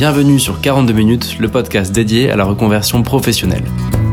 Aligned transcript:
Bienvenue 0.00 0.40
sur 0.40 0.62
42 0.62 0.94
minutes, 0.94 1.36
le 1.40 1.48
podcast 1.48 1.92
dédié 1.92 2.30
à 2.30 2.36
la 2.36 2.44
reconversion 2.44 3.02
professionnelle. 3.02 3.64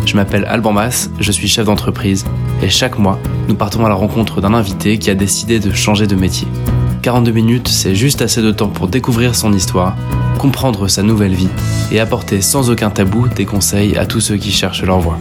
Je 0.06 0.18
m'appelle 0.18 0.44
Alban 0.44 0.74
Mas, 0.74 1.10
je 1.18 1.32
suis 1.32 1.48
chef 1.48 1.64
d'entreprise 1.64 2.26
et 2.62 2.68
chaque 2.70 3.00
mois, 3.00 3.18
nous 3.48 3.56
partons 3.56 3.86
à 3.86 3.88
la 3.88 3.96
rencontre 3.96 4.42
d'un 4.42 4.54
invité 4.54 5.00
qui 5.00 5.10
a 5.10 5.16
décidé 5.16 5.62
de 5.62 5.72
changer 5.72 6.06
de 6.06 6.16
métier. 6.16 6.46
42 7.04 7.32
minutes, 7.32 7.70
c'est 7.70 7.96
juste 7.96 8.22
assez 8.22 8.42
de 8.42 8.52
temps 8.52 8.68
pour 8.68 8.90
découvrir 8.90 9.34
son 9.34 9.54
histoire, 9.54 9.96
comprendre 10.38 10.90
sa 10.90 11.04
nouvelle 11.04 11.36
vie 11.36 11.48
et 11.90 12.02
apporter 12.02 12.42
sans 12.42 12.70
aucun 12.70 12.90
tabou 12.90 13.30
des 13.30 13.46
conseils 13.46 13.98
à 13.98 14.06
tous 14.06 14.20
ceux 14.20 14.36
qui 14.36 14.52
cherchent 14.52 14.84
leur 14.84 15.00
voie. 15.00 15.18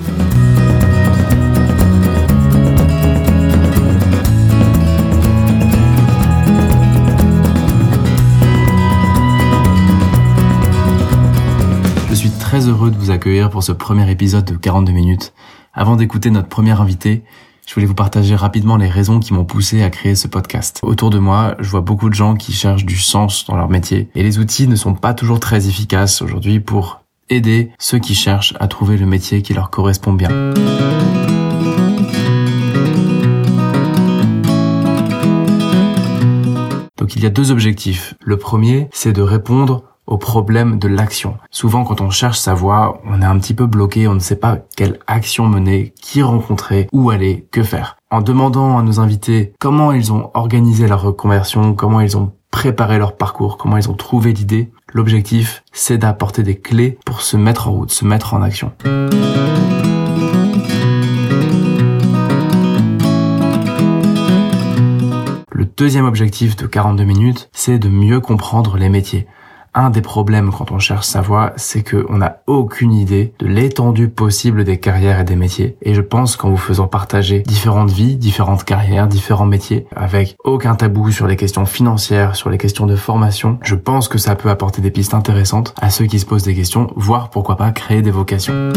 Pour 13.51 13.65
ce 13.65 13.73
premier 13.73 14.09
épisode 14.09 14.45
de 14.45 14.55
42 14.55 14.93
minutes. 14.93 15.33
Avant 15.75 15.97
d'écouter 15.97 16.31
notre 16.31 16.47
premier 16.47 16.81
invité, 16.81 17.25
je 17.67 17.75
voulais 17.75 17.87
vous 17.87 17.95
partager 17.95 18.37
rapidement 18.37 18.77
les 18.77 18.89
raisons 18.89 19.19
qui 19.19 19.35
m'ont 19.35 19.45
poussé 19.45 19.83
à 19.83 19.91
créer 19.91 20.15
ce 20.15 20.29
podcast. 20.29 20.79
Autour 20.85 21.11
de 21.11 21.19
moi, 21.19 21.57
je 21.59 21.69
vois 21.69 21.81
beaucoup 21.81 22.09
de 22.09 22.15
gens 22.15 22.37
qui 22.37 22.53
cherchent 22.53 22.85
du 22.85 22.99
sens 22.99 23.45
dans 23.45 23.57
leur 23.57 23.69
métier 23.69 24.09
et 24.15 24.23
les 24.23 24.39
outils 24.39 24.69
ne 24.69 24.77
sont 24.77 24.95
pas 24.95 25.13
toujours 25.13 25.41
très 25.41 25.67
efficaces 25.67 26.23
aujourd'hui 26.23 26.61
pour 26.61 27.01
aider 27.29 27.73
ceux 27.81 27.99
qui 27.99 28.15
cherchent 28.15 28.55
à 28.61 28.69
trouver 28.69 28.97
le 28.97 29.07
métier 29.07 29.43
qui 29.43 29.55
leur 29.55 29.71
correspond 29.71 30.13
bien. 30.13 30.29
Donc 36.97 37.17
il 37.17 37.25
y 37.25 37.27
a 37.27 37.31
deux 37.31 37.51
objectifs. 37.51 38.15
Le 38.25 38.37
premier, 38.37 38.89
c'est 38.93 39.13
de 39.13 39.23
répondre 39.23 39.83
au 40.07 40.19
problème 40.19 40.79
de 40.79 40.89
l'action. 40.89 41.37
Souvent, 41.51 41.85
quand 41.85 42.01
on 42.01 42.11
cherche 42.11 42.39
sa 42.39 42.55
voie, 42.55 43.01
on 43.07 43.23
est 43.23 43.27
un 43.27 43.39
petit 43.39 43.55
peu 43.55 43.67
bloqué, 43.67 44.09
on 44.09 44.15
ne 44.15 44.21
sait 44.21 44.37
pas 44.37 44.59
quelle 44.77 44.99
action 45.07 45.47
mener, 45.47 45.93
qui 46.01 46.23
rencontrer, 46.23 46.89
où 46.93 47.11
aller, 47.11 47.47
que 47.51 47.63
faire. 47.63 47.97
En 48.11 48.21
demandant 48.21 48.79
à 48.79 48.83
nos 48.83 49.01
invités 49.01 49.53
comment 49.59 49.93
ils 49.93 50.13
ont 50.13 50.31
organisé 50.35 50.87
leur 50.87 51.03
reconversion, 51.03 51.75
comment 51.75 52.01
ils 52.01 52.17
ont 52.17 52.33
préparé 52.51 52.99
leur 52.99 53.17
parcours, 53.17 53.59
comment 53.59 53.77
ils 53.77 53.91
ont 53.91 53.95
trouvé 53.95 54.33
l'idée, 54.33 54.71
l'objectif, 54.95 55.63
c'est 55.73 55.99
d'apporter 55.99 56.43
des 56.43 56.57
clés 56.57 56.99
pour 57.05 57.21
se 57.21 57.37
mettre 57.37 57.69
en 57.69 57.73
route, 57.73 57.91
se 57.91 58.05
mettre 58.05 58.33
en 58.33 58.43
action. 58.43 58.73
Le 65.51 65.65
deuxième 65.65 66.07
objectif 66.07 66.57
de 66.57 66.67
42 66.67 67.05
minutes, 67.05 67.51
c'est 67.53 67.79
de 67.79 67.89
mieux 67.89 68.21
comprendre 68.21 68.79
les 68.79 68.89
métiers 68.89 69.27
un 69.77 69.91
des 69.91 70.01
problèmes 70.01 70.51
quand 70.51 70.73
on 70.73 70.79
cherche 70.79 71.07
sa 71.07 71.21
voie, 71.21 71.53
c'est 71.57 71.89
qu'on 71.89 72.19
n'a 72.19 72.39
aucune 72.47 72.93
idée 72.93 73.35
de 73.39 73.47
l'étendue 73.47 74.09
possible 74.09 74.65
des 74.65 74.81
carrières 74.81 75.21
et 75.21 75.25
des 75.25 75.37
métiers. 75.37 75.77
Et 75.83 75.95
je 75.95 76.01
pense 76.01 76.37
qu'en 76.37 76.49
vous 76.49 76.57
faisant 76.57 76.89
partager 76.89 77.41
différentes 77.41 77.91
vies, 77.91 78.17
différentes 78.17 78.65
carrières, 78.65 79.07
différents 79.07 79.45
métiers, 79.45 79.87
avec 79.95 80.35
aucun 80.45 80.75
tabou 80.75 81.11
sur 81.11 81.27
les 81.27 81.37
questions 81.37 81.67
financières, 81.67 82.37
sur 82.37 82.49
les 82.49 82.57
questions 82.57 82.87
de 82.87 82.97
formation, 82.97 83.59
je 83.63 83.75
pense 83.75 84.09
que 84.09 84.17
ça 84.17 84.35
peut 84.35 84.49
apporter 84.49 84.81
des 84.81 84.91
pistes 84.91 85.13
intéressantes 85.13 85.75
à 85.81 85.91
ceux 85.91 86.07
qui 86.07 86.19
se 86.19 86.27
posent 86.27 86.45
des 86.45 86.55
questions, 86.55 86.91
voire 86.97 87.29
pourquoi 87.29 87.57
pas 87.57 87.71
créer 87.71 88.01
des 88.01 88.11
vocations. 88.11 88.73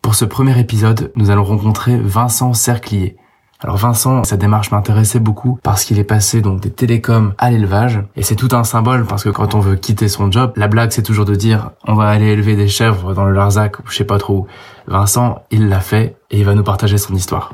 Pour 0.00 0.14
ce 0.14 0.24
premier 0.24 0.58
épisode, 0.58 1.12
nous 1.16 1.28
allons 1.28 1.44
rencontrer 1.44 1.98
Vincent 1.98 2.54
Cerclier. 2.54 3.16
Alors 3.60 3.76
Vincent, 3.76 4.22
sa 4.22 4.36
démarche 4.36 4.70
m'intéressait 4.70 5.18
beaucoup 5.18 5.58
parce 5.64 5.84
qu'il 5.84 5.98
est 5.98 6.04
passé 6.04 6.40
donc 6.42 6.60
des 6.60 6.70
télécoms 6.70 7.34
à 7.38 7.50
l'élevage 7.50 7.98
et 8.14 8.22
c'est 8.22 8.36
tout 8.36 8.50
un 8.52 8.62
symbole 8.62 9.04
parce 9.04 9.24
que 9.24 9.30
quand 9.30 9.56
on 9.56 9.58
veut 9.58 9.74
quitter 9.74 10.06
son 10.06 10.30
job, 10.30 10.52
la 10.54 10.68
blague 10.68 10.92
c'est 10.92 11.02
toujours 11.02 11.24
de 11.24 11.34
dire 11.34 11.72
on 11.84 11.96
va 11.96 12.08
aller 12.08 12.26
élever 12.26 12.54
des 12.54 12.68
chèvres 12.68 13.14
dans 13.14 13.24
le 13.24 13.32
Larzac 13.32 13.80
ou 13.80 13.82
je 13.88 13.96
sais 13.96 14.04
pas 14.04 14.18
trop 14.18 14.34
où. 14.34 14.46
Vincent, 14.86 15.42
il 15.50 15.68
l'a 15.68 15.80
fait 15.80 16.14
et 16.30 16.38
il 16.38 16.44
va 16.44 16.54
nous 16.54 16.62
partager 16.62 16.98
son 16.98 17.16
histoire. 17.16 17.52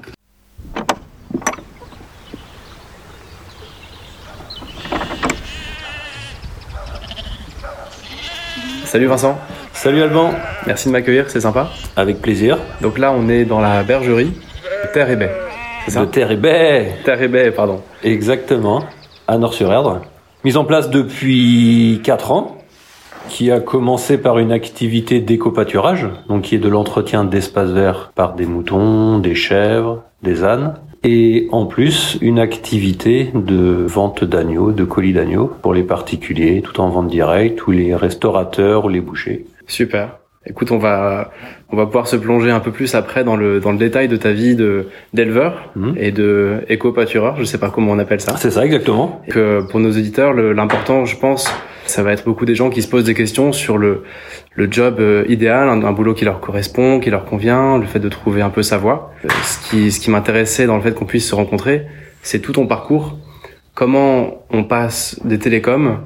Salut 8.85 9.07
Vincent. 9.07 9.39
Salut 9.73 10.03
Alban. 10.03 10.35
Merci 10.67 10.89
de 10.89 10.93
m'accueillir, 10.93 11.31
c'est 11.31 11.41
sympa. 11.41 11.71
Avec 11.97 12.21
plaisir. 12.21 12.59
Donc 12.83 12.99
là, 12.99 13.11
on 13.11 13.29
est 13.31 13.47
dans 13.47 13.61
la 13.61 13.83
bergerie 13.83 14.35
Terre 14.93 15.11
et 15.11 15.17
Baie. 15.17 15.44
De 15.87 16.05
Terre 16.07 16.31
et 16.31 16.37
Baie. 16.37 16.93
Terre 17.05 17.23
et 17.23 17.29
Baie, 17.29 17.51
pardon. 17.51 17.81
Exactement. 18.03 18.85
À 19.29 19.39
Nord-sur-Erdre. 19.39 20.01
Mise 20.45 20.57
en 20.57 20.65
place 20.65 20.91
depuis 20.91 22.01
4 22.03 22.33
ans, 22.33 22.59
qui 23.29 23.51
a 23.51 23.61
commencé 23.61 24.19
par 24.19 24.39
une 24.39 24.51
activité 24.51 25.21
d'éco-pâturage, 25.21 26.09
donc 26.29 26.43
qui 26.43 26.57
est 26.57 26.59
de 26.59 26.69
l'entretien 26.69 27.25
d'espaces 27.25 27.71
verts 27.71 28.13
par 28.15 28.35
des 28.35 28.47
moutons, 28.47 29.19
des 29.19 29.35
chèvres, 29.35 30.03
des 30.23 30.43
ânes, 30.43 30.75
et 31.05 31.49
en 31.53 31.67
plus 31.67 32.19
une 32.21 32.39
activité 32.39 33.31
de 33.35 33.85
vente 33.87 34.25
d'agneaux, 34.25 34.73
de 34.73 34.85
colis 34.85 35.13
d'agneaux 35.13 35.53
pour 35.63 35.75
les 35.75 35.83
particuliers, 35.83 36.63
tout 36.63 36.81
en 36.81 36.89
vente 36.89 37.09
directe, 37.09 37.67
ou 37.67 37.71
les 37.71 37.95
restaurateurs 37.95 38.87
ou 38.87 38.89
les 38.89 39.01
bouchers. 39.01 39.47
Super. 39.67 40.19
Écoute, 40.47 40.71
on 40.73 40.79
va 40.79 41.31
on 41.75 41.77
va 41.77 41.87
pouvoir 41.87 42.07
se 42.07 42.15
plonger 42.15 42.51
un 42.53 42.61
peu 42.61 42.71
plus 42.71 42.95
après 42.95 43.25
dans 43.25 43.35
le 43.37 43.59
dans 43.59 43.73
le 43.73 43.79
détail 43.79 44.07
de 44.07 44.17
ta 44.17 44.31
vie 44.31 44.55
de 44.55 44.87
d'éleveur 45.13 45.71
Mhm. 45.75 45.95
et 45.99 46.13
de 46.13 46.59
éco-pâtureur. 46.69 47.35
Je 47.37 47.45
sais 47.45 47.59
pas 47.59 47.71
comment 47.71 47.91
on 47.93 47.99
appelle 47.99 48.21
ça. 48.21 48.37
C'est 48.37 48.53
ça 48.53 48.65
exactement. 48.65 49.23
Que 49.29 49.63
pour 49.69 49.81
nos 49.81 49.91
auditeurs, 49.91 50.33
l'important, 50.35 51.05
je 51.05 51.17
pense, 51.17 51.53
ça 51.87 52.05
va 52.05 52.13
être 52.13 52.25
beaucoup 52.25 52.45
des 52.47 52.55
gens 52.55 52.71
qui 52.71 52.81
se 52.81 52.89
posent 52.89 53.05
des 53.05 53.15
questions 53.15 53.53
sur 53.53 53.77
le 53.77 54.05
le 54.55 54.69
job 54.71 54.97
euh, 55.01 55.25
idéal, 55.29 55.69
un, 55.69 55.83
un 55.83 55.93
boulot 55.93 56.15
qui 56.15 56.25
leur 56.25 56.39
correspond, 56.39 57.01
qui 57.01 57.11
leur 57.11 57.25
convient, 57.25 57.77
le 57.79 57.87
fait 57.87 57.99
de 57.99 58.09
trouver 58.09 58.41
un 58.41 58.51
peu 58.51 58.63
sa 58.63 58.79
voie. 58.79 59.11
Euh, 59.25 59.29
Ce 59.43 59.69
qui 59.69 59.91
ce 59.91 59.99
qui 59.99 60.11
m'intéressait 60.13 60.67
dans 60.67 60.77
le 60.77 60.83
fait 60.83 60.95
qu'on 60.95 61.07
puisse 61.07 61.29
se 61.29 61.35
rencontrer, 61.35 61.87
c'est 62.23 62.39
tout 62.39 62.53
ton 62.53 62.67
parcours. 62.69 63.19
Comment 63.75 64.45
on 64.51 64.63
passe 64.63 65.19
des 65.25 65.41
télécoms 65.41 65.99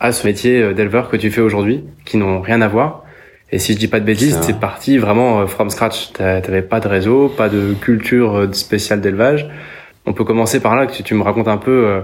à 0.00 0.12
ce 0.12 0.26
métier 0.26 0.60
euh, 0.62 0.74
d'éleveur 0.74 1.08
que 1.08 1.16
tu 1.16 1.30
fais 1.30 1.40
aujourd'hui, 1.40 1.84
qui 2.04 2.18
n'ont 2.18 2.40
rien 2.42 2.60
à 2.60 2.68
voir. 2.68 3.04
Et 3.50 3.58
si 3.58 3.72
je 3.72 3.78
dis 3.78 3.88
pas 3.88 3.98
de 4.00 4.04
bêtises, 4.04 4.38
c'est 4.42 4.58
parti 4.60 4.98
vraiment 4.98 5.40
euh, 5.40 5.46
from 5.46 5.70
scratch. 5.70 6.12
T'a- 6.12 6.40
T'avais 6.42 6.62
pas 6.62 6.80
de 6.80 6.88
réseau, 6.88 7.28
pas 7.28 7.48
de 7.48 7.74
culture 7.80 8.36
euh, 8.36 8.52
spéciale 8.52 9.00
d'élevage. 9.00 9.48
On 10.06 10.12
peut 10.12 10.24
commencer 10.24 10.60
par 10.60 10.76
là, 10.76 10.86
que 10.86 10.92
tu, 10.92 11.02
tu 11.02 11.14
me 11.14 11.22
racontes 11.22 11.48
un 11.48 11.56
peu 11.56 11.86
euh, 11.86 12.00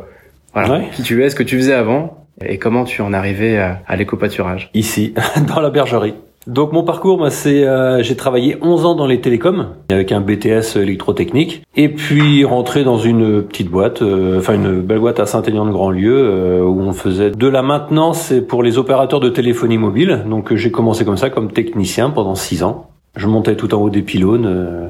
voilà, 0.55 0.79
Ouais. 0.79 0.89
qui 0.93 1.03
tu 1.03 1.23
es, 1.23 1.29
ce 1.31 1.35
que 1.37 1.43
tu 1.43 1.57
faisais 1.57 1.75
avant, 1.75 2.27
et 2.45 2.59
comment 2.59 2.85
tu 2.85 3.03
en 3.03 3.13
arrivé 3.13 3.59
à, 3.59 3.83
à 3.87 3.97
l'éco-pâturage. 3.97 4.71
Ici, 4.75 5.15
dans 5.55 5.61
la 5.61 5.71
bergerie. 5.71 6.15
Donc 6.47 6.73
mon 6.73 6.83
parcours, 6.83 7.17
moi, 7.17 7.31
c'est 7.31 7.65
euh, 7.65 8.03
j'ai 8.03 8.17
travaillé 8.17 8.59
11 8.61 8.85
ans 8.85 8.95
dans 8.95 9.07
les 9.07 9.21
télécoms 9.21 9.69
avec 9.91 10.13
un 10.13 10.21
BTS 10.21 10.77
électrotechnique 10.77 11.63
et 11.75 11.89
puis 11.89 12.45
rentré 12.45 12.85
dans 12.85 12.99
une 12.99 13.43
petite 13.43 13.71
boîte, 13.71 14.03
euh, 14.03 14.39
enfin 14.39 14.55
une 14.55 14.83
belle 14.83 14.99
boîte 14.99 15.21
à 15.21 15.27
Saint-Aignan-de-Grandlieu 15.27 16.15
euh, 16.15 16.61
où 16.63 16.81
on 16.83 16.93
faisait 16.93 17.31
de 17.31 17.49
la 17.49 17.63
maintenance 17.63 18.33
pour 18.47 18.63
les 18.63 18.77
opérateurs 18.77 19.21
de 19.21 19.31
téléphonie 19.31 19.79
mobile. 19.79 20.25
Donc 20.29 20.53
euh, 20.53 20.57
j'ai 20.57 20.71
commencé 20.71 21.07
comme 21.07 21.17
ça 21.17 21.31
comme 21.31 21.51
technicien 21.51 22.11
pendant 22.11 22.35
6 22.35 22.63
ans. 22.63 22.91
Je 23.17 23.27
montais 23.29 23.57
tout 23.57 23.73
en 23.75 23.79
haut 23.81 23.91
des 23.91 24.03
pylônes, 24.03 24.47
euh, 24.47 24.89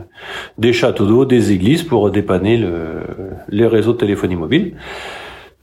des 0.59 0.73
châteaux 0.73 1.07
d'eau, 1.07 1.25
des 1.25 1.53
églises 1.53 1.83
pour 1.83 2.11
dépanner 2.11 2.57
le, 2.57 3.03
les 3.51 3.67
réseaux 3.67 3.93
de 3.93 3.99
téléphonie 3.99 4.37
mobile. 4.37 4.75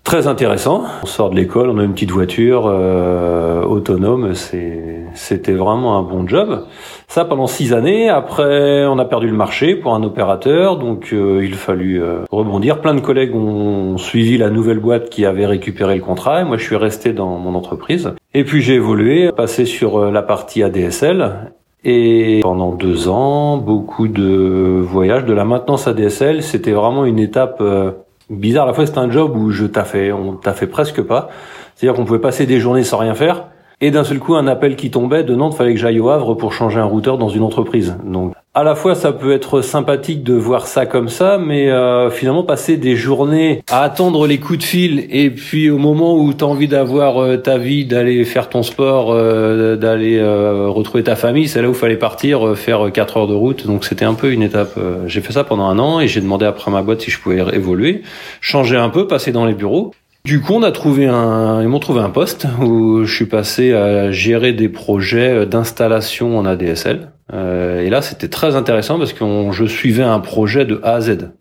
Très 0.04 0.28
intéressant. 0.28 0.84
On 1.04 1.06
sort 1.06 1.30
de 1.30 1.36
l'école, 1.36 1.70
on 1.70 1.78
a 1.78 1.84
une 1.84 1.94
petite 1.94 2.12
voiture 2.12 2.66
euh, 2.68 3.64
autonome, 3.64 4.34
c'est 4.34 5.01
c'était 5.14 5.54
vraiment 5.54 5.98
un 5.98 6.04
bon 6.04 6.28
job. 6.28 6.66
Ça 7.08 7.26
pendant 7.26 7.48
six 7.48 7.74
années. 7.74 8.10
Après, 8.10 8.86
on 8.86 8.98
a 9.00 9.06
perdu 9.06 9.28
le 9.28 9.36
marché 9.36 9.76
pour 9.76 9.94
un 9.94 10.04
opérateur, 10.04 10.78
donc 10.78 11.10
euh, 11.14 11.44
il 11.44 11.56
fallut 11.56 12.02
euh, 12.02 12.24
rebondir. 12.32 12.82
Plein 12.82 12.94
de 12.94 13.00
collègues 13.02 13.36
ont 13.36 13.98
suivi 13.98 14.38
la 14.38 14.50
nouvelle 14.50 14.80
boîte 14.80 15.10
qui 15.10 15.26
avait 15.26 15.46
récupéré 15.46 15.96
le 15.96 16.02
contrat. 16.02 16.42
Et 16.42 16.44
moi, 16.44 16.58
je 16.58 16.64
suis 16.64 16.76
resté 16.76 17.14
dans 17.14 17.38
mon 17.38 17.56
entreprise. 17.56 18.14
Et 18.34 18.44
puis 18.46 18.62
j'ai 18.62 18.76
évolué, 18.76 19.32
passé 19.32 19.66
sur 19.66 19.98
euh, 19.98 20.12
la 20.12 20.22
partie 20.22 20.64
ADSL. 20.64 21.52
Et 21.84 22.40
pendant 22.44 22.74
deux 22.74 23.08
ans, 23.10 23.58
beaucoup 23.58 24.08
de 24.08 24.80
voyages, 24.82 25.26
de 25.26 25.34
la 25.34 25.46
maintenance 25.46 25.88
ADSL, 25.88 26.44
c'était 26.44 26.72
vraiment 26.72 27.06
une 27.06 27.18
étape 27.18 27.58
euh, 27.60 27.92
bizarre. 28.30 28.66
À 28.66 28.68
la 28.68 28.74
fois, 28.74 28.86
c'était 28.86 29.00
un 29.00 29.10
job 29.10 29.36
où 29.36 29.50
je 29.50 29.66
taffais, 29.66 30.12
on 30.12 30.36
taffait 30.36 30.68
presque 30.68 31.02
pas. 31.02 31.30
C'est-à-dire 31.76 31.98
qu'on 31.98 32.06
pouvait 32.06 32.20
passer 32.20 32.46
des 32.46 32.60
journées 32.60 32.84
sans 32.84 33.00
rien 33.00 33.16
faire. 33.16 33.48
Et 33.84 33.90
d'un 33.90 34.04
seul 34.04 34.20
coup, 34.20 34.36
un 34.36 34.46
appel 34.46 34.76
qui 34.76 34.92
tombait 34.92 35.24
de 35.24 35.34
Nantes, 35.34 35.56
fallait 35.56 35.74
que 35.74 35.80
j'aille 35.80 36.00
au 36.00 36.10
Havre 36.10 36.36
pour 36.36 36.54
changer 36.54 36.80
un 36.80 36.86
routeur 36.86 37.18
dans 37.18 37.30
une 37.30 37.42
entreprise. 37.42 37.98
Donc, 38.06 38.34
à 38.54 38.64
la 38.64 38.76
fois, 38.76 38.94
ça 38.94 39.12
peut 39.12 39.32
être 39.32 39.62
sympathique 39.62 40.24
de 40.24 40.36
voir 40.36 40.68
ça 40.68 40.86
comme 40.86 41.08
ça, 41.08 41.40
mais 41.40 41.72
euh, 41.72 42.12
finalement, 42.12 42.44
passer 42.44 42.78
des 42.78 42.96
journées 42.96 43.64
à 43.72 43.82
attendre 43.82 44.28
les 44.28 44.40
coups 44.40 44.60
de 44.60 44.64
fil 44.64 45.08
et 45.10 45.32
puis 45.32 45.72
au 45.72 45.80
moment 45.80 46.16
où 46.16 46.32
tu 46.34 46.44
as 46.44 46.48
envie 46.48 46.68
d'avoir 46.68 47.24
euh, 47.24 47.38
ta 47.38 47.58
vie, 47.58 47.86
d'aller 47.86 48.24
faire 48.24 48.50
ton 48.50 48.62
sport, 48.62 49.12
euh, 49.14 49.78
d'aller 49.78 50.22
retrouver 50.22 51.04
ta 51.04 51.16
famille, 51.16 51.48
c'est 51.48 51.62
là 51.62 51.70
où 51.70 51.74
fallait 51.74 51.98
partir, 51.98 52.56
faire 52.56 52.92
4 52.92 53.18
heures 53.18 53.28
de 53.28 53.34
route. 53.34 53.66
Donc, 53.66 53.84
c'était 53.84 54.06
un 54.06 54.14
peu 54.14 54.32
une 54.32 54.44
étape. 54.44 54.78
j'ai 55.08 55.22
fait 55.22 55.34
ça 55.34 55.44
pendant 55.44 55.66
un 55.66 55.80
an 55.80 56.00
et 56.00 56.08
j'ai 56.08 56.22
demandé 56.22 56.46
après 56.46 56.70
ma 56.70 56.84
boîte 56.84 57.02
si 57.02 57.10
je 57.10 57.20
pouvais 57.20 57.44
évoluer, 57.54 58.04
changer 58.42 58.78
un 58.78 58.90
peu, 58.90 59.08
passer 59.08 59.32
dans 59.32 59.46
les 59.46 59.54
bureaux. 59.54 59.92
Du 60.24 60.40
coup, 60.40 60.54
on 60.54 60.62
a 60.62 60.72
trouvé 60.72 61.08
un, 61.08 61.64
ils 61.64 61.68
m'ont 61.68 61.80
trouvé 61.80 62.00
un 62.00 62.12
poste 62.12 62.46
où 62.62 63.04
je 63.04 63.16
suis 63.16 63.26
passé 63.26 63.74
à 63.74 64.12
gérer 64.12 64.54
des 64.54 64.70
projets 64.70 65.48
d'installation 65.48 66.38
en 66.38 66.46
ADSL. 66.46 67.12
Euh, 67.34 67.82
et 67.82 67.90
là, 67.90 68.02
c'était 68.04 68.28
très 68.28 68.56
intéressant 68.56 69.00
parce 69.00 69.14
que 69.14 69.26
je 69.52 69.66
suivais 69.66 70.04
un 70.04 70.20
projet 70.20 70.66
de 70.66 70.80
A 70.84 70.96
à 70.96 71.02
Z, 71.02 71.32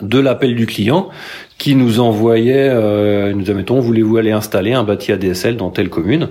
de 0.00 0.18
l'appel 0.20 0.54
du 0.54 0.66
client 0.66 1.08
qui 1.58 1.74
nous 1.74 1.98
envoyait, 1.98 2.68
euh, 2.68 3.32
nous 3.32 3.50
admettons, 3.50 3.80
voulez-vous 3.80 4.16
aller 4.18 4.30
installer 4.30 4.72
un 4.72 4.84
bâti 4.84 5.10
ADSL 5.10 5.56
dans 5.56 5.70
telle 5.70 5.88
commune? 5.88 6.28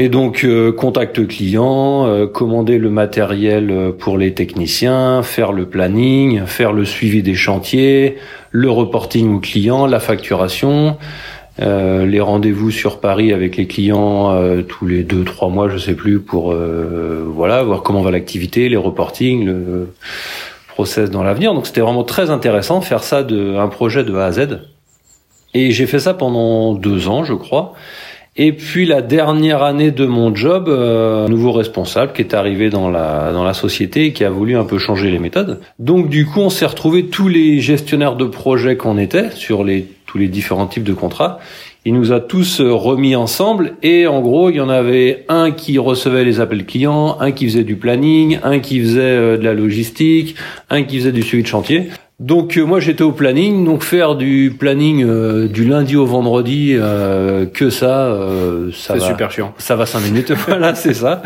Et 0.00 0.08
donc 0.08 0.44
euh, 0.44 0.70
contact 0.70 1.26
client, 1.26 2.06
euh, 2.06 2.28
commander 2.28 2.78
le 2.78 2.88
matériel 2.88 3.92
pour 3.98 4.16
les 4.16 4.32
techniciens, 4.32 5.24
faire 5.24 5.50
le 5.52 5.66
planning, 5.66 6.46
faire 6.46 6.72
le 6.72 6.84
suivi 6.84 7.20
des 7.20 7.34
chantiers, 7.34 8.16
le 8.52 8.70
reporting 8.70 9.34
au 9.34 9.40
client, 9.40 9.86
la 9.86 9.98
facturation, 9.98 10.96
euh, 11.60 12.06
les 12.06 12.20
rendez-vous 12.20 12.70
sur 12.70 13.00
Paris 13.00 13.32
avec 13.32 13.56
les 13.56 13.66
clients 13.66 14.30
euh, 14.30 14.62
tous 14.62 14.86
les 14.86 15.02
deux 15.02 15.24
trois 15.24 15.48
mois, 15.48 15.68
je 15.68 15.78
sais 15.78 15.94
plus, 15.94 16.20
pour 16.20 16.52
euh, 16.52 17.24
voilà 17.26 17.64
voir 17.64 17.82
comment 17.82 18.00
va 18.00 18.12
l'activité, 18.12 18.68
les 18.68 18.76
reportings, 18.76 19.44
le 19.44 19.92
process 20.68 21.10
dans 21.10 21.24
l'avenir. 21.24 21.54
Donc 21.54 21.66
c'était 21.66 21.80
vraiment 21.80 22.04
très 22.04 22.30
intéressant 22.30 22.80
faire 22.80 23.02
ça 23.02 23.24
de 23.24 23.56
un 23.56 23.66
projet 23.66 24.04
de 24.04 24.14
A 24.14 24.26
à 24.26 24.32
Z. 24.32 24.60
Et 25.54 25.72
j'ai 25.72 25.86
fait 25.86 25.98
ça 25.98 26.14
pendant 26.14 26.74
deux 26.74 27.08
ans, 27.08 27.24
je 27.24 27.34
crois. 27.34 27.74
Et 28.40 28.52
puis 28.52 28.86
la 28.86 29.02
dernière 29.02 29.64
année 29.64 29.90
de 29.90 30.06
mon 30.06 30.32
job, 30.32 30.68
euh, 30.68 31.26
nouveau 31.26 31.50
responsable 31.50 32.12
qui 32.12 32.22
est 32.22 32.34
arrivé 32.34 32.70
dans 32.70 32.88
la 32.88 33.32
dans 33.32 33.42
la 33.42 33.52
société 33.52 34.06
et 34.06 34.12
qui 34.12 34.24
a 34.24 34.30
voulu 34.30 34.56
un 34.56 34.62
peu 34.62 34.78
changer 34.78 35.10
les 35.10 35.18
méthodes. 35.18 35.60
Donc 35.80 36.08
du 36.08 36.24
coup, 36.24 36.38
on 36.38 36.48
s'est 36.48 36.66
retrouvé 36.66 37.06
tous 37.06 37.26
les 37.26 37.60
gestionnaires 37.60 38.14
de 38.14 38.26
projets 38.26 38.76
qu'on 38.76 38.96
était 38.96 39.32
sur 39.32 39.64
les 39.64 39.88
tous 40.06 40.18
les 40.18 40.28
différents 40.28 40.68
types 40.68 40.84
de 40.84 40.94
contrats. 40.94 41.40
Il 41.84 41.94
nous 41.94 42.12
a 42.12 42.20
tous 42.20 42.60
remis 42.60 43.16
ensemble 43.16 43.74
et 43.82 44.06
en 44.06 44.20
gros, 44.20 44.50
il 44.50 44.56
y 44.56 44.60
en 44.60 44.68
avait 44.68 45.24
un 45.28 45.50
qui 45.50 45.78
recevait 45.78 46.24
les 46.24 46.40
appels 46.40 46.64
clients, 46.64 47.18
un 47.18 47.32
qui 47.32 47.46
faisait 47.46 47.64
du 47.64 47.74
planning, 47.74 48.38
un 48.44 48.60
qui 48.60 48.80
faisait 48.80 49.00
euh, 49.00 49.36
de 49.36 49.42
la 49.42 49.54
logistique, 49.54 50.36
un 50.70 50.84
qui 50.84 50.98
faisait 50.98 51.12
du 51.12 51.22
suivi 51.22 51.42
de 51.42 51.48
chantier. 51.48 51.88
Donc 52.20 52.56
euh, 52.56 52.64
moi 52.64 52.80
j'étais 52.80 53.04
au 53.04 53.12
planning, 53.12 53.64
donc 53.64 53.84
faire 53.84 54.16
du 54.16 54.52
planning 54.58 55.04
euh, 55.04 55.46
du 55.46 55.64
lundi 55.64 55.94
au 55.94 56.04
vendredi 56.04 56.72
euh, 56.74 57.46
que 57.46 57.70
ça, 57.70 58.12
ça 58.72 58.94
va 58.94 59.00
super 59.00 59.30
chiant. 59.30 59.54
Ça 59.58 59.76
va 59.76 59.86
cinq 59.86 60.00
minutes, 60.00 60.32
voilà 60.48 60.74
c'est 60.74 60.94
ça. 60.94 61.22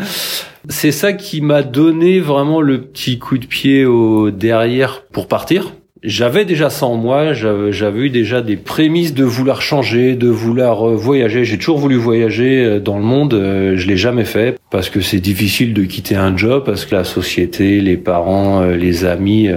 C'est 0.69 0.91
ça 0.91 1.13
qui 1.13 1.41
m'a 1.41 1.63
donné 1.63 2.19
vraiment 2.19 2.61
le 2.61 2.81
petit 2.81 3.17
coup 3.17 3.39
de 3.39 3.47
pied 3.47 3.85
au 3.85 4.29
derrière 4.29 5.01
pour 5.11 5.27
partir. 5.27 5.73
J'avais 6.03 6.45
déjà 6.45 6.69
ça 6.69 6.85
en 6.85 6.95
moi, 6.95 7.33
j'avais 7.33 7.99
eu 7.99 8.09
déjà 8.09 8.41
des 8.41 8.57
prémices 8.57 9.15
de 9.15 9.23
vouloir 9.23 9.61
changer, 9.61 10.15
de 10.15 10.27
vouloir 10.27 10.85
voyager. 10.89 11.45
J'ai 11.45 11.57
toujours 11.57 11.79
voulu 11.79 11.95
voyager 11.95 12.81
dans 12.81 12.97
le 12.97 13.05
monde, 13.05 13.31
je 13.33 13.87
l'ai 13.87 13.95
jamais 13.95 14.25
fait 14.25 14.59
parce 14.69 14.89
que 14.89 14.99
c'est 14.99 15.21
difficile 15.21 15.73
de 15.73 15.85
quitter 15.85 16.15
un 16.15 16.35
job, 16.35 16.63
parce 16.65 16.85
que 16.85 16.93
la 16.93 17.05
société, 17.05 17.79
les 17.79 17.95
parents, 17.95 18.65
les 18.65 19.05
amis 19.05 19.47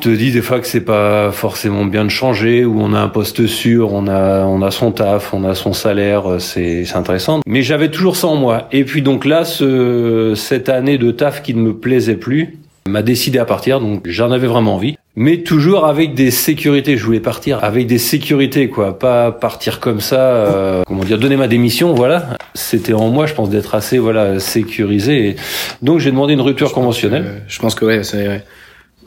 te 0.00 0.08
dis 0.08 0.32
des 0.32 0.42
fois 0.42 0.60
que 0.60 0.66
c'est 0.66 0.84
pas 0.84 1.30
forcément 1.30 1.84
bien 1.84 2.04
de 2.04 2.10
changer, 2.10 2.64
où 2.64 2.80
on 2.80 2.92
a 2.94 3.00
un 3.00 3.08
poste 3.08 3.46
sûr, 3.46 3.92
on 3.92 4.08
a 4.08 4.44
on 4.44 4.62
a 4.62 4.70
son 4.70 4.92
taf, 4.92 5.34
on 5.34 5.44
a 5.44 5.54
son 5.54 5.72
salaire, 5.72 6.40
c'est 6.40 6.84
c'est 6.84 6.96
intéressant. 6.96 7.40
Mais 7.46 7.62
j'avais 7.62 7.90
toujours 7.90 8.16
ça 8.16 8.26
en 8.28 8.36
moi. 8.36 8.68
Et 8.72 8.84
puis 8.84 9.02
donc 9.02 9.24
là, 9.24 9.44
ce, 9.44 10.34
cette 10.34 10.68
année 10.68 10.98
de 10.98 11.10
taf 11.10 11.42
qui 11.42 11.54
ne 11.54 11.60
me 11.60 11.74
plaisait 11.74 12.16
plus 12.16 12.58
m'a 12.88 13.02
décidé 13.02 13.38
à 13.38 13.44
partir, 13.44 13.80
donc 13.80 14.02
j'en 14.06 14.32
avais 14.32 14.46
vraiment 14.46 14.74
envie. 14.74 14.96
Mais 15.16 15.38
toujours 15.38 15.86
avec 15.86 16.14
des 16.14 16.30
sécurités. 16.30 16.96
Je 16.96 17.04
voulais 17.04 17.20
partir 17.20 17.62
avec 17.62 17.86
des 17.86 17.98
sécurités, 17.98 18.68
quoi. 18.68 18.98
Pas 18.98 19.32
partir 19.32 19.80
comme 19.80 20.00
ça. 20.00 20.20
Euh, 20.20 20.82
comment 20.86 21.04
dire 21.04 21.18
Donner 21.18 21.36
ma 21.36 21.48
démission, 21.48 21.92
voilà. 21.94 22.36
C'était 22.54 22.94
en 22.94 23.08
moi, 23.08 23.26
je 23.26 23.34
pense, 23.34 23.50
d'être 23.50 23.74
assez, 23.74 23.98
voilà, 23.98 24.40
sécurisé. 24.40 25.36
donc 25.82 25.98
j'ai 25.98 26.10
demandé 26.10 26.32
une 26.32 26.40
rupture 26.40 26.72
conventionnelle. 26.72 27.42
je 27.48 27.58
pense 27.58 27.74
que 27.74 27.84
ouais, 27.84 28.02
c'est 28.02 28.42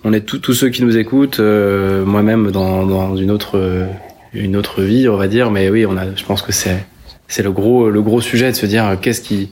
on 0.04 0.14
est 0.14 0.22
tous 0.22 0.54
ceux 0.54 0.70
qui 0.70 0.84
nous 0.84 0.98
écoutent, 0.98 1.40
euh, 1.40 2.06
moi-même 2.06 2.52
dans, 2.52 2.86
dans 2.86 3.16
une 3.16 3.32
autre 3.32 3.88
une 4.34 4.56
autre 4.56 4.82
vie, 4.82 5.08
on 5.08 5.18
va 5.18 5.28
dire. 5.28 5.52
Mais 5.52 5.70
oui, 5.70 5.86
on 5.86 5.98
a. 5.98 6.16
Je 6.16 6.26
pense 6.26 6.42
que 6.42 6.52
c'est 6.52 6.86
c'est 7.28 7.44
le 7.44 7.52
gros 7.52 7.90
le 7.90 8.02
gros 8.02 8.22
sujet 8.22 8.52
de 8.52 8.56
se 8.56 8.66
dire 8.66 8.86
euh, 8.86 8.96
qu'est-ce 9.00 9.22
qui 9.22 9.50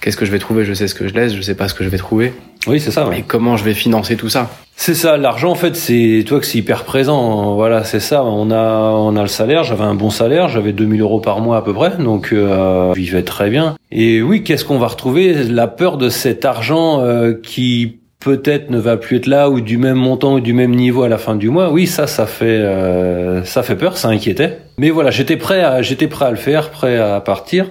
qu'est-ce 0.00 0.16
que 0.16 0.24
je 0.24 0.32
vais 0.32 0.38
trouver? 0.38 0.64
Je 0.64 0.74
sais 0.74 0.88
ce 0.88 0.94
que 0.94 1.08
je 1.08 1.14
laisse, 1.14 1.34
je 1.34 1.42
sais 1.42 1.54
pas 1.54 1.68
ce 1.68 1.74
que 1.74 1.84
je 1.84 1.88
vais 1.88 1.98
trouver. 1.98 2.32
Oui, 2.66 2.80
c'est 2.80 2.90
ça. 2.90 3.06
Ouais. 3.06 3.20
Et 3.20 3.22
comment 3.22 3.56
je 3.56 3.64
vais 3.64 3.74
financer 3.74 4.16
tout 4.16 4.28
ça? 4.28 4.50
C'est 4.74 4.94
ça. 4.94 5.16
L'argent, 5.16 5.50
en 5.50 5.54
fait, 5.54 5.76
c'est 5.76 6.24
toi 6.26 6.40
que 6.40 6.46
c'est 6.46 6.58
hyper 6.58 6.84
présent. 6.84 7.54
Voilà, 7.54 7.84
c'est 7.84 8.00
ça. 8.00 8.24
On 8.24 8.50
a 8.50 8.90
on 8.92 9.14
a 9.16 9.22
le 9.22 9.28
salaire. 9.28 9.62
J'avais 9.62 9.84
un 9.84 9.94
bon 9.94 10.10
salaire. 10.10 10.48
J'avais 10.48 10.72
2000 10.72 11.00
euros 11.00 11.20
par 11.20 11.40
mois 11.40 11.58
à 11.58 11.62
peu 11.62 11.72
près. 11.72 11.96
Donc, 11.96 12.32
euh, 12.32 12.92
je 12.94 12.98
vivais 12.98 13.22
très 13.22 13.50
bien. 13.50 13.76
Et 13.92 14.20
oui, 14.20 14.42
qu'est-ce 14.42 14.64
qu'on 14.64 14.78
va 14.78 14.88
retrouver? 14.88 15.44
La 15.44 15.68
peur 15.68 15.96
de 15.96 16.08
cet 16.08 16.44
argent 16.44 17.00
euh, 17.00 17.34
qui 17.40 18.00
peut-être 18.20 18.70
ne 18.70 18.78
va 18.78 18.96
plus 18.96 19.18
être 19.18 19.26
là 19.26 19.50
ou 19.50 19.60
du 19.60 19.78
même 19.78 19.96
montant 19.96 20.34
ou 20.34 20.40
du 20.40 20.52
même 20.52 20.74
niveau 20.74 21.02
à 21.02 21.08
la 21.08 21.18
fin 21.18 21.36
du 21.36 21.48
mois. 21.48 21.70
Oui, 21.70 21.86
ça, 21.86 22.06
ça 22.06 22.26
fait, 22.26 22.46
euh, 22.46 23.44
ça 23.44 23.62
fait 23.62 23.76
peur, 23.76 23.96
ça 23.96 24.08
inquiétait. 24.08 24.58
Mais 24.78 24.90
voilà, 24.90 25.10
j'étais 25.10 25.36
prêt 25.36 25.62
à, 25.62 25.82
j'étais 25.82 26.08
prêt 26.08 26.26
à 26.26 26.30
le 26.30 26.36
faire, 26.36 26.70
prêt 26.70 26.98
à 26.98 27.20
partir 27.20 27.70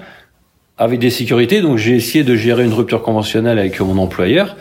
avec 0.77 0.99
des 0.99 1.09
sécurités. 1.09 1.61
Donc 1.61 1.77
j'ai 1.77 1.95
essayé 1.95 2.23
de 2.23 2.35
gérer 2.35 2.65
une 2.65 2.73
rupture 2.73 3.01
conventionnelle 3.01 3.59
avec 3.59 3.79
mon 3.79 3.97
employeur. 3.97 4.55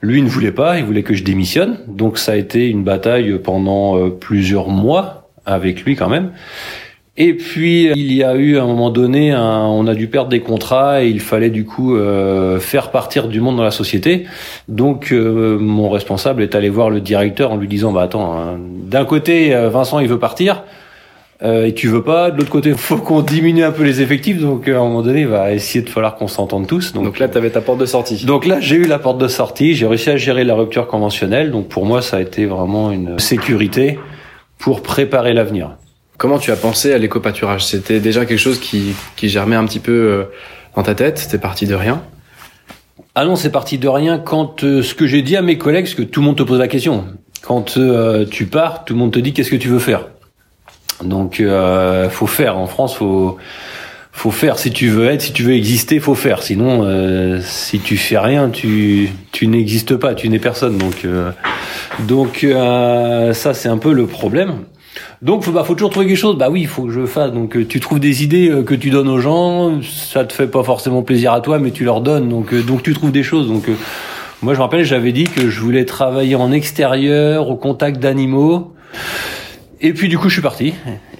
Lui 0.00 0.20
ne 0.22 0.28
voulait 0.28 0.52
pas, 0.52 0.78
il 0.78 0.84
voulait 0.84 1.04
que 1.04 1.14
je 1.14 1.22
démissionne. 1.22 1.78
Donc 1.86 2.18
ça 2.18 2.32
a 2.32 2.36
été 2.36 2.68
une 2.68 2.82
bataille 2.82 3.38
pendant 3.38 3.96
euh, 3.96 4.10
plusieurs 4.10 4.68
mois 4.68 5.30
avec 5.46 5.84
lui 5.84 5.96
quand 5.96 6.08
même. 6.08 6.32
Et 7.18 7.34
puis 7.34 7.90
il 7.94 8.10
y 8.14 8.24
a 8.24 8.34
eu 8.36 8.56
à 8.56 8.62
un 8.62 8.66
moment 8.66 8.88
donné, 8.88 9.34
on 9.36 9.86
a 9.86 9.94
dû 9.94 10.06
perdre 10.08 10.30
des 10.30 10.40
contrats 10.40 11.04
et 11.04 11.08
il 11.08 11.20
fallait 11.20 11.50
du 11.50 11.66
coup 11.66 11.94
euh, 11.94 12.58
faire 12.58 12.90
partir 12.90 13.28
du 13.28 13.42
monde 13.42 13.56
dans 13.56 13.62
la 13.62 13.70
société. 13.70 14.24
Donc 14.68 15.12
euh, 15.12 15.58
mon 15.58 15.90
responsable 15.90 16.42
est 16.42 16.54
allé 16.54 16.70
voir 16.70 16.88
le 16.88 17.02
directeur 17.02 17.52
en 17.52 17.56
lui 17.56 17.68
disant 17.68 17.92
bah 17.92 18.02
attends, 18.02 18.32
hein, 18.32 18.58
d'un 18.58 19.04
côté 19.04 19.54
euh, 19.54 19.68
Vincent 19.68 19.98
il 19.98 20.08
veut 20.08 20.18
partir 20.18 20.64
et 21.44 21.74
tu 21.74 21.88
veux 21.88 22.04
pas, 22.04 22.30
de 22.30 22.38
l'autre 22.38 22.50
côté 22.50 22.72
faut 22.76 22.98
qu'on 22.98 23.20
diminue 23.20 23.64
un 23.64 23.72
peu 23.72 23.82
les 23.82 24.00
effectifs. 24.00 24.40
Donc 24.40 24.66
à 24.68 24.70
un 24.70 24.84
moment 24.84 25.02
donné 25.02 25.22
il 25.22 25.26
va 25.26 25.52
essayer 25.52 25.84
de 25.84 25.90
falloir 25.90 26.14
qu'on 26.14 26.28
s'entende 26.28 26.66
tous. 26.66 26.94
Donc, 26.94 27.04
donc 27.04 27.18
là 27.18 27.28
tu 27.28 27.36
avais 27.36 27.50
ta 27.50 27.60
porte 27.60 27.78
de 27.78 27.86
sortie. 27.86 28.24
Donc 28.24 28.46
là 28.46 28.58
j'ai 28.60 28.76
eu 28.76 28.84
la 28.84 28.98
porte 28.98 29.18
de 29.18 29.28
sortie, 29.28 29.74
j'ai 29.74 29.86
réussi 29.86 30.08
à 30.08 30.16
gérer 30.16 30.44
la 30.44 30.54
rupture 30.54 30.86
conventionnelle. 30.86 31.50
Donc 31.50 31.68
pour 31.68 31.84
moi 31.84 32.00
ça 32.00 32.18
a 32.18 32.20
été 32.20 32.46
vraiment 32.46 32.90
une 32.90 33.18
sécurité 33.18 33.98
pour 34.56 34.82
préparer 34.82 35.34
l'avenir. 35.34 35.72
Comment 36.22 36.38
tu 36.38 36.52
as 36.52 36.56
pensé 36.56 36.92
à 36.92 36.98
l'éco-pâturage? 36.98 37.64
C'était 37.66 37.98
déjà 37.98 38.24
quelque 38.24 38.38
chose 38.38 38.60
qui, 38.60 38.94
qui 39.16 39.28
germait 39.28 39.56
un 39.56 39.64
petit 39.64 39.80
peu 39.80 39.90
euh, 39.90 40.24
dans 40.76 40.84
ta 40.84 40.94
tête? 40.94 41.18
C'était 41.18 41.36
parti 41.36 41.66
de 41.66 41.74
rien? 41.74 42.00
Ah 43.16 43.24
non, 43.24 43.34
c'est 43.34 43.50
parti 43.50 43.76
de 43.76 43.88
rien 43.88 44.20
quand 44.20 44.62
euh, 44.62 44.84
ce 44.84 44.94
que 44.94 45.08
j'ai 45.08 45.22
dit 45.22 45.36
à 45.36 45.42
mes 45.42 45.58
collègues, 45.58 45.86
parce 45.86 45.96
que 45.96 46.02
tout 46.02 46.20
le 46.20 46.26
monde 46.26 46.36
te 46.36 46.44
pose 46.44 46.60
la 46.60 46.68
question. 46.68 47.06
Quand 47.44 47.76
euh, 47.76 48.24
tu 48.24 48.44
pars, 48.46 48.84
tout 48.84 48.94
le 48.94 49.00
monde 49.00 49.10
te 49.10 49.18
dit 49.18 49.32
qu'est-ce 49.32 49.50
que 49.50 49.56
tu 49.56 49.66
veux 49.66 49.80
faire? 49.80 50.06
Donc, 51.02 51.40
euh, 51.40 52.08
faut 52.08 52.28
faire. 52.28 52.56
En 52.56 52.68
France, 52.68 52.94
faut 52.94 53.36
faut 54.12 54.30
faire 54.30 54.60
si 54.60 54.70
tu 54.70 54.90
veux 54.90 55.08
être, 55.08 55.22
si 55.22 55.32
tu 55.32 55.42
veux 55.42 55.54
exister, 55.54 55.98
faut 55.98 56.14
faire. 56.14 56.44
Sinon, 56.44 57.40
si 57.40 57.80
tu 57.80 57.96
fais 57.96 58.18
rien, 58.18 58.48
tu 58.48 59.08
tu 59.32 59.48
n'existes 59.48 59.96
pas, 59.96 60.14
tu 60.14 60.28
n'es 60.28 60.38
personne. 60.38 60.78
Donc 60.78 61.04
donc 62.06 62.46
ça 63.32 63.54
c'est 63.54 63.68
un 63.68 63.78
peu 63.78 63.92
le 63.92 64.06
problème. 64.06 64.66
Donc, 65.22 65.44
faut, 65.44 65.52
bah, 65.52 65.62
faut 65.64 65.74
toujours 65.74 65.90
trouver 65.90 66.06
quelque 66.06 66.16
chose. 66.16 66.36
Bah 66.36 66.50
oui, 66.50 66.62
il 66.62 66.66
faut 66.66 66.84
que 66.84 66.90
je 66.90 67.06
fasse. 67.06 67.32
Donc, 67.32 67.56
euh, 67.56 67.64
tu 67.64 67.78
trouves 67.78 68.00
des 68.00 68.24
idées 68.24 68.50
euh, 68.50 68.62
que 68.62 68.74
tu 68.74 68.90
donnes 68.90 69.08
aux 69.08 69.20
gens. 69.20 69.80
Ça 69.82 70.24
te 70.24 70.32
fait 70.32 70.48
pas 70.48 70.64
forcément 70.64 71.02
plaisir 71.02 71.32
à 71.32 71.40
toi, 71.40 71.58
mais 71.60 71.70
tu 71.70 71.84
leur 71.84 72.00
donnes. 72.00 72.28
Donc, 72.28 72.52
euh, 72.52 72.62
donc 72.62 72.82
tu 72.82 72.92
trouves 72.92 73.12
des 73.12 73.22
choses. 73.22 73.46
Donc, 73.46 73.68
moi, 74.42 74.54
je 74.54 74.58
me 74.58 74.62
rappelle, 74.62 74.84
j'avais 74.84 75.12
dit 75.12 75.24
que 75.24 75.48
je 75.48 75.60
voulais 75.60 75.84
travailler 75.84 76.34
en 76.34 76.50
extérieur, 76.50 77.48
au 77.48 77.54
contact 77.54 78.00
d'animaux. 78.00 78.74
Et 79.80 79.92
puis, 79.92 80.08
du 80.08 80.18
coup, 80.18 80.28
je 80.28 80.34
suis 80.34 80.42
parti. 80.42 80.74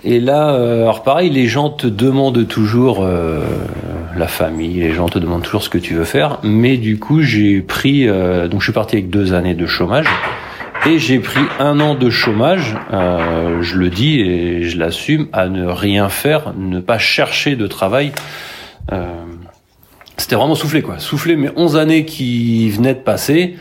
Et 0.04 0.18
là, 0.18 0.48
alors 0.48 1.04
pareil, 1.04 1.30
les 1.30 1.46
gens 1.46 1.70
te 1.70 1.86
demandent 1.86 2.46
toujours 2.48 3.06
la 4.16 4.26
famille. 4.26 4.80
Les 4.80 4.92
gens 4.92 5.08
te 5.08 5.20
demandent 5.20 5.42
toujours 5.42 5.62
ce 5.62 5.68
que 5.68 5.78
tu 5.78 5.94
veux 5.94 6.04
faire. 6.04 6.38
Mais 6.42 6.76
du 6.76 6.98
coup, 6.98 7.22
j'ai 7.22 7.60
pris. 7.60 8.06
donc, 8.06 8.60
je 8.60 8.64
suis 8.64 8.72
parti 8.72 8.96
avec 8.96 9.10
deux 9.10 9.32
années 9.32 9.54
de 9.54 9.66
chômage. 9.66 10.06
Et 10.84 10.98
j'ai 10.98 11.20
pris 11.20 11.42
un 11.60 11.78
an 11.78 11.94
de 11.94 12.10
chômage, 12.10 12.76
euh, 12.92 13.62
je 13.62 13.76
le 13.76 13.88
dis 13.88 14.20
et 14.20 14.64
je 14.64 14.76
l'assume, 14.76 15.28
à 15.32 15.48
ne 15.48 15.64
rien 15.64 16.08
faire, 16.08 16.54
ne 16.58 16.80
pas 16.80 16.98
chercher 16.98 17.54
de 17.54 17.68
travail. 17.68 18.10
Euh, 18.90 19.06
c'était 20.16 20.34
vraiment 20.34 20.56
souffler 20.56 20.82
quoi, 20.82 20.98
souffler 20.98 21.36
mes 21.36 21.50
11 21.54 21.76
années 21.76 22.04
qui 22.04 22.68
venaient 22.70 22.94
de 22.94 22.98
passer, 22.98 23.54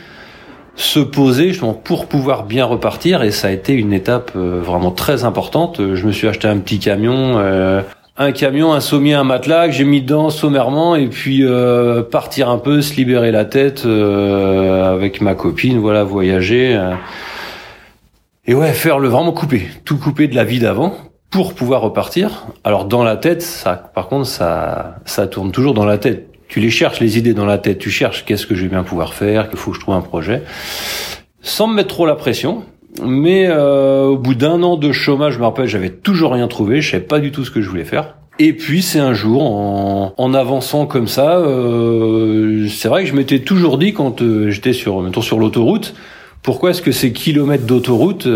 se 0.74 0.98
poser 0.98 1.50
justement 1.50 1.74
pour 1.74 2.06
pouvoir 2.06 2.42
bien 2.44 2.64
repartir 2.64 3.22
et 3.22 3.30
ça 3.30 3.48
a 3.48 3.50
été 3.52 3.72
une 3.72 3.92
étape 3.92 4.32
euh, 4.34 4.60
vraiment 4.60 4.90
très 4.90 5.22
importante. 5.22 5.80
Je 5.94 6.04
me 6.04 6.10
suis 6.10 6.26
acheté 6.26 6.48
un 6.48 6.58
petit 6.58 6.80
camion. 6.80 7.38
Un 8.16 8.32
camion, 8.32 8.72
un 8.72 8.80
sommier, 8.80 9.14
un 9.14 9.24
matelas 9.24 9.66
que 9.66 9.72
j'ai 9.72 9.84
mis 9.84 10.02
dedans 10.02 10.30
sommairement 10.30 10.96
et 10.96 11.08
puis 11.08 11.44
euh, 11.44 12.02
partir 12.02 12.48
un 12.50 12.58
peu, 12.58 12.82
se 12.82 12.94
libérer 12.94 13.30
la 13.30 13.44
tête 13.44 13.84
avec 13.86 15.20
ma 15.20 15.34
copine, 15.34 15.78
voilà, 15.78 16.04
voyager. 16.04 16.78
et 18.46 18.54
ouais, 18.54 18.72
faire 18.72 18.98
le 18.98 19.08
vraiment 19.08 19.32
couper, 19.32 19.68
tout 19.84 19.98
couper 19.98 20.28
de 20.28 20.34
la 20.34 20.44
vie 20.44 20.58
d'avant 20.58 20.94
pour 21.30 21.54
pouvoir 21.54 21.80
repartir. 21.80 22.46
Alors 22.64 22.84
dans 22.84 23.02
la 23.02 23.16
tête, 23.16 23.42
ça, 23.42 23.76
par 23.94 24.08
contre, 24.08 24.26
ça, 24.26 24.96
ça 25.06 25.26
tourne 25.26 25.50
toujours 25.50 25.74
dans 25.74 25.86
la 25.86 25.98
tête 25.98 26.28
tu 26.52 26.60
les 26.60 26.68
cherches 26.68 27.00
les 27.00 27.16
idées 27.16 27.32
dans 27.32 27.46
la 27.46 27.56
tête, 27.56 27.78
tu 27.78 27.88
cherches 27.88 28.26
qu'est-ce 28.26 28.46
que 28.46 28.54
je 28.54 28.64
vais 28.64 28.68
bien 28.68 28.82
pouvoir 28.82 29.14
faire, 29.14 29.48
qu'il 29.48 29.58
faut 29.58 29.70
que 29.70 29.76
je 29.78 29.80
trouve 29.80 29.94
un 29.94 30.02
projet, 30.02 30.42
sans 31.40 31.66
me 31.66 31.76
mettre 31.76 31.88
trop 31.88 32.04
la 32.04 32.14
pression. 32.14 32.64
Mais 33.00 33.46
euh, 33.48 34.04
au 34.04 34.18
bout 34.18 34.34
d'un 34.34 34.62
an 34.62 34.76
de 34.76 34.92
chômage, 34.92 35.34
je 35.34 35.38
me 35.38 35.44
rappelle, 35.44 35.66
j'avais 35.66 35.90
toujours 35.90 36.32
rien 36.32 36.48
trouvé, 36.48 36.80
je 36.80 36.90
savais 36.90 37.02
pas 37.02 37.20
du 37.20 37.32
tout 37.32 37.44
ce 37.44 37.50
que 37.50 37.62
je 37.62 37.68
voulais 37.68 37.84
faire. 37.84 38.16
Et 38.38 38.52
puis 38.52 38.82
c'est 38.82 38.98
un 38.98 39.14
jour, 39.14 39.42
en, 39.42 40.14
en 40.16 40.34
avançant 40.34 40.86
comme 40.86 41.06
ça, 41.06 41.38
euh, 41.38 42.66
c'est 42.68 42.88
vrai 42.88 43.04
que 43.04 43.08
je 43.08 43.14
m'étais 43.14 43.40
toujours 43.40 43.78
dit 43.78 43.92
quand 43.92 44.20
euh, 44.20 44.50
j'étais 44.50 44.72
sur, 44.72 45.00
mettons 45.00 45.22
sur 45.22 45.38
l'autoroute, 45.38 45.94
pourquoi 46.42 46.70
est-ce 46.70 46.82
que 46.82 46.92
ces 46.92 47.12
kilomètres 47.12 47.66
d'autoroute, 47.66 48.26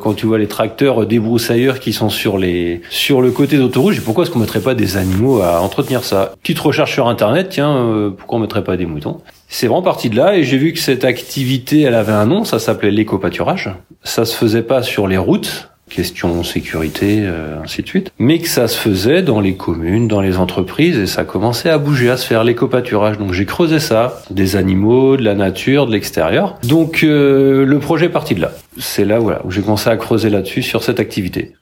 quand 0.00 0.14
tu 0.14 0.26
vois 0.26 0.38
les 0.38 0.46
tracteurs 0.46 1.06
débroussailleurs 1.06 1.80
qui 1.80 1.92
sont 1.92 2.08
sur 2.08 2.38
les 2.38 2.82
sur 2.88 3.20
le 3.20 3.32
côté 3.32 3.56
d'autoroute, 3.56 4.00
pourquoi 4.00 4.22
est-ce 4.22 4.30
qu'on 4.30 4.38
mettrait 4.38 4.60
pas 4.60 4.74
des 4.74 4.96
animaux 4.96 5.42
à 5.42 5.60
entretenir 5.60 6.04
ça? 6.04 6.34
Petite 6.40 6.60
recherche 6.60 6.92
sur 6.92 7.08
internet, 7.08 7.48
tiens, 7.50 8.12
pourquoi 8.16 8.38
on 8.38 8.42
mettrait 8.42 8.62
pas 8.62 8.76
des 8.76 8.86
moutons? 8.86 9.22
C'est 9.48 9.66
vraiment 9.66 9.82
parti 9.82 10.10
de 10.10 10.16
là 10.16 10.36
et 10.36 10.44
j'ai 10.44 10.58
vu 10.58 10.72
que 10.72 10.78
cette 10.78 11.04
activité, 11.04 11.82
elle 11.82 11.94
avait 11.94 12.12
un 12.12 12.26
nom, 12.26 12.44
ça 12.44 12.58
s'appelait 12.58 12.90
l'éco-pâturage. 12.90 13.70
Ça 14.04 14.24
se 14.24 14.36
faisait 14.36 14.62
pas 14.62 14.82
sur 14.82 15.08
les 15.08 15.16
routes, 15.16 15.70
question 15.88 16.42
sécurité, 16.42 17.20
euh, 17.22 17.62
ainsi 17.62 17.82
de 17.82 17.88
suite. 17.88 18.12
Mais 18.18 18.38
que 18.38 18.48
ça 18.48 18.68
se 18.68 18.78
faisait 18.78 19.22
dans 19.22 19.40
les 19.40 19.54
communes, 19.54 20.06
dans 20.06 20.20
les 20.20 20.36
entreprises, 20.36 20.98
et 20.98 21.06
ça 21.06 21.24
commençait 21.24 21.70
à 21.70 21.78
bouger, 21.78 22.10
à 22.10 22.16
se 22.16 22.26
faire 22.26 22.44
l'éco-pâturage. 22.44 23.18
Donc 23.18 23.32
j'ai 23.32 23.46
creusé 23.46 23.80
ça, 23.80 24.22
des 24.30 24.56
animaux, 24.56 25.16
de 25.16 25.24
la 25.24 25.34
nature, 25.34 25.86
de 25.86 25.92
l'extérieur. 25.92 26.58
Donc 26.64 27.02
euh, 27.02 27.64
le 27.64 27.78
projet 27.78 28.06
est 28.06 28.10
parti 28.10 28.34
de 28.34 28.42
là. 28.42 28.52
C'est 28.78 29.06
là 29.06 29.18
voilà, 29.18 29.40
où 29.44 29.50
j'ai 29.50 29.62
commencé 29.62 29.88
à 29.88 29.96
creuser 29.96 30.30
là-dessus, 30.30 30.62
sur 30.62 30.82
cette 30.82 31.00
activité. 31.00 31.54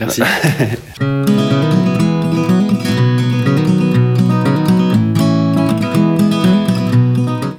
Merci. 0.00 0.22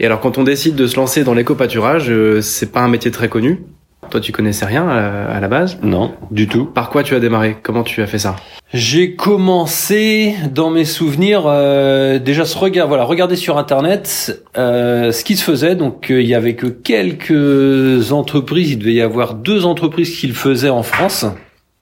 Et 0.04 0.06
alors, 0.06 0.20
quand 0.20 0.38
on 0.38 0.44
décide 0.44 0.76
de 0.76 0.86
se 0.86 0.98
lancer 0.98 1.24
dans 1.24 1.34
l'éco-pâturage, 1.34 2.10
euh, 2.10 2.42
c'est 2.42 2.74
pas 2.74 2.82
un 2.82 2.90
métier 2.90 3.10
très 3.10 3.30
connu. 3.30 3.62
Toi, 4.10 4.20
tu 4.20 4.34
connaissais 4.34 4.66
rien 4.66 4.86
à 4.86 5.40
la 5.40 5.48
base 5.48 5.78
Non, 5.82 6.12
du 6.30 6.50
tout. 6.50 6.66
Par 6.66 6.90
quoi 6.90 7.04
tu 7.04 7.16
as 7.16 7.22
démarré? 7.22 7.56
Comment 7.64 7.84
tu 7.84 8.02
as 8.02 8.06
fait 8.06 8.20
ça? 8.20 8.36
J'ai 8.74 9.16
commencé, 9.16 10.36
dans 10.54 10.72
mes 10.72 10.84
souvenirs, 10.84 11.44
euh, 11.46 12.20
déjà 12.20 12.44
se 12.44 12.58
regarder, 12.58 12.90
voilà, 12.90 13.06
regarder 13.06 13.38
sur 13.38 13.58
internet 13.58 14.44
euh, 14.58 15.14
ce 15.14 15.24
qui 15.24 15.38
se 15.38 15.44
faisait. 15.46 15.76
Donc, 15.76 16.12
euh, 16.12 16.22
il 16.22 16.28
y 16.28 16.36
avait 16.36 16.56
que 16.56 16.68
quelques 16.68 18.12
entreprises. 18.12 18.72
Il 18.72 18.80
devait 18.80 18.96
y 18.96 19.02
avoir 19.02 19.36
deux 19.36 19.66
entreprises 19.66 20.20
qui 20.20 20.28
le 20.28 20.34
faisaient 20.34 20.70
en 20.70 20.84
France. 20.84 21.26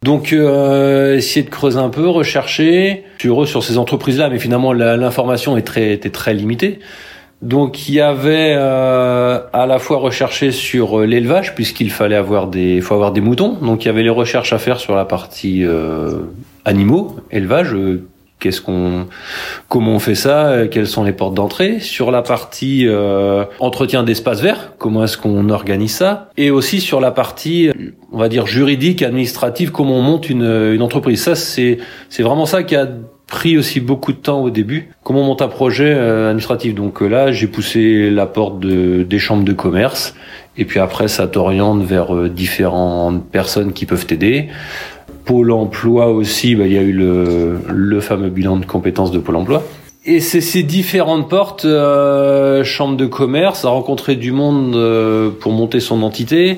Donc 0.04 0.34
euh, 0.34 1.18
essayer 1.18 1.46
de 1.46 1.52
creuser 1.52 1.78
un 1.78 1.90
peu, 1.90 2.08
rechercher. 2.08 3.04
Je 3.18 3.20
suis 3.20 3.30
heureux 3.30 3.46
sur 3.46 3.64
ces 3.64 3.78
entreprises-là, 3.78 4.30
mais 4.30 4.40
finalement 4.40 4.74
l'information 4.74 5.58
est 5.58 5.62
très 5.62 5.94
était 5.94 6.10
très 6.10 6.34
limitée. 6.34 6.80
Donc 7.42 7.90
il 7.90 7.96
y 7.96 8.02
avait 8.02 8.54
euh, 8.56 9.40
à 9.52 9.66
la 9.66 9.80
fois 9.80 9.98
recherché 9.98 10.52
sur 10.52 11.00
euh, 11.00 11.06
l'élevage 11.06 11.56
puisqu'il 11.56 11.90
fallait 11.90 12.16
avoir 12.16 12.48
des 12.48 12.82
faut 12.82 12.94
avoir 12.94 13.12
des 13.12 13.22
moutons. 13.22 13.54
Donc 13.54 13.84
il 13.84 13.88
y 13.88 13.90
avait 13.90 14.04
les 14.04 14.10
recherches 14.10 14.54
à 14.54 14.60
faire 14.60 14.80
sur 14.80 14.96
la 14.96 15.06
partie 15.06 15.66
euh, 15.66 16.20
animaux, 16.66 17.16
élevage, 17.32 17.76
qu'est-ce 18.40 18.62
qu'on 18.62 19.08
comment 19.70 19.94
on 19.94 20.00
fait 20.00 20.14
ça, 20.14 20.68
quelles 20.70 20.86
sont 20.86 21.04
les 21.04 21.14
portes 21.14 21.34
d'entrée 21.34 21.80
sur 21.80 22.12
la 22.12 22.22
partie 22.22 22.88
entretien 23.60 24.04
d'espaces 24.04 24.42
verts, 24.42 24.74
comment 24.78 25.04
est-ce 25.04 25.18
qu'on 25.18 25.50
organise 25.50 25.96
ça 25.96 26.30
et 26.38 26.52
aussi 26.52 26.80
sur 26.80 27.00
la 27.00 27.10
partie 27.10 27.72
on 28.12 28.20
va 28.20 28.30
dire 28.30 28.46
juridique, 28.46 29.02
administrative, 29.02 29.72
comment 29.72 29.98
on 29.98 30.04
monte 30.04 30.30
une, 30.30 30.44
une 30.44 30.82
entreprise. 30.84 31.24
Ça 31.24 31.34
c'est 31.34 31.80
c'est 32.10 32.22
vraiment 32.22 32.46
ça 32.46 32.62
qui 32.62 32.76
a 32.76 32.88
pris 33.32 33.58
aussi 33.58 33.80
beaucoup 33.80 34.12
de 34.12 34.18
temps 34.18 34.44
au 34.44 34.50
début. 34.50 34.90
Comment 35.04 35.22
on 35.22 35.24
monte 35.24 35.42
un 35.42 35.48
projet 35.48 35.94
euh, 35.96 36.28
administratif 36.28 36.76
Donc 36.76 37.02
euh, 37.02 37.08
là, 37.08 37.32
j'ai 37.32 37.48
poussé 37.48 38.10
la 38.12 38.26
porte 38.26 38.60
de, 38.60 39.04
des 39.04 39.20
chambres 39.20 39.46
de 39.46 39.54
commerce. 39.54 40.14
Et 40.58 40.66
puis 40.66 40.80
après, 40.80 41.08
ça 41.08 41.28
t'oriente 41.28 41.82
vers 41.82 42.14
euh, 42.14 42.30
différentes 42.30 43.26
personnes 43.32 43.72
qui 43.72 43.86
peuvent 43.86 44.06
t'aider. 44.06 44.50
Pôle 45.24 45.52
emploi 45.52 46.10
aussi, 46.10 46.56
bah, 46.56 46.66
il 46.68 46.74
y 46.74 46.78
a 46.78 46.82
eu 46.82 46.92
le, 46.92 47.60
le 47.70 48.02
fameux 48.02 48.30
bilan 48.30 48.58
de 48.58 48.66
compétences 48.66 49.12
de 49.12 49.20
Pôle 49.20 49.38
emploi. 49.38 49.64
Et 50.04 50.20
c'est 50.20 50.42
ces 50.42 50.64
différentes 50.64 51.30
portes, 51.30 51.64
euh, 51.64 52.66
chambre 52.66 52.98
de 52.98 53.06
commerce, 53.06 53.64
à 53.64 53.70
rencontrer 53.70 54.18
du 54.18 54.34
monde 54.34 54.78
pour 55.40 55.54
monter 55.54 55.80
son 55.80 56.04
entité, 56.04 56.58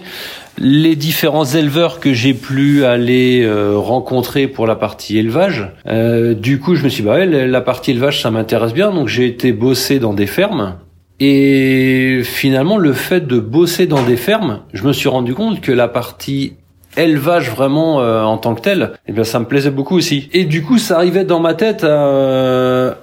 les 0.58 0.96
différents 0.96 1.46
éleveurs 1.46 2.00
que 2.00 2.14
j'ai 2.14 2.34
pu 2.34 2.86
aller 2.86 3.44
euh, 3.44 3.78
rencontrer 3.78 4.48
pour 4.48 4.68
la 4.68 4.76
partie 4.76 5.18
élevage. 5.18 5.72
Euh, 5.88 6.34
du 6.34 6.60
coup, 6.60 6.76
je 6.76 6.84
me 6.84 6.90
suis 6.90 7.02
dit, 7.02 7.08
bah 7.08 7.16
ouais, 7.16 7.48
la 7.48 7.62
partie 7.62 7.92
élevage, 7.92 8.22
ça 8.22 8.32
m'intéresse 8.32 8.74
bien. 8.74 8.92
Donc, 8.92 9.08
j'ai 9.08 9.26
été 9.26 9.52
bosser 9.52 10.00
dans 10.00 10.14
des 10.14 10.28
fermes. 10.28 10.76
Et 11.20 12.22
finalement, 12.24 12.78
le 12.78 12.94
fait 12.94 13.26
de 13.26 13.40
bosser 13.40 13.88
dans 13.88 14.04
des 14.04 14.18
fermes, 14.18 14.62
je 14.74 14.84
me 14.84 14.94
suis 14.94 15.10
rendu 15.10 15.34
compte 15.34 15.62
que 15.62 15.72
la 15.72 15.88
partie 15.88 16.54
élevage 16.98 17.50
vraiment 17.50 18.02
euh, 18.02 18.24
en 18.24 18.38
tant 18.38 18.54
que 18.54 18.62
tel, 18.62 18.94
eh 19.08 19.12
bien, 19.12 19.24
ça 19.24 19.40
me 19.40 19.46
plaisait 19.46 19.72
beaucoup 19.72 19.96
aussi. 19.96 20.30
Et 20.34 20.46
du 20.46 20.64
coup, 20.64 20.78
ça 20.78 20.98
arrivait 20.98 21.26
dans 21.26 21.40
ma 21.40 21.54
tête. 21.54 21.84
à 21.84 22.98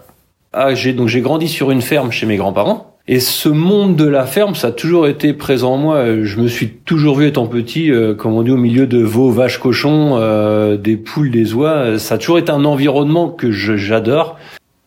j'ai 0.74 0.92
donc 0.92 1.08
j'ai 1.08 1.20
grandi 1.20 1.48
sur 1.48 1.70
une 1.70 1.82
ferme 1.82 2.10
chez 2.10 2.26
mes 2.26 2.36
grands-parents. 2.36 2.89
Et 3.12 3.18
ce 3.18 3.48
monde 3.48 3.96
de 3.96 4.04
la 4.04 4.24
ferme, 4.24 4.54
ça 4.54 4.68
a 4.68 4.70
toujours 4.70 5.08
été 5.08 5.32
présent 5.32 5.72
en 5.72 5.78
moi. 5.78 6.22
Je 6.22 6.40
me 6.40 6.46
suis 6.46 6.68
toujours 6.68 7.16
vu 7.16 7.26
étant 7.26 7.48
petit, 7.48 7.90
euh, 7.90 8.14
comme 8.14 8.34
on 8.34 8.42
dit, 8.42 8.52
au 8.52 8.56
milieu 8.56 8.86
de 8.86 8.98
veaux, 8.98 9.30
vaches, 9.30 9.58
cochons, 9.58 10.12
euh, 10.12 10.76
des 10.76 10.96
poules, 10.96 11.32
des 11.32 11.52
oies. 11.52 11.98
Ça 11.98 12.14
a 12.14 12.18
toujours 12.18 12.38
été 12.38 12.52
un 12.52 12.64
environnement 12.64 13.28
que 13.28 13.50
j'adore, 13.50 14.38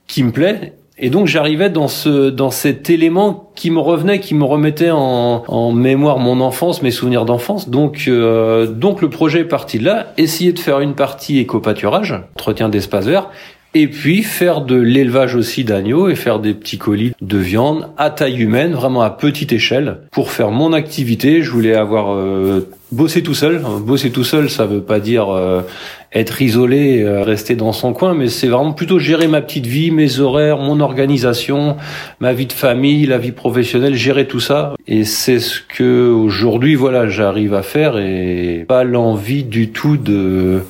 qui 0.07 0.23
me 0.23 0.31
plaît. 0.31 0.71
Et 0.97 1.09
donc 1.09 1.27
j'arrivais 1.27 1.69
dans 1.69 1.89
ce 1.89 2.29
dans 2.29 2.51
cet 2.51 2.89
élément 2.89 3.51
qui 3.55 3.71
me 3.71 3.79
revenait, 3.79 4.19
qui 4.19 4.35
me 4.35 4.45
remettait 4.45 4.91
en, 4.91 5.43
en 5.47 5.71
mémoire 5.73 6.19
mon 6.19 6.39
enfance, 6.39 6.81
mes 6.81 6.91
souvenirs 6.91 7.25
d'enfance. 7.25 7.67
Donc 7.67 8.05
euh, 8.07 8.67
donc 8.67 9.01
le 9.01 9.09
projet 9.09 9.39
est 9.39 9.45
parti 9.45 9.79
de 9.79 9.85
là. 9.85 10.13
Essayer 10.17 10.53
de 10.53 10.59
faire 10.59 10.79
une 10.79 10.93
partie 10.93 11.39
éco-pâturage, 11.39 12.13
entretien 12.35 12.69
d'espace 12.69 13.05
vert, 13.05 13.31
et 13.73 13.87
puis 13.87 14.23
faire 14.23 14.61
de 14.61 14.75
l'élevage 14.75 15.35
aussi 15.35 15.63
d'agneaux 15.63 16.09
et 16.09 16.15
faire 16.15 16.39
des 16.39 16.53
petits 16.53 16.77
colis 16.77 17.13
de 17.21 17.37
viande 17.37 17.89
à 17.97 18.09
taille 18.09 18.39
humaine, 18.41 18.73
vraiment 18.73 19.01
à 19.01 19.09
petite 19.09 19.51
échelle. 19.51 19.97
Pour 20.11 20.31
faire 20.31 20.51
mon 20.51 20.73
activité, 20.73 21.41
je 21.41 21.49
voulais 21.49 21.75
avoir 21.75 22.13
euh, 22.13 22.67
bossé 22.91 23.23
tout 23.23 23.33
seul. 23.33 23.61
Bosser 23.81 24.11
tout 24.11 24.23
seul, 24.23 24.49
ça 24.49 24.65
veut 24.65 24.81
pas 24.81 24.99
dire 24.99 25.29
euh, 25.29 25.61
être 26.13 26.41
isolé, 26.41 27.01
euh, 27.01 27.23
rester 27.23 27.55
dans 27.55 27.71
son 27.71 27.93
coin, 27.93 28.13
mais 28.13 28.27
c'est 28.27 28.47
vraiment 28.47 28.73
plutôt 28.73 28.99
gérer 28.99 29.27
ma 29.27 29.41
petite 29.41 29.65
vie, 29.65 29.89
mes 29.89 30.19
horaires, 30.19 30.59
mon 30.59 30.79
organisation, 30.79 31.77
ma 32.19 32.33
vie 32.33 32.45
de 32.45 32.53
famille, 32.53 33.07
la 33.07 33.17
vie 33.17 33.31
professionnelle, 33.31 33.95
gérer 33.95 34.27
tout 34.27 34.39
ça. 34.39 34.75
Et 34.87 35.03
c'est 35.03 35.39
ce 35.39 35.59
que 35.61 36.11
aujourd'hui, 36.11 36.75
voilà, 36.75 37.07
j'arrive 37.07 37.55
à 37.55 37.63
faire 37.63 37.97
et 37.97 38.65
pas 38.67 38.83
l'envie 38.83 39.43
du 39.43 39.69
tout 39.69 39.97
de 39.97 40.61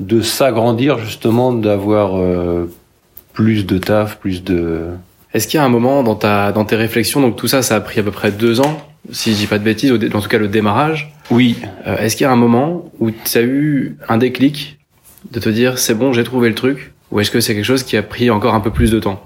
de 0.00 0.22
s'agrandir 0.22 0.98
justement, 0.98 1.52
d'avoir 1.52 2.16
euh, 2.16 2.68
plus 3.32 3.66
de 3.66 3.78
taf, 3.78 4.18
plus 4.18 4.42
de. 4.42 4.86
Est-ce 5.32 5.46
qu'il 5.46 5.58
y 5.58 5.60
a 5.60 5.64
un 5.64 5.68
moment 5.68 6.02
dans 6.02 6.16
ta 6.16 6.50
dans 6.50 6.64
tes 6.64 6.74
réflexions, 6.74 7.20
donc 7.20 7.36
tout 7.36 7.46
ça, 7.46 7.62
ça 7.62 7.76
a 7.76 7.80
pris 7.80 8.00
à 8.00 8.02
peu 8.02 8.10
près 8.10 8.32
deux 8.32 8.60
ans, 8.60 8.80
si 9.12 9.32
je 9.32 9.36
dis 9.36 9.46
pas 9.46 9.58
de 9.58 9.64
bêtises, 9.64 9.92
en 9.92 10.20
tout 10.20 10.28
cas 10.28 10.38
le 10.38 10.48
démarrage. 10.48 11.12
Oui. 11.30 11.58
Euh, 11.86 11.98
est-ce 11.98 12.16
qu'il 12.16 12.24
y 12.24 12.26
a 12.26 12.32
un 12.32 12.36
moment 12.36 12.90
où 12.98 13.10
tu 13.10 13.38
as 13.38 13.42
eu 13.42 13.96
un 14.08 14.16
déclic 14.16 14.78
de 15.30 15.38
te 15.38 15.48
dire 15.48 15.78
c'est 15.78 15.94
bon, 15.94 16.12
j'ai 16.12 16.24
trouvé 16.24 16.48
le 16.48 16.54
truc, 16.54 16.92
ou 17.10 17.18
est-ce 17.18 17.30
que 17.30 17.40
c'est 17.40 17.54
quelque 17.54 17.64
chose 17.64 17.82
qui 17.82 17.96
a 17.96 18.02
pris 18.02 18.30
encore 18.30 18.54
un 18.54 18.60
peu 18.60 18.70
plus 18.70 18.90
de 18.92 19.00
temps 19.00 19.20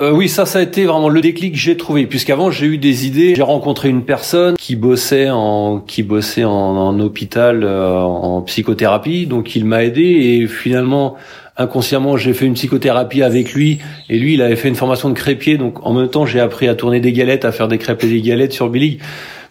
euh, 0.00 0.10
Oui, 0.10 0.28
ça, 0.28 0.44
ça 0.44 0.58
a 0.58 0.62
été 0.62 0.84
vraiment 0.84 1.08
le 1.08 1.22
déclic 1.22 1.52
que 1.52 1.58
j'ai 1.58 1.76
trouvé. 1.76 2.06
Puisqu'avant, 2.06 2.50
j'ai 2.50 2.66
eu 2.66 2.78
des 2.78 3.06
idées. 3.06 3.34
J'ai 3.34 3.42
rencontré 3.42 3.88
une 3.88 4.04
personne 4.04 4.56
qui 4.56 4.76
bossait 4.76 5.30
en 5.30 5.80
qui 5.80 6.02
bossait 6.02 6.44
en, 6.44 6.52
en 6.52 7.00
hôpital, 7.00 7.64
euh, 7.64 8.00
en 8.00 8.42
psychothérapie. 8.42 9.26
Donc, 9.26 9.56
il 9.56 9.64
m'a 9.64 9.84
aidé 9.84 10.02
et 10.02 10.46
finalement, 10.46 11.16
inconsciemment, 11.56 12.18
j'ai 12.18 12.34
fait 12.34 12.44
une 12.44 12.54
psychothérapie 12.54 13.22
avec 13.22 13.54
lui. 13.54 13.78
Et 14.10 14.18
lui, 14.18 14.34
il 14.34 14.42
avait 14.42 14.56
fait 14.56 14.68
une 14.68 14.74
formation 14.74 15.08
de 15.08 15.14
crépier. 15.14 15.56
Donc, 15.56 15.86
en 15.86 15.94
même 15.94 16.08
temps, 16.08 16.26
j'ai 16.26 16.40
appris 16.40 16.68
à 16.68 16.74
tourner 16.74 17.00
des 17.00 17.12
galettes, 17.12 17.46
à 17.46 17.52
faire 17.52 17.68
des 17.68 17.78
crêpes 17.78 18.04
et 18.04 18.08
des 18.08 18.20
galettes 18.20 18.52
sur 18.52 18.68
Billy. 18.68 18.98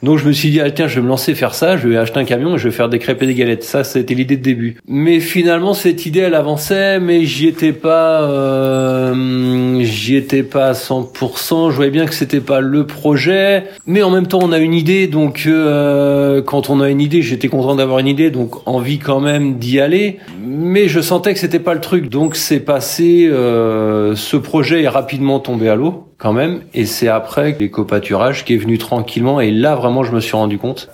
Donc 0.03 0.17
je 0.19 0.27
me 0.27 0.31
suis 0.31 0.49
dit, 0.49 0.61
ah, 0.61 0.69
tiens, 0.71 0.87
je 0.87 0.95
vais 0.95 1.01
me 1.01 1.07
lancer 1.07 1.35
faire 1.35 1.53
ça, 1.53 1.77
je 1.77 1.87
vais 1.87 1.97
acheter 1.97 2.19
un 2.19 2.25
camion 2.25 2.55
et 2.55 2.57
je 2.57 2.65
vais 2.65 2.75
faire 2.75 2.89
des 2.89 2.99
crêpes 2.99 3.21
et 3.23 3.27
des 3.27 3.33
galettes. 3.33 3.63
Ça, 3.63 3.83
c'était 3.83 4.13
l'idée 4.13 4.37
de 4.37 4.43
début. 4.43 4.77
Mais 4.87 5.19
finalement, 5.19 5.73
cette 5.73 6.05
idée, 6.05 6.21
elle 6.21 6.35
avançait, 6.35 6.99
mais 6.99 7.25
j'y 7.25 7.47
étais 7.47 7.73
pas, 7.73 8.23
euh, 8.23 9.79
j'y 9.81 10.15
étais 10.15 10.43
pas 10.43 10.67
à 10.67 10.73
100%. 10.73 11.71
Je 11.71 11.75
voyais 11.75 11.91
bien 11.91 12.05
que 12.05 12.13
c'était 12.13 12.39
pas 12.39 12.59
le 12.59 12.85
projet. 12.85 13.65
Mais 13.85 14.03
en 14.03 14.11
même 14.11 14.27
temps, 14.27 14.39
on 14.41 14.51
a 14.51 14.59
une 14.59 14.73
idée, 14.73 15.07
donc 15.07 15.43
euh, 15.47 16.41
quand 16.41 16.69
on 16.69 16.81
a 16.81 16.89
une 16.89 17.01
idée, 17.01 17.21
j'étais 17.21 17.47
content 17.47 17.75
d'avoir 17.75 17.99
une 17.99 18.07
idée, 18.07 18.31
donc 18.31 18.67
envie 18.67 18.99
quand 18.99 19.19
même 19.19 19.57
d'y 19.57 19.79
aller. 19.79 20.19
Mais 20.45 20.87
je 20.87 20.99
sentais 21.01 21.33
que 21.33 21.39
c'était 21.39 21.59
pas 21.59 21.73
le 21.73 21.81
truc, 21.81 22.09
donc 22.09 22.35
c'est 22.35 22.59
passé. 22.59 23.27
Euh, 23.31 24.15
ce 24.15 24.37
projet 24.37 24.83
est 24.83 24.89
rapidement 24.89 25.39
tombé 25.39 25.69
à 25.69 25.75
l'eau 25.75 26.05
quand 26.25 26.33
même. 26.33 26.61
Et 26.73 26.87
c'est 26.87 27.07
après 27.07 27.55
l'éco-pâturage 27.59 28.45
qui 28.45 28.55
est 28.55 28.57
venu 28.57 28.79
tranquillement. 28.79 29.41
Et 29.41 29.51
là, 29.51 29.75
vraiment, 29.75 30.03
je 30.03 30.11
me 30.11 30.19
suis 30.19 30.35
rendu 30.35 30.57
compte. 30.57 30.89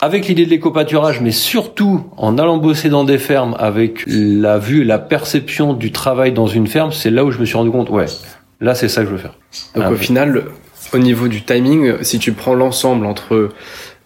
Avec 0.00 0.28
l'idée 0.28 0.44
de 0.44 0.50
l'éco-pâturage, 0.50 1.20
mais 1.20 1.32
surtout 1.32 2.04
en 2.16 2.38
allant 2.38 2.58
bosser 2.58 2.88
dans 2.88 3.02
des 3.02 3.18
fermes 3.18 3.56
avec 3.58 4.04
la 4.06 4.58
vue, 4.58 4.84
la 4.84 5.00
perception 5.00 5.72
du 5.72 5.90
travail 5.90 6.30
dans 6.30 6.46
une 6.46 6.68
ferme, 6.68 6.92
c'est 6.92 7.10
là 7.10 7.24
où 7.24 7.32
je 7.32 7.40
me 7.40 7.44
suis 7.44 7.56
rendu 7.56 7.72
compte, 7.72 7.90
ouais, 7.90 8.06
là 8.60 8.76
c'est 8.76 8.88
ça 8.88 9.00
que 9.00 9.08
je 9.08 9.12
veux 9.14 9.18
faire. 9.18 9.34
Donc 9.74 9.84
ah 9.88 9.90
au 9.90 9.96
final, 9.96 10.44
au 10.92 10.98
niveau 10.98 11.26
du 11.26 11.42
timing, 11.42 11.94
si 12.02 12.20
tu 12.20 12.30
prends 12.30 12.54
l'ensemble 12.54 13.06
entre 13.06 13.48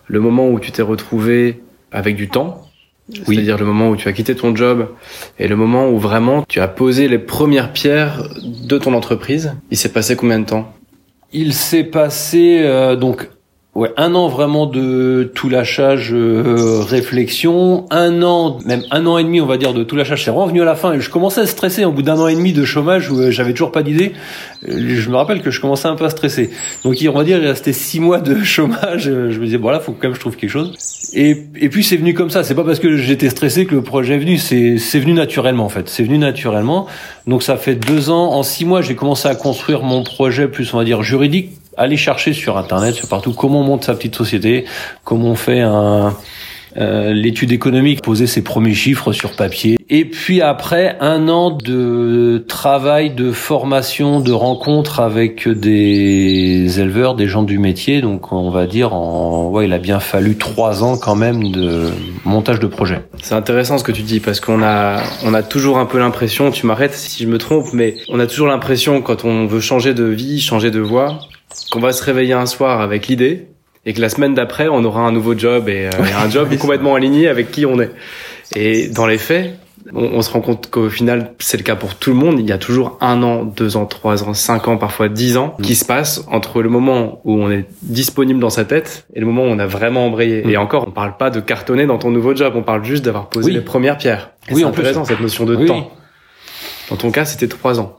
le 0.07 0.21
moment 0.21 0.49
où 0.49 0.59
tu 0.61 0.73
t'es 0.73 0.81
retrouvé 0.81 1.61
avec 1.93 2.17
du 2.17 2.31
temps, 2.31 2.70
c'est-à-dire 3.27 3.59
le 3.59 3.65
moment 3.65 3.91
où 3.91 3.97
tu 3.97 4.09
as 4.09 4.13
quitté 4.13 4.35
ton 4.35 4.55
job 4.55 4.89
et 5.39 5.49
le 5.49 5.57
moment 5.57 5.89
où 5.89 5.99
vraiment 5.99 6.45
tu 6.49 6.61
as 6.61 6.69
posé 6.69 7.09
les 7.09 7.19
premières 7.19 7.73
pierres 7.73 8.29
de 8.43 8.79
ton 8.79 8.95
entreprise. 8.95 9.55
Il 9.71 9.77
s'est 9.77 9.93
passé 9.93 10.17
combien 10.17 10.39
de 10.39 10.47
temps? 10.47 10.73
Il 11.33 11.55
s'est 11.55 11.85
passé 11.85 12.61
euh, 12.63 12.97
donc 12.97 13.29
Ouais, 13.77 13.93
un 13.97 14.17
an 14.17 14.27
vraiment 14.27 14.67
de 14.67 15.31
tout 15.33 15.49
lâchage, 15.49 16.13
euh, 16.13 16.83
réflexion, 16.83 17.87
un 17.91 18.21
an, 18.21 18.59
même 18.67 18.83
un 18.91 19.07
an 19.07 19.17
et 19.17 19.23
demi, 19.23 19.41
on 19.41 19.47
va 19.47 19.59
dire, 19.59 19.73
de 19.75 19.85
tout 19.85 19.95
lâchage. 19.95 20.25
C'est 20.25 20.33
revenu 20.33 20.61
à 20.61 20.65
la 20.65 20.75
fin 20.75 20.99
je 20.99 21.09
commençais 21.09 21.43
à 21.43 21.47
stresser 21.47 21.85
au 21.85 21.93
bout 21.93 22.03
d'un 22.03 22.19
an 22.19 22.27
et 22.27 22.35
demi 22.35 22.53
de 22.53 22.65
chômage 22.65 23.13
où 23.13 23.21
euh, 23.21 23.31
j'avais 23.31 23.53
toujours 23.53 23.71
pas 23.71 23.85
d'idée. 23.85 24.11
Euh, 24.69 24.97
je 24.97 25.09
me 25.09 25.15
rappelle 25.15 25.41
que 25.41 25.53
je 25.53 25.61
commençais 25.61 25.87
un 25.87 25.95
peu 25.95 26.05
à 26.05 26.11
stresser. 26.11 26.51
Donc, 26.83 26.97
on 27.09 27.13
va 27.13 27.23
dire, 27.23 27.39
il 27.39 27.47
restait 27.47 27.73
six 27.73 28.01
mois 28.01 28.19
de 28.19 28.35
chômage. 28.43 29.05
Je 29.05 29.39
me 29.39 29.45
disais, 29.45 29.57
voilà, 29.57 29.79
faut 29.79 29.93
quand 29.93 30.03
même 30.03 30.13
que 30.13 30.17
je 30.17 30.21
trouve 30.21 30.37
quelque 30.37 30.51
chose. 30.51 30.75
Et, 31.15 31.37
et 31.61 31.69
puis, 31.69 31.85
c'est 31.85 31.97
venu 31.97 32.13
comme 32.13 32.31
ça. 32.31 32.43
C'est 32.43 32.57
pas 32.57 32.65
parce 32.65 32.81
que 32.81 32.97
j'étais 32.97 33.31
stressé 33.31 33.67
que 33.67 33.75
le 33.77 33.83
projet 33.83 34.17
est 34.17 34.19
venu. 34.19 34.39
C'est, 34.39 34.79
c'est 34.79 34.99
venu 34.99 35.13
naturellement, 35.13 35.65
en 35.65 35.69
fait. 35.69 35.89
C'est 35.89 36.03
venu 36.03 36.19
naturellement. 36.19 36.89
Donc, 37.29 37.45
ça 37.45 37.57
fait 37.57 37.77
deux 37.77 38.11
ans. 38.11 38.33
En 38.33 38.43
six 38.43 38.65
mois, 38.65 38.83
j'ai 38.83 38.97
commencé 38.97 39.29
à 39.29 39.37
construire 39.37 39.85
mon 39.85 40.03
projet 40.03 40.49
plus, 40.49 40.75
on 40.75 40.79
va 40.79 40.85
dire, 40.85 41.05
juridique 41.05 41.60
aller 41.77 41.97
chercher 41.97 42.33
sur 42.33 42.57
internet, 42.59 42.95
sur 42.95 43.09
partout, 43.09 43.33
comment 43.33 43.61
on 43.61 43.65
monte 43.65 43.85
sa 43.85 43.95
petite 43.95 44.15
société, 44.15 44.65
comment 45.05 45.31
on 45.31 45.35
fait 45.35 45.61
un 45.61 46.15
euh, 46.77 47.13
l'étude 47.13 47.51
économique, 47.51 48.01
poser 48.01 48.29
ses 48.29 48.43
premiers 48.43 48.75
chiffres 48.75 49.13
sur 49.13 49.33
papier. 49.33 49.77
Et 49.89 50.05
puis 50.05 50.41
après, 50.41 50.97
un 51.01 51.29
an 51.29 51.51
de 51.51 52.45
travail, 52.47 53.11
de 53.11 53.33
formation, 53.33 54.21
de 54.21 54.31
rencontre 54.31 55.01
avec 55.01 55.49
des 55.49 56.79
éleveurs, 56.79 57.17
des 57.17 57.27
gens 57.27 57.43
du 57.43 57.59
métier. 57.59 58.01
Donc 58.03 58.33
on 58.33 58.51
va 58.51 58.67
dire, 58.67 58.95
en, 58.95 59.51
ouais, 59.51 59.65
il 59.65 59.73
a 59.73 59.79
bien 59.79 59.99
fallu 59.99 60.37
trois 60.37 60.85
ans 60.85 60.97
quand 60.97 61.17
même 61.17 61.51
de 61.51 61.89
montage 62.25 62.61
de 62.61 62.69
projet. 62.69 63.01
C'est 63.21 63.35
intéressant 63.35 63.77
ce 63.77 63.85
que 63.85 63.93
tu 63.93 64.03
dis 64.03 64.21
parce 64.21 64.39
qu'on 64.39 64.63
a, 64.63 65.01
on 65.25 65.35
a 65.35 65.43
toujours 65.43 65.79
un 65.79 65.87
peu 65.87 65.99
l'impression, 65.99 66.53
tu 66.53 66.67
m'arrêtes 66.67 66.95
si 66.95 67.25
je 67.25 67.29
me 67.29 67.39
trompe, 67.39 67.73
mais 67.73 67.97
on 68.09 68.21
a 68.21 68.27
toujours 68.27 68.47
l'impression 68.47 69.03
quand 69.03 69.25
on 69.25 69.47
veut 69.47 69.61
changer 69.61 69.93
de 69.93 70.05
vie, 70.05 70.41
changer 70.41 70.71
de 70.71 70.81
voie, 70.81 71.19
qu'on 71.71 71.81
va 71.81 71.93
se 71.93 72.03
réveiller 72.03 72.35
un 72.35 72.47
soir 72.47 72.81
avec 72.81 73.09
l'idée 73.09 73.49
et 73.87 73.93
que 73.95 74.01
la 74.01 74.09
semaine 74.09 74.35
d'après, 74.35 74.69
on 74.69 74.85
aura 74.85 75.03
un 75.03 75.13
nouveau 75.13 75.37
job 75.37 75.69
et, 75.69 75.87
euh, 75.87 75.91
un 76.19 76.29
job 76.29 76.55
complètement 76.59 76.95
aligné 76.95 77.29
avec 77.29 77.51
qui 77.51 77.65
on 77.67 77.81
est. 77.81 77.91
Et 78.55 78.89
dans 78.89 79.07
les 79.07 79.19
faits, 79.19 79.59
on, 79.95 80.21
se 80.23 80.31
rend 80.31 80.41
compte 80.41 80.69
qu'au 80.69 80.91
final, 80.91 81.33
c'est 81.39 81.57
le 81.57 81.63
cas 81.63 81.77
pour 81.77 81.95
tout 81.95 82.11
le 82.11 82.17
monde. 82.17 82.39
Il 82.39 82.47
y 82.47 82.53
a 82.53 82.59
toujours 82.59 82.99
un 83.01 83.23
an, 83.23 83.45
deux 83.45 83.77
ans, 83.77 83.87
trois 83.87 84.23
ans, 84.25 84.35
cinq 84.35 84.69
ans, 84.69 84.77
parfois 84.77 85.09
dix 85.09 85.37
ans 85.37 85.57
qui 85.63 85.75
se 85.75 85.85
passent 85.85 86.25
entre 86.31 86.63
le 86.63 86.69
moment 86.69 87.21
où 87.25 87.35
on 87.35 87.51
est 87.51 87.67
disponible 87.83 88.41
dans 88.41 88.51
sa 88.51 88.65
tête 88.65 89.07
et 89.15 89.21
le 89.21 89.27
moment 89.27 89.45
où 89.45 89.47
on 89.47 89.59
a 89.59 89.67
vraiment 89.67 90.07
embrayé. 90.07 90.43
Et 90.49 90.57
mm. 90.57 90.61
encore, 90.61 90.87
on 90.89 90.91
parle 90.91 91.17
pas 91.17 91.31
de 91.31 91.41
cartonner 91.41 91.87
dans 91.87 91.99
ton 91.99 92.11
nouveau 92.11 92.35
job, 92.35 92.53
on 92.57 92.63
parle 92.63 92.85
juste 92.85 93.05
d'avoir 93.05 93.29
posé 93.29 93.51
les 93.51 93.61
premières 93.61 93.97
pierres. 93.97 94.31
oui, 94.53 94.65
en 94.65 94.69
intéressant 94.69 95.05
cette 95.05 95.21
notion 95.21 95.45
de 95.45 95.57
temps. 95.67 95.91
Dans 96.91 96.97
ton 96.97 97.11
cas, 97.13 97.25
c'était 97.25 97.49
trois 97.49 97.79
ans. 97.79 97.97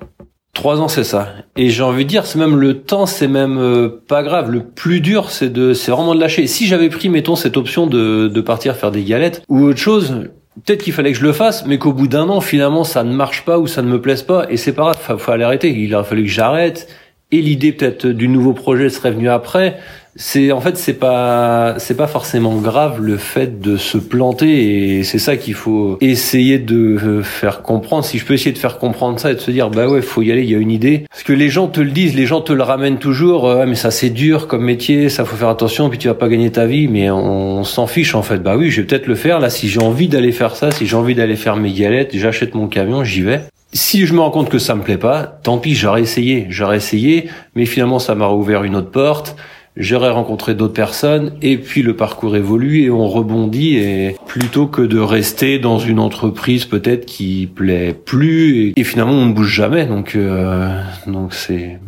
Trois 0.53 0.81
ans, 0.81 0.89
c'est 0.89 1.05
ça. 1.05 1.29
Et 1.55 1.69
j'ai 1.69 1.83
envie 1.83 2.03
de 2.03 2.09
dire, 2.09 2.25
c'est 2.25 2.37
même 2.37 2.57
le 2.57 2.81
temps, 2.81 3.05
c'est 3.05 3.29
même 3.29 3.57
euh, 3.57 3.89
pas 4.07 4.21
grave. 4.21 4.51
Le 4.51 4.63
plus 4.63 4.99
dur, 4.99 5.29
c'est 5.29 5.49
de, 5.49 5.73
c'est 5.73 5.91
vraiment 5.91 6.13
de 6.13 6.19
lâcher. 6.19 6.45
Si 6.45 6.67
j'avais 6.67 6.89
pris, 6.89 7.07
mettons, 7.07 7.35
cette 7.37 7.55
option 7.55 7.87
de, 7.87 8.27
de 8.27 8.41
partir 8.41 8.75
faire 8.75 8.91
des 8.91 9.03
galettes 9.03 9.43
ou 9.47 9.63
autre 9.63 9.79
chose, 9.79 10.29
peut-être 10.65 10.83
qu'il 10.83 10.91
fallait 10.93 11.13
que 11.13 11.17
je 11.17 11.23
le 11.23 11.31
fasse, 11.31 11.65
mais 11.65 11.77
qu'au 11.77 11.93
bout 11.93 12.07
d'un 12.07 12.27
an, 12.27 12.41
finalement, 12.41 12.83
ça 12.83 13.03
ne 13.03 13.13
marche 13.13 13.45
pas 13.45 13.59
ou 13.59 13.67
ça 13.67 13.81
ne 13.81 13.87
me 13.87 14.01
plaise 14.01 14.23
pas, 14.23 14.45
et 14.49 14.57
c'est 14.57 14.73
pas 14.73 14.83
grave, 14.83 14.97
il 15.09 15.17
fallait 15.19 15.45
arrêter. 15.45 15.69
Il 15.69 15.95
a 15.95 16.03
fallu 16.03 16.23
que 16.23 16.29
j'arrête. 16.29 16.87
Et 17.31 17.41
l'idée 17.41 17.71
peut-être 17.71 18.07
du 18.07 18.27
nouveau 18.27 18.51
projet 18.51 18.89
serait 18.89 19.11
venue 19.11 19.29
après 19.29 19.79
c'est 20.15 20.51
en 20.51 20.59
fait 20.59 20.77
c'est 20.77 20.93
pas 20.93 21.75
c'est 21.77 21.95
pas 21.95 22.07
forcément 22.07 22.55
grave 22.55 23.01
le 23.01 23.17
fait 23.17 23.61
de 23.61 23.77
se 23.77 23.97
planter 23.97 24.97
et 24.97 25.03
c'est 25.03 25.19
ça 25.19 25.37
qu'il 25.37 25.53
faut 25.53 25.97
essayer 26.01 26.59
de 26.59 27.21
faire 27.23 27.61
comprendre. 27.61 28.03
Si 28.03 28.17
je 28.17 28.25
peux 28.25 28.33
essayer 28.33 28.51
de 28.51 28.57
faire 28.57 28.77
comprendre 28.77 29.19
ça 29.19 29.31
et 29.31 29.35
de 29.35 29.39
se 29.39 29.51
dire 29.51 29.69
bah 29.69 29.87
ouais 29.87 30.01
faut 30.01 30.21
y 30.21 30.31
aller 30.31 30.43
il 30.43 30.49
y 30.49 30.55
a 30.55 30.57
une 30.57 30.71
idée. 30.71 31.05
Parce 31.09 31.23
que 31.23 31.33
les 31.33 31.49
gens 31.49 31.67
te 31.67 31.79
le 31.79 31.91
disent 31.91 32.15
les 32.15 32.25
gens 32.25 32.41
te 32.41 32.51
le 32.51 32.63
ramènent 32.63 32.99
toujours 32.99 33.47
euh, 33.47 33.65
mais 33.65 33.75
ça 33.75 33.89
c'est 33.91 34.09
dur 34.09 34.47
comme 34.47 34.65
métier 34.65 35.09
ça 35.09 35.23
faut 35.23 35.37
faire 35.37 35.49
attention 35.49 35.89
puis 35.89 35.97
tu 35.97 36.07
vas 36.07 36.13
pas 36.13 36.27
gagner 36.27 36.51
ta 36.51 36.65
vie. 36.65 36.87
Mais 36.87 37.09
on 37.09 37.63
s'en 37.63 37.87
fiche 37.87 38.13
en 38.13 38.21
fait. 38.21 38.39
Bah 38.39 38.57
oui 38.57 38.69
je 38.69 38.81
vais 38.81 38.87
peut-être 38.87 39.07
le 39.07 39.15
faire. 39.15 39.39
Là 39.39 39.49
si 39.49 39.69
j'ai 39.69 39.81
envie 39.81 40.09
d'aller 40.09 40.33
faire 40.33 40.55
ça 40.55 40.71
si 40.71 40.87
j'ai 40.87 40.95
envie 40.95 41.15
d'aller 41.15 41.37
faire 41.37 41.55
mes 41.55 41.71
galettes 41.71 42.11
j'achète 42.13 42.53
mon 42.53 42.67
camion 42.67 43.03
j'y 43.03 43.21
vais. 43.21 43.41
Si 43.73 44.05
je 44.05 44.13
me 44.13 44.19
rends 44.19 44.31
compte 44.31 44.49
que 44.49 44.59
ça 44.59 44.75
me 44.75 44.81
plaît 44.81 44.97
pas, 44.97 45.23
tant 45.23 45.57
pis, 45.57 45.75
j'aurais 45.75 46.01
essayé, 46.01 46.45
j'aurais 46.49 46.75
essayé, 46.75 47.29
mais 47.55 47.65
finalement 47.65 47.99
ça 47.99 48.15
m'a 48.15 48.27
ouvert 48.27 48.65
une 48.65 48.75
autre 48.75 48.91
porte 48.91 49.37
j'aurais 49.77 50.09
rencontré 50.09 50.53
d'autres 50.53 50.73
personnes 50.73 51.33
et 51.41 51.57
puis 51.57 51.81
le 51.81 51.95
parcours 51.95 52.35
évolue 52.35 52.83
et 52.83 52.89
on 52.89 53.07
rebondit 53.07 53.77
et 53.77 54.15
plutôt 54.27 54.67
que 54.67 54.81
de 54.81 54.99
rester 54.99 55.59
dans 55.59 55.79
une 55.79 55.99
entreprise 55.99 56.65
peut-être 56.65 57.05
qui 57.05 57.49
plaît 57.53 57.93
plus 57.93 58.73
et, 58.75 58.83
finalement 58.83 59.13
on 59.13 59.27
ne 59.27 59.33
bouge 59.33 59.53
jamais. 59.53 59.85
Donc 59.85 60.15
euh, 60.15 60.81
donc 61.07 61.33
c'est 61.33 61.79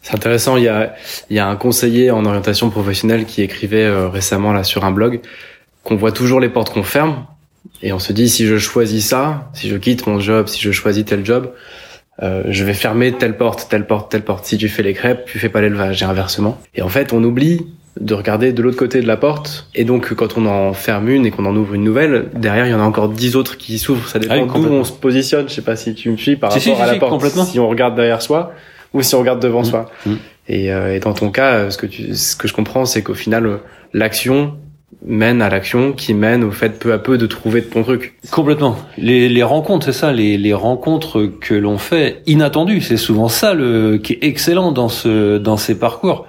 c'est 0.00 0.14
intéressant. 0.14 0.56
Il 0.56 0.64
y 0.64 0.68
a 0.68 0.94
il 1.30 1.36
y 1.36 1.38
a 1.38 1.46
un 1.46 1.56
conseiller 1.56 2.10
en 2.10 2.24
orientation 2.24 2.70
professionnelle 2.70 3.26
qui 3.26 3.42
écrivait 3.42 3.84
euh, 3.84 4.08
récemment 4.08 4.52
là 4.52 4.64
sur 4.64 4.84
un 4.84 4.90
blog 4.90 5.20
qu'on 5.84 5.96
voit 5.96 6.12
toujours 6.12 6.40
les 6.40 6.48
portes 6.48 6.72
qu'on 6.72 6.82
ferme 6.82 7.26
et 7.82 7.92
on 7.92 7.98
se 7.98 8.12
dit 8.12 8.28
si 8.28 8.46
je 8.46 8.56
choisis 8.56 9.06
ça 9.06 9.50
si 9.52 9.68
je 9.68 9.76
quitte 9.76 10.06
mon 10.06 10.20
job 10.20 10.48
si 10.48 10.60
je 10.60 10.72
choisis 10.72 11.04
tel 11.04 11.24
job 11.24 11.52
euh, 12.22 12.42
je 12.48 12.64
vais 12.64 12.74
fermer 12.74 13.12
telle 13.12 13.36
porte, 13.36 13.68
telle 13.68 13.86
porte, 13.86 14.10
telle 14.10 14.22
porte. 14.22 14.44
Si 14.44 14.58
tu 14.58 14.68
fais 14.68 14.82
les 14.82 14.94
crêpes, 14.94 15.24
tu 15.26 15.38
fais 15.38 15.48
pas 15.48 15.60
l'élevage 15.60 16.02
et 16.02 16.04
inversement. 16.04 16.60
Et 16.74 16.82
en 16.82 16.88
fait, 16.88 17.12
on 17.12 17.22
oublie 17.22 17.66
de 18.00 18.14
regarder 18.14 18.52
de 18.52 18.62
l'autre 18.62 18.76
côté 18.76 19.00
de 19.00 19.06
la 19.06 19.16
porte. 19.16 19.68
Et 19.74 19.84
donc, 19.84 20.14
quand 20.14 20.36
on 20.36 20.46
en 20.46 20.72
ferme 20.72 21.08
une 21.08 21.26
et 21.26 21.30
qu'on 21.30 21.46
en 21.46 21.54
ouvre 21.56 21.74
une 21.74 21.84
nouvelle, 21.84 22.28
derrière, 22.34 22.66
il 22.66 22.70
y 22.70 22.74
en 22.74 22.80
a 22.80 22.84
encore 22.84 23.08
dix 23.08 23.36
autres 23.36 23.56
qui 23.56 23.78
s'ouvrent. 23.78 24.08
Ça 24.08 24.18
dépend 24.18 24.34
ah 24.34 24.58
d'où 24.58 24.68
on 24.68 24.84
se 24.84 24.92
positionne. 24.92 25.48
Je 25.48 25.54
sais 25.54 25.62
pas 25.62 25.76
si 25.76 25.94
tu 25.94 26.10
me 26.10 26.16
suis 26.16 26.36
par 26.36 26.52
rapport 26.52 26.80
à 26.80 26.86
la 26.86 26.94
porte. 26.96 27.38
Si 27.46 27.58
on 27.58 27.68
regarde 27.68 27.94
derrière 27.94 28.22
soi 28.22 28.52
ou 28.94 29.02
si 29.02 29.14
on 29.14 29.20
regarde 29.20 29.40
devant 29.40 29.62
mmh. 29.62 29.64
soi. 29.64 29.90
Mmh. 30.06 30.12
Et, 30.48 30.72
euh, 30.72 30.94
et, 30.94 31.00
dans 31.00 31.12
ton 31.12 31.30
cas, 31.30 31.70
ce 31.70 31.76
que 31.76 31.86
tu, 31.86 32.14
ce 32.14 32.34
que 32.34 32.48
je 32.48 32.54
comprends, 32.54 32.86
c'est 32.86 33.02
qu'au 33.02 33.14
final, 33.14 33.58
l'action 33.92 34.56
mène 35.04 35.42
à 35.42 35.48
l'action 35.48 35.92
qui 35.92 36.14
mène 36.14 36.42
au 36.42 36.50
fait 36.50 36.78
peu 36.78 36.92
à 36.92 36.98
peu 36.98 37.18
de 37.18 37.26
trouver 37.26 37.62
ton 37.62 37.82
truc. 37.82 38.14
Complètement. 38.30 38.76
Les, 38.96 39.28
les 39.28 39.42
rencontres, 39.42 39.86
c'est 39.86 39.92
ça, 39.92 40.12
les, 40.12 40.38
les 40.38 40.54
rencontres 40.54 41.30
que 41.40 41.54
l'on 41.54 41.78
fait 41.78 42.22
inattendues, 42.26 42.80
c'est 42.80 42.96
souvent 42.96 43.28
ça 43.28 43.54
le 43.54 43.98
qui 43.98 44.14
est 44.14 44.24
excellent 44.24 44.72
dans 44.72 44.88
ce 44.88 45.38
dans 45.38 45.56
ces 45.56 45.78
parcours. 45.78 46.26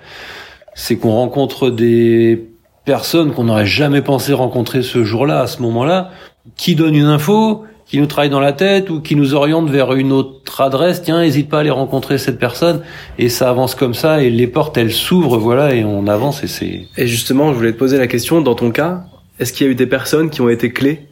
C'est 0.75 0.97
qu'on 0.97 1.11
rencontre 1.11 1.69
des 1.69 2.47
personnes 2.85 3.33
qu'on 3.33 3.45
n'aurait 3.45 3.65
jamais 3.65 4.01
pensé 4.01 4.33
rencontrer 4.33 4.81
ce 4.81 5.03
jour-là, 5.03 5.41
à 5.41 5.47
ce 5.47 5.61
moment-là, 5.61 6.11
qui 6.55 6.75
donnent 6.75 6.95
une 6.95 7.05
info, 7.05 7.63
qui 7.89 7.97
nous 7.97 8.05
travaille 8.05 8.29
dans 8.29 8.39
la 8.39 8.53
tête 8.53 8.91
ou 8.91 9.01
qui 9.01 9.15
nous 9.15 9.33
oriente 9.33 9.69
vers 9.69 9.93
une 9.93 10.11
autre 10.11 10.61
adresse, 10.61 11.01
tiens, 11.01 11.21
n'hésite 11.21 11.49
pas 11.49 11.57
à 11.57 11.59
aller 11.61 11.71
rencontrer 11.71 12.19
cette 12.19 12.37
personne 12.37 12.81
et 13.17 13.29
ça 13.29 13.49
avance 13.49 13.73
comme 13.73 13.95
ça 13.95 14.21
et 14.21 14.29
les 14.29 14.45
portes 14.45 14.77
elles 14.77 14.93
s'ouvrent, 14.93 15.39
voilà, 15.39 15.73
et 15.73 15.83
on 15.83 16.07
avance 16.07 16.43
et 16.43 16.47
c'est. 16.47 16.87
Et 16.97 17.07
justement, 17.07 17.51
je 17.51 17.57
voulais 17.57 17.73
te 17.73 17.79
poser 17.79 17.97
la 17.97 18.05
question, 18.05 18.41
dans 18.41 18.53
ton 18.53 18.69
cas, 18.69 19.05
est-ce 19.39 19.53
qu'il 19.53 19.65
y 19.65 19.69
a 19.69 19.71
eu 19.71 19.75
des 19.75 19.87
personnes 19.87 20.29
qui 20.29 20.41
ont 20.41 20.49
été 20.49 20.71
clés? 20.71 21.07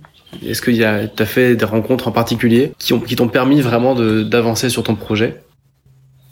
Est-ce 0.45 0.61
que 0.61 0.69
tu 0.69 0.83
as 0.83 1.25
fait 1.25 1.55
des 1.55 1.65
rencontres 1.65 2.07
en 2.07 2.11
particulier 2.11 2.73
qui 2.77 2.93
ont 2.93 2.99
qui 2.99 3.15
t'ont 3.15 3.29
permis 3.29 3.61
vraiment 3.61 3.95
d'avancer 3.95 4.69
sur 4.69 4.83
ton 4.83 4.95
projet? 4.95 5.41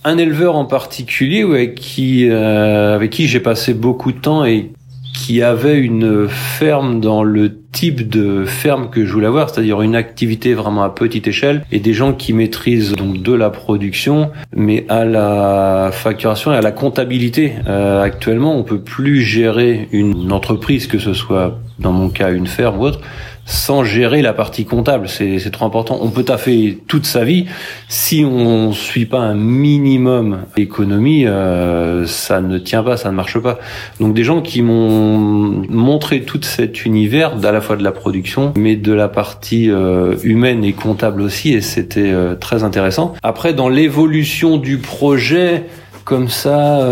Un 0.03 0.17
éleveur 0.19 0.55
en 0.55 0.65
particulier, 0.65 1.41
avec 1.41 1.75
qui 1.75 2.29
euh, 2.29 2.93
avec 2.93 3.09
qui 3.09 3.27
j'ai 3.27 3.39
passé 3.39 3.73
beaucoup 3.73 4.11
de 4.11 4.19
temps 4.19 4.45
et 4.45 4.73
qui 5.15 5.41
avait 5.41 5.77
une 5.77 6.27
ferme 6.27 6.99
dans 6.99 7.23
le 7.23 7.57
type 7.71 8.07
de 8.07 8.45
ferme 8.45 8.89
que 8.89 9.05
je 9.05 9.11
voulais 9.11 9.27
avoir, 9.27 9.49
c'est-à-dire 9.49 9.81
une 9.81 9.95
activité 9.95 10.53
vraiment 10.53 10.83
à 10.83 10.89
petite 10.89 11.27
échelle 11.27 11.65
et 11.71 11.79
des 11.79 11.93
gens 11.93 12.13
qui 12.13 12.33
maîtrisent 12.33 12.93
donc 12.93 13.21
de 13.21 13.33
la 13.33 13.49
production, 13.49 14.31
mais 14.55 14.85
à 14.89 15.03
la 15.05 15.89
facturation 15.91 16.53
et 16.53 16.57
à 16.57 16.61
la 16.61 16.71
comptabilité. 16.71 17.53
Euh, 17.67 18.01
actuellement, 18.01 18.57
on 18.57 18.63
peut 18.63 18.79
plus 18.79 19.21
gérer 19.21 19.87
une 19.91 20.31
entreprise, 20.31 20.87
que 20.87 20.99
ce 20.99 21.13
soit 21.13 21.59
dans 21.79 21.91
mon 21.91 22.09
cas 22.09 22.31
une 22.31 22.47
ferme 22.47 22.79
ou 22.79 22.83
autre, 22.83 23.01
sans 23.45 23.83
gérer 23.83 24.23
la 24.23 24.33
partie 24.33 24.65
comptable. 24.65 25.07
C'est 25.07 25.51
trop 25.51 25.65
important. 25.65 25.99
On 26.01 26.09
peut 26.09 26.23
taffer 26.23 26.79
toute 26.87 27.05
sa 27.05 27.23
vie. 27.23 27.45
Si 27.87 28.25
on 28.25 28.73
suit 28.73 29.05
pas 29.05 29.19
un 29.19 29.35
minimum 29.35 30.39
économie, 30.57 31.27
euh, 31.27 32.07
ça 32.07 32.41
ne 32.41 32.57
tient 32.57 32.81
pas, 32.83 32.97
ça 32.97 33.11
ne 33.11 33.15
marche 33.15 33.37
pas. 33.39 33.59
Donc 33.99 34.15
des 34.15 34.23
gens 34.23 34.41
qui 34.41 34.63
m'ont 34.63 35.63
montré 35.69 36.21
tout 36.21 36.41
cet 36.41 36.85
univers, 36.85 37.33
à 37.45 37.51
la 37.51 37.61
fois 37.61 37.75
de 37.75 37.83
la 37.83 37.91
production, 37.91 38.53
mais 38.57 38.75
de 38.75 38.93
la 38.93 39.07
partie 39.07 39.69
euh, 39.69 40.15
humaine 40.23 40.63
et 40.63 40.73
comptable 40.73 41.21
aussi, 41.21 41.53
et 41.53 41.61
c'était 41.61 42.11
euh, 42.11 42.33
très 42.33 42.63
intéressant. 42.63 43.13
Après, 43.21 43.53
dans 43.53 43.69
l'évolution 43.69 44.57
du 44.57 44.79
projet, 44.79 45.65
comme 46.03 46.29
ça, 46.29 46.87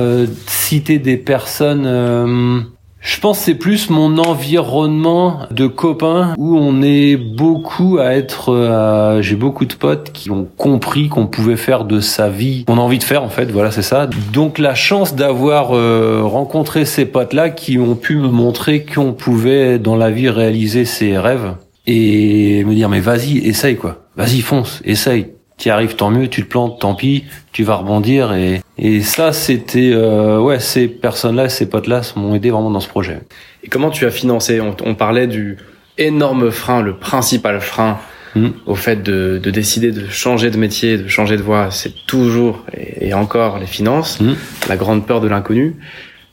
citer 0.48 0.98
des 0.98 1.18
personnes 1.18 2.66
je 3.04 3.20
pense 3.20 3.38
c'est 3.38 3.56
plus 3.56 3.90
mon 3.90 4.18
environnement 4.18 5.40
de 5.52 5.68
copains 5.68 6.34
où 6.38 6.58
on 6.58 6.82
est 6.82 7.18
beaucoup 7.18 7.98
à 8.00 8.14
être. 8.14 8.54
Euh, 8.54 9.22
j'ai 9.22 9.36
beaucoup 9.36 9.66
de 9.66 9.74
potes 9.74 10.12
qui 10.14 10.32
ont 10.32 10.48
compris 10.58 11.10
qu'on 11.10 11.28
pouvait 11.28 11.58
faire 11.58 11.84
de 11.84 12.00
sa 12.00 12.30
vie 12.30 12.64
qu'on 12.64 12.78
a 12.78 12.82
envie 12.82 13.00
de 13.00 13.04
faire 13.04 13.22
en 13.24 13.30
fait. 13.30 13.52
Voilà, 13.52 13.72
c'est 13.72 13.82
ça. 13.82 14.08
Donc 14.32 14.58
la 14.58 14.74
chance 14.74 15.16
d'avoir 15.16 15.76
euh, 15.76 16.22
rencontré 16.24 16.86
ces 16.86 17.04
potes-là 17.04 17.50
qui 17.50 17.78
ont 17.78 17.96
pu 17.96 18.16
me 18.16 18.30
montrer 18.30 18.86
qu'on 18.86 19.12
pouvait 19.12 19.80
dans 19.80 19.98
la 19.98 20.10
vie 20.10 20.30
réaliser 20.30 20.86
ses 20.86 21.18
rêves 21.18 21.56
et 21.86 22.64
me 22.64 22.74
dire 22.74 22.88
mais 22.88 23.02
vas-y, 23.02 23.40
essaye 23.40 23.76
quoi. 23.76 23.98
Vas-y, 24.16 24.40
fonce, 24.40 24.82
essaye 24.86 25.28
tu 25.64 25.70
arrives 25.70 25.96
tant 25.96 26.12
mieux, 26.12 26.28
tu 26.28 26.44
te 26.44 26.50
plantes 26.50 26.82
tant 26.82 26.94
pis, 26.94 27.24
tu 27.54 27.64
vas 27.64 27.76
rebondir 27.76 28.34
et 28.34 28.60
et 28.78 29.00
ça 29.00 29.32
c'était 29.32 29.92
euh, 29.94 30.38
ouais 30.38 30.60
ces 30.60 30.90
personnes-là, 30.90 31.48
ces 31.48 31.70
potes-là 31.70 32.02
m'ont 32.18 32.36
aidé 32.36 32.50
vraiment 32.50 32.70
dans 32.70 32.82
ce 32.82 32.90
projet. 32.90 33.22
Et 33.64 33.70
comment 33.70 33.90
tu 33.90 34.06
as 34.06 34.12
financé? 34.12 34.60
On, 34.60 34.94
parlait 34.94 35.26
du 35.26 35.58
énorme 35.98 36.52
frein, 36.52 36.82
le 36.82 36.98
principal 36.98 37.62
frein 37.62 37.98
hmm. 38.36 38.50
au 38.66 38.76
fait 38.76 39.04
de, 39.04 39.40
de, 39.42 39.52
décider 39.52 39.94
de 39.94 40.06
changer 40.10 40.52
de 40.52 40.58
métier, 40.58 40.98
de 40.98 41.08
changer 41.08 41.38
de 41.38 41.42
voie, 41.42 41.72
c'est 41.72 41.94
toujours 42.08 42.66
et, 43.00 43.14
encore 43.14 43.58
les 43.58 43.66
finances, 43.66 44.20
hmm. 44.20 44.34
la 44.68 44.76
grande 44.76 45.08
peur 45.08 45.22
de 45.22 45.30
l'inconnu. 45.30 45.78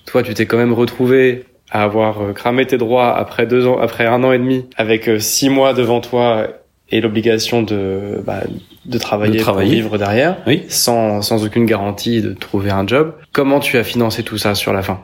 Toi, 0.07 0.25
tu 0.25 0.35
t'es 0.35 0.47
quand 0.47 0.59
même 0.59 0.73
retrouvé 0.73 1.45
à 1.71 1.85
avoir 1.85 2.21
euh, 2.21 2.33
cramé 2.33 2.67
tes 2.67 2.79
droits 2.79 3.17
après 3.17 3.47
deux 3.47 3.69
ans, 3.69 3.79
après 3.79 4.07
un 4.07 4.25
an 4.25 4.33
et 4.33 4.39
demi, 4.39 4.65
avec 4.77 5.09
euh, 5.09 5.21
six 5.21 5.51
mois 5.51 5.73
devant 5.73 6.01
toi 6.01 6.49
et 6.91 7.01
l'obligation 7.01 7.63
de, 7.63 8.21
bah, 8.27 8.43
de 8.91 8.99
travailler, 8.99 9.39
de 9.39 9.43
travailler. 9.43 9.71
pour 9.71 9.83
vivre 9.83 9.99
derrière, 9.99 10.37
oui. 10.47 10.65
sans, 10.69 11.23
sans 11.23 11.45
aucune 11.45 11.65
garantie 11.65 12.21
de 12.21 12.33
trouver 12.33 12.71
un 12.71 12.87
job. 12.87 13.15
Comment 13.33 13.61
tu 13.61 13.79
as 13.79 13.85
financé 13.85 14.23
tout 14.23 14.37
ça 14.37 14.55
sur 14.55 14.73
la 14.73 14.83
fin? 14.83 15.01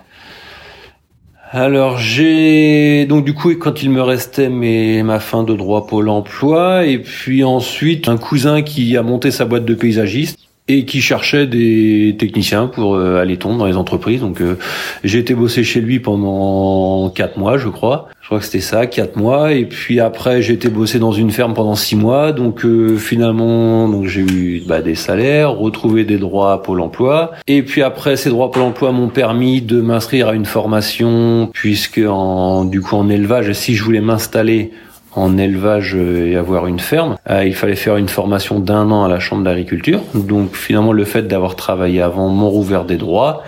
Alors 1.52 1.96
j'ai 1.96 3.06
donc 3.06 3.24
du 3.24 3.32
coup 3.32 3.54
quand 3.54 3.80
il 3.80 3.90
me 3.90 4.02
restait 4.02 4.48
mes 4.48 5.04
ma 5.04 5.20
fin 5.20 5.44
de 5.44 5.54
droit 5.54 5.86
Pôle 5.86 6.08
Emploi 6.08 6.86
et 6.86 6.98
puis 6.98 7.44
ensuite 7.44 8.08
un 8.08 8.16
cousin 8.16 8.62
qui 8.62 8.96
a 8.96 9.02
monté 9.02 9.30
sa 9.30 9.44
boîte 9.44 9.64
de 9.64 9.74
paysagiste 9.74 10.40
et 10.68 10.84
qui 10.84 11.00
cherchait 11.00 11.46
des 11.46 12.16
techniciens 12.18 12.66
pour 12.66 12.96
euh, 12.96 13.20
aller 13.20 13.36
tomber 13.36 13.58
dans 13.58 13.66
les 13.66 13.76
entreprises. 13.76 14.20
Donc 14.20 14.40
euh, 14.40 14.58
j'ai 15.04 15.18
été 15.18 15.34
bosser 15.34 15.62
chez 15.62 15.80
lui 15.80 16.00
pendant 16.00 17.10
quatre 17.10 17.38
mois, 17.38 17.56
je 17.56 17.68
crois. 17.68 18.08
Je 18.20 18.26
crois 18.26 18.40
que 18.40 18.44
c'était 18.44 18.60
ça, 18.60 18.86
quatre 18.86 19.16
mois. 19.16 19.52
Et 19.52 19.66
puis 19.66 20.00
après, 20.00 20.42
j'ai 20.42 20.54
été 20.54 20.68
bosser 20.68 20.98
dans 20.98 21.12
une 21.12 21.30
ferme 21.30 21.54
pendant 21.54 21.76
six 21.76 21.94
mois. 21.94 22.32
Donc 22.32 22.64
euh, 22.64 22.96
finalement, 22.96 23.88
donc 23.88 24.06
j'ai 24.06 24.22
eu 24.22 24.62
bah, 24.66 24.82
des 24.82 24.96
salaires, 24.96 25.52
retrouvé 25.52 26.04
des 26.04 26.18
droits 26.18 26.52
à 26.52 26.58
Pôle 26.58 26.80
Emploi. 26.80 27.30
Et 27.46 27.62
puis 27.62 27.82
après, 27.82 28.16
ces 28.16 28.30
droits 28.30 28.46
à 28.46 28.48
Pôle 28.50 28.64
Emploi 28.64 28.90
m'ont 28.90 29.10
permis 29.10 29.62
de 29.62 29.80
m'inscrire 29.80 30.28
à 30.28 30.34
une 30.34 30.44
formation, 30.44 31.48
puisque 31.52 32.00
en, 32.04 32.64
du 32.64 32.80
coup 32.80 32.96
en 32.96 33.08
élevage, 33.08 33.52
si 33.52 33.76
je 33.76 33.84
voulais 33.84 34.00
m'installer 34.00 34.72
en 35.16 35.38
élevage 35.38 35.94
et 35.94 36.36
avoir 36.36 36.66
une 36.66 36.78
ferme. 36.78 37.16
Euh, 37.30 37.44
il 37.44 37.54
fallait 37.54 37.74
faire 37.74 37.96
une 37.96 38.08
formation 38.08 38.60
d'un 38.60 38.90
an 38.90 39.04
à 39.04 39.08
la 39.08 39.18
Chambre 39.18 39.42
d'agriculture. 39.42 40.00
Donc 40.14 40.54
finalement, 40.54 40.92
le 40.92 41.04
fait 41.04 41.22
d'avoir 41.22 41.56
travaillé 41.56 42.02
avant 42.02 42.28
m'ont 42.28 42.50
rouvert 42.50 42.84
des 42.84 42.96
droits 42.96 43.42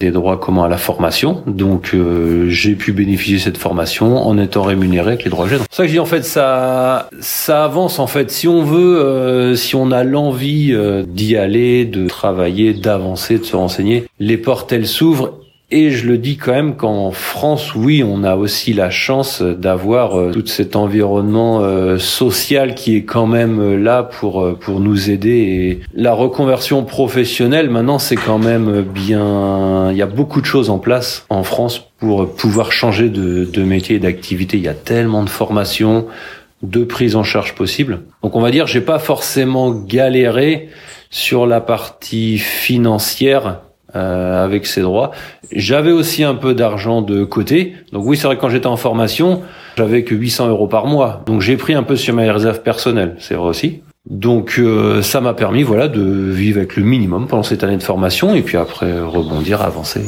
des 0.00 0.10
droits 0.10 0.36
comment 0.36 0.64
à 0.64 0.68
la 0.68 0.78
formation. 0.78 1.44
Donc 1.46 1.92
euh, 1.94 2.48
j'ai 2.48 2.74
pu 2.74 2.90
bénéficier 2.92 3.36
de 3.36 3.40
cette 3.40 3.56
formation 3.56 4.26
en 4.26 4.36
étant 4.36 4.62
rémunéré 4.64 5.12
avec 5.12 5.22
les 5.22 5.30
droits. 5.30 5.46
C'est 5.48 5.58
ça 5.70 5.82
que 5.84 5.86
je 5.86 5.92
dis 5.92 6.00
en 6.00 6.06
fait 6.06 6.24
ça 6.24 7.08
ça 7.20 7.62
avance 7.62 8.00
en 8.00 8.08
fait 8.08 8.28
si 8.32 8.48
on 8.48 8.64
veut 8.64 8.98
euh, 8.98 9.54
si 9.54 9.76
on 9.76 9.92
a 9.92 10.02
l'envie 10.02 10.76
d'y 11.06 11.36
aller, 11.36 11.84
de 11.84 12.08
travailler, 12.08 12.74
d'avancer, 12.74 13.38
de 13.38 13.44
se 13.44 13.54
renseigner, 13.54 14.06
les 14.18 14.38
portes 14.38 14.72
elles 14.72 14.88
s'ouvrent 14.88 15.41
et 15.72 15.90
je 15.90 16.06
le 16.06 16.18
dis 16.18 16.36
quand 16.36 16.52
même 16.52 16.76
qu'en 16.76 17.10
France, 17.10 17.74
oui, 17.74 18.04
on 18.06 18.24
a 18.24 18.36
aussi 18.36 18.74
la 18.74 18.90
chance 18.90 19.40
d'avoir 19.40 20.18
euh, 20.18 20.30
tout 20.30 20.46
cet 20.46 20.76
environnement 20.76 21.60
euh, 21.62 21.98
social 21.98 22.74
qui 22.74 22.94
est 22.94 23.04
quand 23.04 23.26
même 23.26 23.58
euh, 23.58 23.76
là 23.76 24.02
pour 24.02 24.58
pour 24.58 24.80
nous 24.80 25.10
aider. 25.10 25.30
Et 25.30 25.80
la 25.94 26.12
reconversion 26.12 26.84
professionnelle, 26.84 27.70
maintenant, 27.70 27.98
c'est 27.98 28.16
quand 28.16 28.38
même 28.38 28.82
bien. 28.82 29.90
Il 29.90 29.96
y 29.96 30.02
a 30.02 30.06
beaucoup 30.06 30.42
de 30.42 30.46
choses 30.46 30.68
en 30.68 30.78
place 30.78 31.24
en 31.30 31.42
France 31.42 31.88
pour 31.98 32.34
pouvoir 32.34 32.70
changer 32.70 33.08
de, 33.08 33.44
de 33.44 33.62
métier 33.62 33.96
et 33.96 34.00
d'activité. 34.00 34.58
Il 34.58 34.64
y 34.64 34.68
a 34.68 34.74
tellement 34.74 35.22
de 35.24 35.30
formations, 35.30 36.06
de 36.62 36.84
prise 36.84 37.16
en 37.16 37.24
charge 37.24 37.54
possible. 37.54 38.02
Donc, 38.22 38.36
on 38.36 38.40
va 38.40 38.50
dire, 38.50 38.66
j'ai 38.66 38.82
pas 38.82 38.98
forcément 38.98 39.70
galéré 39.70 40.68
sur 41.08 41.46
la 41.46 41.60
partie 41.60 42.38
financière 42.38 43.60
euh, 43.94 44.44
avec 44.44 44.66
ses 44.66 44.80
droits. 44.80 45.10
J'avais 45.50 45.92
aussi 45.92 46.24
un 46.24 46.34
peu 46.34 46.54
d'argent 46.54 47.02
de 47.02 47.24
côté. 47.24 47.74
Donc 47.92 48.04
oui, 48.06 48.16
c'est 48.16 48.26
vrai 48.26 48.36
que 48.36 48.40
quand 48.40 48.48
j'étais 48.48 48.66
en 48.66 48.76
formation, 48.76 49.42
j'avais 49.76 50.02
que 50.04 50.14
800 50.14 50.48
euros 50.48 50.66
par 50.66 50.86
mois. 50.86 51.22
Donc 51.26 51.40
j'ai 51.40 51.56
pris 51.56 51.74
un 51.74 51.82
peu 51.82 51.96
sur 51.96 52.14
mes 52.14 52.30
réserves 52.30 52.62
personnelles, 52.62 53.16
c'est 53.18 53.34
vrai 53.34 53.48
aussi. 53.48 53.80
Donc 54.08 54.56
euh, 54.58 55.02
ça 55.02 55.20
m'a 55.20 55.34
permis 55.34 55.62
voilà 55.62 55.88
de 55.88 56.02
vivre 56.02 56.58
avec 56.58 56.76
le 56.76 56.82
minimum 56.82 57.28
pendant 57.28 57.44
cette 57.44 57.62
année 57.62 57.76
de 57.76 57.82
formation 57.82 58.34
et 58.34 58.42
puis 58.42 58.56
après 58.56 59.00
rebondir, 59.00 59.62
avancer. 59.62 60.00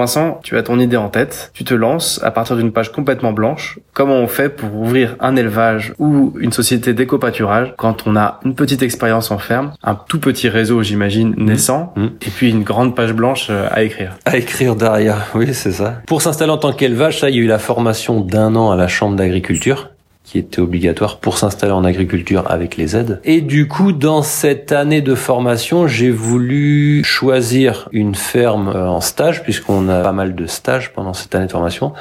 Vincent, 0.00 0.40
tu 0.42 0.56
as 0.56 0.62
ton 0.62 0.78
idée 0.78 0.96
en 0.96 1.10
tête, 1.10 1.50
tu 1.52 1.62
te 1.62 1.74
lances 1.74 2.22
à 2.24 2.30
partir 2.30 2.56
d'une 2.56 2.72
page 2.72 2.90
complètement 2.90 3.34
blanche. 3.34 3.78
Comment 3.92 4.14
on 4.14 4.26
fait 4.28 4.48
pour 4.48 4.74
ouvrir 4.74 5.14
un 5.20 5.36
élevage 5.36 5.92
ou 5.98 6.32
une 6.40 6.52
société 6.52 6.94
d'éco-pâturage 6.94 7.74
quand 7.76 8.06
on 8.06 8.16
a 8.16 8.40
une 8.46 8.54
petite 8.54 8.82
expérience 8.82 9.30
en 9.30 9.36
ferme, 9.36 9.72
un 9.82 9.94
tout 9.94 10.18
petit 10.18 10.48
réseau 10.48 10.82
j'imagine 10.82 11.34
mmh. 11.36 11.44
naissant, 11.44 11.92
mmh. 11.96 12.04
et 12.04 12.30
puis 12.30 12.48
une 12.48 12.62
grande 12.62 12.96
page 12.96 13.12
blanche 13.12 13.48
euh, 13.50 13.68
à 13.70 13.82
écrire? 13.82 14.16
À 14.24 14.38
écrire 14.38 14.74
derrière, 14.74 15.26
oui 15.34 15.52
c'est 15.52 15.72
ça. 15.72 16.00
Pour 16.06 16.22
s'installer 16.22 16.52
en 16.52 16.58
tant 16.58 16.72
qu'élevage, 16.72 17.20
ça 17.20 17.28
il 17.28 17.36
y 17.36 17.38
a 17.38 17.42
eu 17.42 17.46
la 17.46 17.58
formation 17.58 18.22
d'un 18.22 18.56
an 18.56 18.70
à 18.70 18.76
la 18.76 18.88
chambre 18.88 19.16
d'agriculture 19.16 19.89
qui 20.30 20.38
était 20.38 20.60
obligatoire 20.60 21.18
pour 21.18 21.38
s'installer 21.38 21.72
en 21.72 21.82
agriculture 21.82 22.44
avec 22.48 22.76
les 22.76 22.94
aides. 22.94 23.20
Et 23.24 23.40
du 23.40 23.66
coup, 23.66 23.90
dans 23.90 24.22
cette 24.22 24.70
année 24.70 25.00
de 25.00 25.16
formation, 25.16 25.88
j'ai 25.88 26.10
voulu 26.10 27.02
choisir 27.02 27.88
une 27.90 28.14
ferme 28.14 28.68
euh, 28.68 28.88
en 28.88 29.00
stage, 29.00 29.42
puisqu'on 29.42 29.88
a 29.88 30.02
pas 30.02 30.12
mal 30.12 30.36
de 30.36 30.46
stages 30.46 30.92
pendant 30.92 31.14
cette 31.14 31.34
année 31.34 31.46
de 31.46 31.50
formation. 31.50 31.94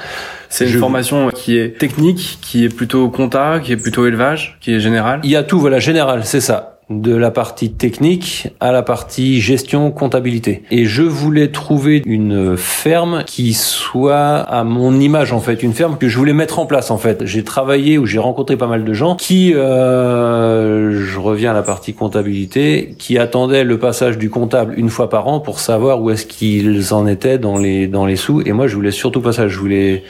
C'est 0.47 0.69
une 0.69 0.77
formation 0.77 1.29
qui 1.29 1.57
est 1.57 1.79
technique, 1.79 2.37
qui 2.41 2.65
est 2.65 2.69
plutôt 2.69 3.09
compta, 3.09 3.59
qui 3.63 3.71
est 3.71 3.77
plutôt 3.77 4.05
élevage, 4.05 4.57
qui 4.61 4.75
est 4.75 4.79
générale 4.79 5.21
Il 5.23 5.31
y 5.31 5.35
a 5.35 5.41
tout, 5.41 5.59
voilà, 5.59 5.79
général, 5.79 6.23
c'est 6.23 6.41
ça 6.41 6.78
de 6.89 7.15
la 7.15 7.29
partie 7.29 7.71
technique 7.71 8.47
à 8.59 8.71
la 8.71 8.81
partie 8.81 9.39
gestion 9.41 9.91
comptabilité. 9.91 10.63
Et 10.71 10.85
je 10.85 11.03
voulais 11.03 11.49
trouver 11.49 12.01
une 12.05 12.57
ferme 12.57 13.23
qui 13.27 13.53
soit 13.53 14.37
à 14.37 14.63
mon 14.63 14.99
image 14.99 15.31
en 15.31 15.39
fait, 15.39 15.61
une 15.61 15.73
ferme 15.73 15.97
que 15.97 16.07
je 16.07 16.17
voulais 16.17 16.33
mettre 16.33 16.57
en 16.57 16.65
place 16.65 16.89
en 16.89 16.97
fait. 16.97 17.25
J'ai 17.25 17.43
travaillé 17.43 17.97
ou 17.97 18.05
j'ai 18.05 18.17
rencontré 18.17 18.57
pas 18.57 18.67
mal 18.67 18.83
de 18.83 18.93
gens 18.93 19.15
qui, 19.15 19.53
euh, 19.53 21.05
je 21.05 21.19
reviens 21.19 21.51
à 21.51 21.53
la 21.53 21.61
partie 21.61 21.93
comptabilité, 21.93 22.95
qui 22.97 23.19
attendaient 23.19 23.63
le 23.63 23.77
passage 23.77 24.17
du 24.17 24.29
comptable 24.29 24.73
une 24.77 24.89
fois 24.89 25.09
par 25.09 25.27
an 25.27 25.39
pour 25.39 25.59
savoir 25.59 26.01
où 26.01 26.09
est-ce 26.09 26.25
qu'ils 26.25 26.93
en 26.93 27.05
étaient 27.05 27.37
dans 27.37 27.57
les 27.57 27.87
dans 27.87 28.05
les 28.05 28.15
sous. 28.15 28.41
Et 28.41 28.51
moi 28.51 28.65
je 28.67 28.75
voulais 28.75 28.91
surtout 28.91 29.21
pas 29.21 29.31
ça, 29.31 29.47
je 29.47 29.59
voulais 29.59 30.03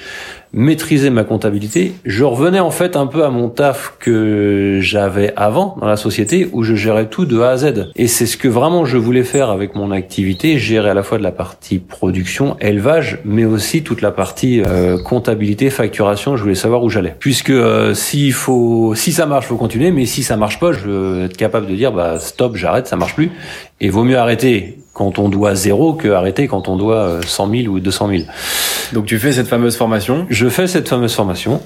maîtriser 0.53 1.09
ma 1.09 1.23
comptabilité, 1.23 1.93
je 2.05 2.23
revenais 2.23 2.59
en 2.59 2.71
fait 2.71 2.95
un 2.95 3.07
peu 3.07 3.23
à 3.23 3.29
mon 3.29 3.49
taf 3.49 3.95
que 3.99 4.79
j'avais 4.81 5.33
avant 5.35 5.77
dans 5.79 5.87
la 5.87 5.97
société 5.97 6.49
où 6.51 6.63
je 6.63 6.75
gérais 6.75 7.07
tout 7.07 7.25
de 7.25 7.39
A 7.39 7.51
à 7.51 7.57
Z. 7.57 7.91
Et 7.95 8.07
c'est 8.07 8.25
ce 8.25 8.37
que 8.37 8.47
vraiment 8.47 8.85
je 8.85 8.97
voulais 8.97 9.23
faire 9.23 9.49
avec 9.49 9.75
mon 9.75 9.91
activité, 9.91 10.57
gérer 10.57 10.89
à 10.89 10.93
la 10.93 11.03
fois 11.03 11.17
de 11.17 11.23
la 11.23 11.31
partie 11.31 11.79
production, 11.79 12.57
élevage, 12.59 13.19
mais 13.25 13.45
aussi 13.45 13.83
toute 13.83 14.01
la 14.01 14.11
partie 14.11 14.61
euh, 14.65 14.97
comptabilité, 14.97 15.69
facturation. 15.69 16.35
Je 16.35 16.43
voulais 16.43 16.55
savoir 16.55 16.83
où 16.83 16.89
j'allais. 16.89 17.15
Puisque 17.19 17.51
euh, 17.51 17.93
s'il 17.93 18.33
faut, 18.33 18.93
si 18.95 19.11
ça 19.11 19.25
marche, 19.25 19.45
faut 19.45 19.57
continuer, 19.57 19.91
mais 19.91 20.05
si 20.05 20.23
ça 20.23 20.35
marche 20.35 20.59
pas, 20.59 20.71
je 20.71 20.79
veux 20.79 21.25
être 21.25 21.37
capable 21.37 21.67
de 21.67 21.75
dire 21.75 21.91
bah 21.91 22.19
stop, 22.19 22.55
j'arrête, 22.55 22.87
ça 22.87 22.95
marche 22.95 23.15
plus. 23.15 23.31
Et 23.81 23.89
vaut 23.89 24.03
mieux 24.03 24.17
arrêter 24.17 24.78
quand 24.99 25.17
on 25.17 25.29
doit 25.29 25.55
zéro 25.55 25.93
que 25.93 26.09
arrêter 26.09 26.47
quand 26.47 26.67
on 26.67 26.75
doit 26.75 27.21
100 27.25 27.49
000 27.49 27.73
ou 27.73 27.79
200 27.79 28.09
000. 28.09 28.23
Donc 28.91 29.05
tu 29.05 29.17
fais 29.17 29.31
cette 29.31 29.47
fameuse 29.47 29.77
formation 29.77 30.25
Je 30.29 30.49
fais 30.49 30.67
cette 30.67 30.89
fameuse 30.89 31.13
formation 31.13 31.61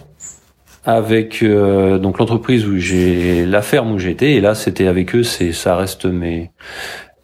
avec 0.86 1.42
euh, 1.42 1.98
donc 1.98 2.20
l'entreprise 2.20 2.68
où 2.68 2.78
j'ai 2.78 3.48
la 3.48 3.64
ferme 3.64 3.94
où 3.94 3.98
j'étais 3.98 4.34
et 4.34 4.42
là 4.42 4.54
c'était 4.54 4.86
avec 4.86 5.16
eux 5.16 5.24
c'est 5.24 5.52
ça 5.52 5.76
reste 5.76 6.06
mes 6.06 6.52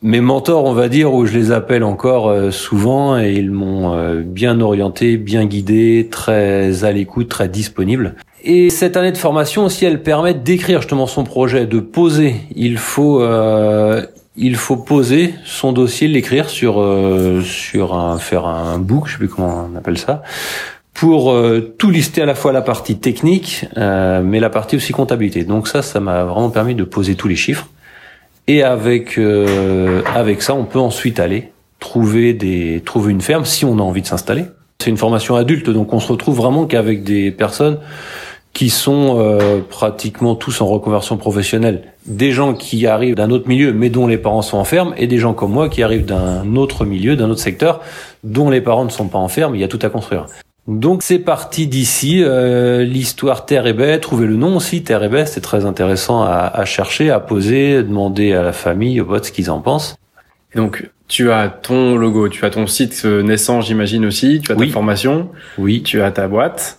mes 0.02 0.22
mentors 0.22 0.64
on 0.64 0.74
va 0.74 0.88
dire 0.88 1.14
où 1.14 1.26
je 1.26 1.38
les 1.38 1.52
appelle 1.52 1.84
encore 1.84 2.30
euh, 2.30 2.52
souvent 2.52 3.20
et 3.20 3.34
ils 3.34 3.52
m'ont 3.52 3.94
euh, 3.94 4.22
bien 4.26 4.62
orienté 4.62 5.18
bien 5.18 5.46
guidé 5.46 6.08
très 6.10 6.86
à 6.86 6.94
l'écoute 6.94 7.28
très 7.28 7.50
disponible 7.50 8.16
et 8.46 8.70
cette 8.70 8.96
année 8.96 9.12
de 9.12 9.18
formation 9.18 9.66
aussi 9.66 9.84
elle 9.84 10.02
permet 10.02 10.34
d'écrire 10.34 10.80
justement 10.80 11.06
son 11.06 11.26
projet 11.26 11.66
de 11.66 11.82
poser 11.82 12.36
il 12.56 12.78
faut 12.78 13.22
il 14.40 14.56
faut 14.56 14.78
poser 14.78 15.36
son 15.44 15.74
dossier, 15.74 16.08
l'écrire 16.08 16.50
sur 16.50 16.80
euh, 16.80 17.42
sur 17.42 17.94
un 17.94 18.18
faire 18.18 18.46
un 18.46 18.80
book, 18.80 19.08
je 19.08 19.14
sais 19.14 19.18
plus 19.18 19.28
comment 19.28 19.70
on 19.72 19.78
appelle 19.78 19.98
ça, 19.98 20.24
pour 20.94 21.32
euh, 21.32 21.76
tout 21.78 21.92
lister 21.92 22.22
à 22.22 22.26
la 22.26 22.36
fois 22.36 22.54
la 22.54 22.62
partie 22.62 22.98
technique, 22.98 23.66
euh, 23.78 24.22
mais 24.24 24.40
la 24.40 24.50
partie 24.50 24.78
aussi 24.78 24.94
comptabilité. 24.94 25.44
Donc 25.44 25.68
ça, 25.68 25.82
ça 25.82 26.00
m'a 26.00 26.24
vraiment 26.24 26.50
permis 26.50 26.74
de 26.74 26.86
poser 26.86 27.16
tous 27.16 27.28
les 27.28 27.36
chiffres. 27.36 27.68
Et 28.48 28.64
avec 28.64 29.20
avec 30.16 30.42
ça, 30.42 30.56
on 30.56 30.66
peut 30.66 30.80
ensuite 30.80 31.20
aller 31.20 31.52
trouver 31.80 32.34
des 32.34 32.82
trouver 32.84 33.12
une 33.12 33.22
ferme 33.22 33.46
si 33.46 33.64
on 33.64 33.78
a 33.78 33.82
envie 33.82 34.02
de 34.02 34.08
s'installer. 34.08 34.46
C'est 34.82 34.90
une 34.90 34.98
formation 34.98 35.36
adulte, 35.36 35.70
donc 35.70 35.94
on 35.94 36.00
se 36.00 36.12
retrouve 36.12 36.38
vraiment 36.38 36.66
qu'avec 36.66 37.04
des 37.04 37.30
personnes 37.30 37.78
qui 38.54 38.70
sont 38.70 39.18
euh, 39.20 39.60
pratiquement 39.68 40.36
tous 40.36 40.62
en 40.62 40.68
reconversion 40.68 41.18
professionnelle. 41.18 41.84
Des 42.06 42.32
gens 42.32 42.54
qui 42.54 42.88
arrivent 42.88 43.16
d'un 43.16 43.30
autre 43.30 43.48
milieu, 43.48 43.74
mais 43.74 43.90
dont 43.90 44.08
les 44.08 44.18
parents 44.18 44.42
sont 44.42 44.58
en 44.58 44.64
ferme, 44.64 44.94
et 44.98 45.08
des 45.08 45.18
gens 45.18 45.34
comme 45.34 45.52
moi 45.52 45.70
qui 45.70 45.84
arrivent 45.84 46.06
d'un 46.06 46.56
autre 46.56 46.86
milieu, 46.86 47.16
d'un 47.16 47.30
autre 47.30 47.42
secteur, 47.42 47.82
dont 48.24 48.50
les 48.50 48.62
parents 48.62 48.86
ne 48.86 48.90
sont 48.90 49.08
pas 49.08 49.20
en 49.20 49.28
ferme. 49.28 49.56
Il 49.56 49.62
y 49.62 49.64
a 49.64 49.68
tout 49.68 49.80
à 49.82 49.90
construire. 49.90 50.26
Donc 50.68 51.02
c'est 51.02 51.20
parti 51.20 51.68
d'ici, 51.68 52.22
euh, 52.24 52.84
l'histoire 52.84 53.46
Terre 53.46 53.66
et 53.66 53.74
Baie, 53.74 54.00
trouver 54.00 54.28
le 54.28 54.36
nom 54.36 54.58
aussi, 54.58 54.84
Terre 54.84 55.04
et 55.04 55.10
Baie, 55.10 55.26
c'est 55.26 55.42
très 55.42 55.66
intéressant 55.66 56.22
à, 56.22 56.52
à, 56.54 56.66
chercher, 56.66 57.10
à 57.10 57.20
poser, 57.20 57.82
demander 57.82 58.34
à 58.34 58.44
la 58.44 58.54
famille, 58.54 59.02
aux 59.02 59.06
potes 59.06 59.26
ce 59.26 59.32
qu'ils 59.32 59.50
en 59.50 59.62
pensent. 59.62 59.96
donc 60.56 60.90
tu 61.08 61.32
as 61.32 61.50
ton 61.50 61.96
logo, 61.96 62.30
tu 62.30 62.46
as 62.46 62.52
ton 62.52 62.68
site 62.68 63.04
naissant 63.04 63.62
j'imagine 63.62 64.06
aussi, 64.06 64.42
tu 64.42 64.52
as 64.52 64.56
ta 64.56 64.68
formation, 64.68 65.30
oui. 65.58 65.82
tu 65.82 66.04
as 66.04 66.12
ta 66.12 66.28
boîte, 66.28 66.79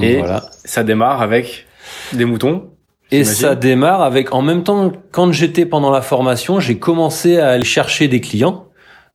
et 0.00 0.22
ça 0.64 0.84
démarre 0.84 1.22
avec 1.22 1.66
des 2.12 2.24
moutons. 2.24 2.70
Et 3.10 3.24
ça 3.24 3.54
démarre 3.54 4.02
avec, 4.02 4.34
en 4.34 4.42
même 4.42 4.64
temps, 4.64 4.90
quand 5.12 5.30
j'étais 5.32 5.66
pendant 5.66 5.90
la 5.90 6.02
formation, 6.02 6.58
j'ai 6.58 6.78
commencé 6.78 7.38
à 7.38 7.50
aller 7.50 7.64
chercher 7.64 8.08
des 8.08 8.20
clients, 8.20 8.66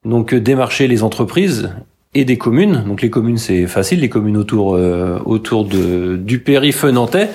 donc 0.05 0.33
euh, 0.33 0.39
démarcher 0.39 0.87
les 0.87 1.03
entreprises 1.03 1.69
et 2.15 2.25
des 2.25 2.37
communes. 2.37 2.83
Donc 2.87 3.01
les 3.01 3.09
communes 3.09 3.37
c'est 3.37 3.67
facile, 3.67 3.99
les 3.99 4.09
communes 4.09 4.37
autour 4.37 4.75
euh, 4.75 5.19
autour 5.25 5.65
de 5.65 6.15
du 6.15 6.39
périph 6.39 6.83
nantais, 6.85 7.29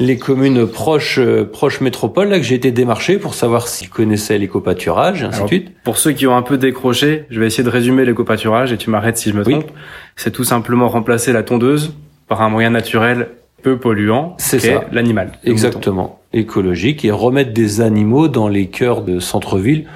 les 0.00 0.18
communes 0.18 0.66
proches 0.66 1.18
euh, 1.18 1.44
proches 1.44 1.80
métropole 1.80 2.28
là 2.28 2.38
que 2.38 2.44
j'ai 2.44 2.56
été 2.56 2.70
démarché 2.70 3.18
pour 3.18 3.34
savoir 3.34 3.68
s'ils 3.68 3.88
connaissaient 3.88 4.36
l'éco-pâturage 4.36 5.22
et 5.22 5.26
ainsi 5.26 5.42
de 5.42 5.46
suite. 5.46 5.72
Pour 5.82 5.96
ceux 5.96 6.12
qui 6.12 6.26
ont 6.26 6.36
un 6.36 6.42
peu 6.42 6.58
décroché, 6.58 7.24
je 7.30 7.40
vais 7.40 7.46
essayer 7.46 7.64
de 7.64 7.70
résumer 7.70 8.04
l'éco-pâturage 8.04 8.72
et 8.72 8.76
tu 8.76 8.90
m'arrêtes 8.90 9.16
si 9.16 9.30
je 9.30 9.34
me 9.34 9.44
trompe. 9.44 9.70
C'est 10.16 10.32
tout 10.32 10.44
simplement 10.44 10.88
remplacer 10.88 11.32
la 11.32 11.42
tondeuse 11.42 11.94
par 12.28 12.42
un 12.42 12.48
moyen 12.48 12.70
naturel 12.70 13.28
peu 13.62 13.78
polluant, 13.78 14.34
c'est 14.38 14.60
ça, 14.60 14.84
l'animal. 14.92 15.32
Exactement, 15.44 16.20
écologique 16.32 17.04
et 17.04 17.10
remettre 17.10 17.52
des 17.52 17.80
animaux 17.80 18.28
dans 18.28 18.48
les 18.48 18.66
cœurs 18.66 19.02
de 19.02 19.18
centre-ville, 19.18 19.86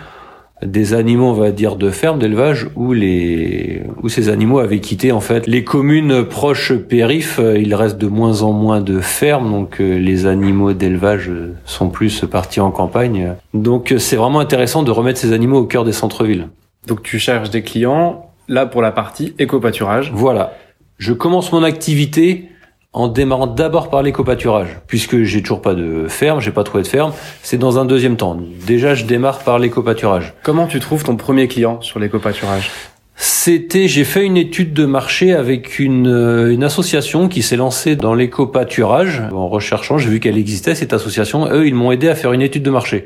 des 0.65 0.95
animaux 0.95 1.27
on 1.27 1.33
va 1.33 1.51
dire 1.51 1.77
de 1.77 1.91
ferme, 1.91 2.19
d'élevage 2.19 2.69
où 2.77 2.93
les 2.93 3.83
où 4.03 4.09
ces 4.09 4.29
animaux 4.29 4.59
avaient 4.59 4.81
quitté 4.81 5.13
en 5.13 5.21
fait 5.21 5.47
les 5.47 5.65
communes 5.65 6.25
proches 6.25 6.75
périphes, 6.75 7.41
il 7.57 7.75
reste 7.75 7.99
de 7.99 8.07
moins 8.07 8.43
en 8.43 8.53
moins 8.53 8.81
de 8.81 9.01
fermes 9.01 9.51
donc 9.51 9.81
euh, 9.81 9.99
les 9.99 10.27
animaux 10.27 10.73
d'élevage 10.73 11.31
sont 11.65 11.89
plus 11.89 12.25
partis 12.25 12.61
en 12.61 12.71
campagne. 12.71 13.35
Donc 13.55 13.95
c'est 13.99 14.17
vraiment 14.17 14.41
intéressant 14.41 14.83
de 14.83 14.91
remettre 14.91 15.19
ces 15.19 15.33
animaux 15.33 15.59
au 15.59 15.67
cœur 15.67 15.85
des 15.85 15.93
centres-villes. 15.93 16.49
Donc 16.87 17.03
tu 17.03 17.19
cherches 17.19 17.51
des 17.51 17.63
clients 17.63 18.27
là 18.49 18.67
pour 18.67 18.83
la 18.83 18.93
partie 18.93 19.35
éco-pâturage. 19.39 20.13
Voilà. 20.15 20.55
Je 20.99 21.13
commence 21.13 21.53
mon 21.53 21.63
activité 21.63 22.49
en 22.93 23.09
démarrant 23.09 23.47
d'abord 23.47 23.89
par 23.89 24.03
l'éco-pâturage, 24.03 24.69
puisque 24.87 25.23
j'ai 25.23 25.41
toujours 25.41 25.63
pas 25.63 25.75
de 25.75 26.07
ferme, 26.09 26.41
j'ai 26.41 26.51
pas 26.51 26.63
trouvé 26.63 26.83
de 26.83 26.89
ferme. 26.89 27.13
C'est 27.43 27.59
dans 27.59 27.79
un 27.79 27.85
deuxième 27.85 28.17
temps. 28.17 28.39
Déjà, 28.67 28.95
je 28.95 29.05
démarre 29.05 29.39
par 29.39 29.59
l'éco-pâturage. 29.59 30.35
Comment 30.43 30.67
tu 30.67 30.79
trouves 30.79 31.03
ton 31.03 31.17
premier 31.17 31.49
client 31.49 31.81
sur 31.81 31.99
l'éco-pâturage? 31.99 32.71
C'était, 33.17 33.89
j'ai 33.89 34.05
fait 34.05 34.25
une 34.25 34.37
étude 34.37 34.73
de 34.73 34.85
marché 34.85 35.33
avec 35.33 35.79
une, 35.79 36.09
euh, 36.09 36.53
une 36.53 36.65
association 36.65 37.29
qui 37.29 37.43
s'est 37.43 37.57
lancée 37.57 37.95
dans 37.95 38.15
l'éco-pâturage. 38.15 39.23
En 39.33 39.49
recherchant, 39.49 39.97
j'ai 39.97 40.11
vu 40.11 40.19
qu'elle 40.19 40.39
existait, 40.39 40.75
cette 40.75 40.93
association. 40.93 41.47
Eux, 41.51 41.67
ils 41.67 41.75
m'ont 41.75 41.93
aidé 41.93 42.09
à 42.09 42.15
faire 42.15 42.33
une 42.33 42.43
étude 42.43 42.63
de 42.63 42.71
marché. 42.71 43.05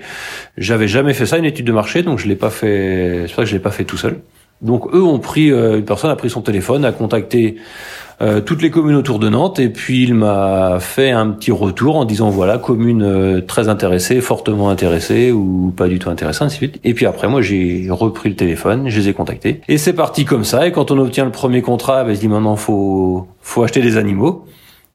J'avais 0.56 0.88
jamais 0.88 1.12
fait 1.12 1.26
ça, 1.26 1.38
une 1.38 1.44
étude 1.44 1.66
de 1.66 1.72
marché, 1.72 2.02
donc 2.02 2.18
je 2.18 2.28
l'ai 2.28 2.36
pas 2.36 2.50
fait, 2.50 3.24
c'est 3.26 3.34
vrai 3.34 3.44
que 3.44 3.50
je 3.50 3.54
l'ai 3.54 3.62
pas 3.62 3.70
fait 3.70 3.84
tout 3.84 3.98
seul. 3.98 4.20
Donc 4.62 4.86
eux 4.94 5.02
ont 5.02 5.18
pris, 5.18 5.50
euh, 5.52 5.78
une 5.78 5.84
personne 5.84 6.10
a 6.10 6.16
pris 6.16 6.30
son 6.30 6.40
téléphone, 6.40 6.84
a 6.84 6.92
contacté 6.92 7.56
euh, 8.22 8.40
toutes 8.40 8.62
les 8.62 8.70
communes 8.70 8.96
autour 8.96 9.18
de 9.18 9.28
Nantes 9.28 9.58
et 9.58 9.68
puis 9.68 10.04
il 10.04 10.14
m'a 10.14 10.78
fait 10.80 11.10
un 11.10 11.28
petit 11.28 11.52
retour 11.52 11.96
en 11.96 12.06
disant 12.06 12.30
voilà 12.30 12.56
commune 12.56 13.02
euh, 13.02 13.40
très 13.42 13.68
intéressée, 13.68 14.22
fortement 14.22 14.70
intéressée 14.70 15.30
ou 15.30 15.74
pas 15.76 15.88
du 15.88 15.98
tout 15.98 16.08
intéressée 16.08 16.42
ainsi 16.42 16.56
de 16.56 16.68
suite. 16.68 16.80
Et 16.84 16.94
puis 16.94 17.04
après 17.04 17.28
moi 17.28 17.42
j'ai 17.42 17.88
repris 17.90 18.30
le 18.30 18.36
téléphone, 18.36 18.88
je 18.88 18.98
les 18.98 19.10
ai 19.10 19.12
contactés 19.12 19.60
et 19.68 19.76
c'est 19.76 19.92
parti 19.92 20.24
comme 20.24 20.44
ça. 20.44 20.66
Et 20.66 20.72
quand 20.72 20.90
on 20.90 20.98
obtient 20.98 21.26
le 21.26 21.32
premier 21.32 21.60
contrat, 21.60 22.04
ben, 22.04 22.14
je 22.14 22.20
dis 22.20 22.28
maintenant 22.28 22.56
faut 22.56 23.26
faut 23.42 23.62
acheter 23.62 23.82
des 23.82 23.98
animaux. 23.98 24.46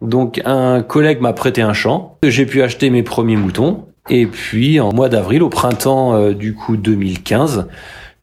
Donc 0.01 0.41
un 0.43 0.81
collègue 0.81 1.21
m'a 1.21 1.33
prêté 1.33 1.61
un 1.61 1.73
champ, 1.73 2.17
j'ai 2.23 2.47
pu 2.47 2.63
acheter 2.63 2.89
mes 2.89 3.03
premiers 3.03 3.37
moutons 3.37 3.85
et 4.09 4.25
puis 4.25 4.79
en 4.79 4.91
mois 4.91 5.09
d'avril 5.09 5.43
au 5.43 5.49
printemps 5.49 6.31
du 6.31 6.55
coup 6.55 6.75
2015 6.75 7.67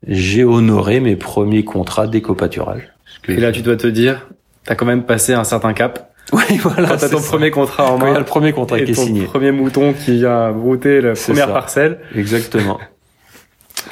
j'ai 0.07 0.45
honoré 0.45 1.01
mes 1.01 1.17
premiers 1.17 1.65
contrats 1.65 2.07
d'éco-pâturage. 2.07 2.83
Et 3.29 3.37
là, 3.37 3.53
tu 3.53 3.63
dois 3.63 3.77
te 3.77 3.87
dire, 3.87 4.29
t'as 4.65 4.75
quand 4.75 4.87
même 4.87 5.05
passé 5.05 5.35
un 5.35 5.45
certain 5.45 5.73
cap. 5.73 6.05
Oui, 6.35 6.59
voilà. 6.59 6.89
Quand 6.89 6.97
t'as 6.99 7.09
ton 7.09 7.23
premier 7.23 7.51
contrat 7.51 7.91
en 7.91 7.97
main. 7.97 8.01
Quand 8.01 8.07
il 8.09 8.13
y 8.13 8.17
a 8.17 8.19
le 8.19 8.25
premier 8.27 8.53
contrat 8.53 8.79
qui 8.81 8.91
est 8.91 8.95
signé. 8.95 9.25
premier 9.25 9.51
mouton 9.51 9.95
qui 9.95 10.19
vient 10.19 10.53
brouter 10.53 11.01
la 11.01 11.15
première 11.15 11.51
parcelle. 11.51 12.01
Exactement. 12.15 12.79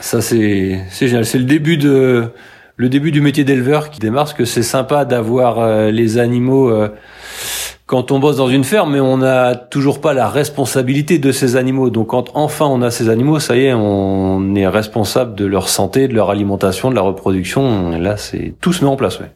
ça, 0.00 0.20
c'est, 0.20 0.80
c'est 0.90 1.08
génial. 1.08 1.24
C'est 1.24 1.38
le 1.38 1.44
début 1.44 1.78
de, 1.78 2.30
le 2.76 2.88
début 2.90 3.10
du 3.10 3.22
métier 3.22 3.42
d'éleveur 3.42 3.90
qui 3.90 4.00
démarre, 4.00 4.24
parce 4.24 4.34
que 4.34 4.44
c'est 4.44 4.62
sympa 4.62 5.06
d'avoir 5.06 5.60
euh, 5.60 5.90
les 5.90 6.18
animaux, 6.18 6.68
euh, 6.68 6.90
quand 7.86 8.10
on 8.10 8.18
bosse 8.18 8.36
dans 8.36 8.48
une 8.48 8.64
ferme, 8.64 8.94
mais 8.94 9.00
on 9.00 9.18
n'a 9.18 9.54
toujours 9.54 10.00
pas 10.00 10.12
la 10.12 10.28
responsabilité 10.28 11.18
de 11.18 11.30
ces 11.30 11.54
animaux. 11.54 11.88
Donc 11.88 12.08
quand 12.08 12.30
enfin 12.34 12.66
on 12.66 12.82
a 12.82 12.90
ces 12.90 13.08
animaux, 13.08 13.38
ça 13.38 13.56
y 13.56 13.66
est, 13.66 13.74
on 13.74 14.56
est 14.56 14.66
responsable 14.66 15.36
de 15.36 15.46
leur 15.46 15.68
santé, 15.68 16.08
de 16.08 16.14
leur 16.14 16.30
alimentation, 16.30 16.90
de 16.90 16.96
la 16.96 17.00
reproduction. 17.02 17.92
Et 17.92 18.00
là, 18.00 18.16
c'est 18.16 18.54
tout 18.60 18.72
se 18.72 18.84
met 18.84 18.90
en 18.90 18.96
place. 18.96 19.20
Ouais. 19.20 19.30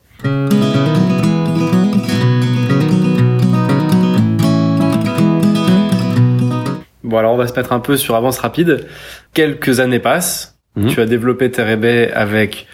Bon 7.05 7.19
alors 7.19 7.35
on 7.35 7.37
va 7.37 7.47
se 7.47 7.55
mettre 7.55 7.73
un 7.73 7.81
peu 7.81 7.97
sur 7.97 8.17
avance 8.17 8.39
rapide. 8.39 8.87
Quelques 9.33 9.79
années 9.79 10.01
passent. 10.01 10.59
Mhm. 10.75 10.89
Tu 10.89 11.01
as 11.01 11.07
développé 11.07 11.51
Terrebé 11.53 12.11
avec 12.13 12.67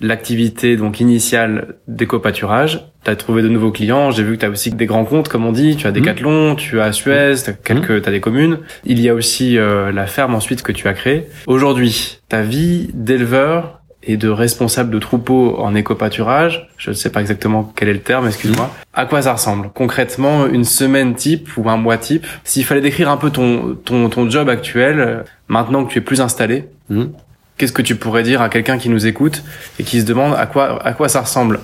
l'activité 0.00 0.76
donc 0.76 1.00
initiale 1.00 1.76
d'éco-pâturage. 1.88 2.90
Tu 3.04 3.10
as 3.10 3.16
trouvé 3.16 3.42
de 3.42 3.48
nouveaux 3.48 3.70
clients. 3.70 4.10
J'ai 4.10 4.22
vu 4.22 4.34
que 4.34 4.40
tu 4.40 4.46
as 4.46 4.50
aussi 4.50 4.70
des 4.70 4.86
grands 4.86 5.04
comptes, 5.04 5.28
comme 5.28 5.46
on 5.46 5.52
dit. 5.52 5.76
Tu 5.76 5.86
as 5.86 5.92
Decathlon, 5.92 6.52
mmh. 6.52 6.56
tu 6.56 6.80
as 6.80 6.92
Suez, 6.92 7.34
tu 7.44 7.50
as, 7.50 7.52
quelques, 7.52 7.90
mmh. 7.90 8.08
as 8.08 8.10
des 8.10 8.20
communes. 8.20 8.58
Il 8.84 9.00
y 9.00 9.08
a 9.08 9.14
aussi 9.14 9.58
euh, 9.58 9.92
la 9.92 10.06
ferme 10.06 10.34
ensuite 10.34 10.62
que 10.62 10.72
tu 10.72 10.88
as 10.88 10.94
créée. 10.94 11.26
Aujourd'hui, 11.46 12.18
ta 12.28 12.42
vie 12.42 12.90
d'éleveur 12.94 13.80
et 14.08 14.16
de 14.16 14.28
responsable 14.28 14.90
de 14.90 14.98
troupeau 15.00 15.56
en 15.58 15.74
éco-pâturage, 15.74 16.68
je 16.78 16.90
ne 16.90 16.94
sais 16.94 17.10
pas 17.10 17.20
exactement 17.20 17.72
quel 17.74 17.88
est 17.88 17.92
le 17.92 18.00
terme, 18.00 18.28
excuse-moi. 18.28 18.66
Mmh. 18.66 18.84
À 18.94 19.06
quoi 19.06 19.22
ça 19.22 19.32
ressemble? 19.32 19.70
Concrètement 19.74 20.46
une 20.46 20.64
semaine 20.64 21.14
type 21.14 21.48
ou 21.56 21.68
un 21.68 21.76
mois 21.76 21.98
type? 21.98 22.26
S'il 22.44 22.64
fallait 22.64 22.80
décrire 22.80 23.10
un 23.10 23.16
peu 23.16 23.30
ton 23.30 23.76
ton 23.84 24.08
ton 24.08 24.30
job 24.30 24.48
actuel, 24.48 25.24
maintenant 25.48 25.84
que 25.84 25.92
tu 25.92 25.98
es 25.98 26.02
plus 26.02 26.20
installé, 26.20 26.66
Qu'est-ce 27.56 27.72
que 27.72 27.82
tu 27.82 27.96
pourrais 27.96 28.22
dire 28.22 28.42
à 28.42 28.48
quelqu'un 28.48 28.78
qui 28.78 28.88
nous 28.88 29.06
écoute 29.06 29.42
et 29.78 29.82
qui 29.82 30.00
se 30.00 30.06
demande 30.06 30.34
à 30.34 30.46
quoi, 30.46 30.84
à 30.86 30.92
quoi 30.92 31.08
ça 31.08 31.22
ressemble 31.22 31.60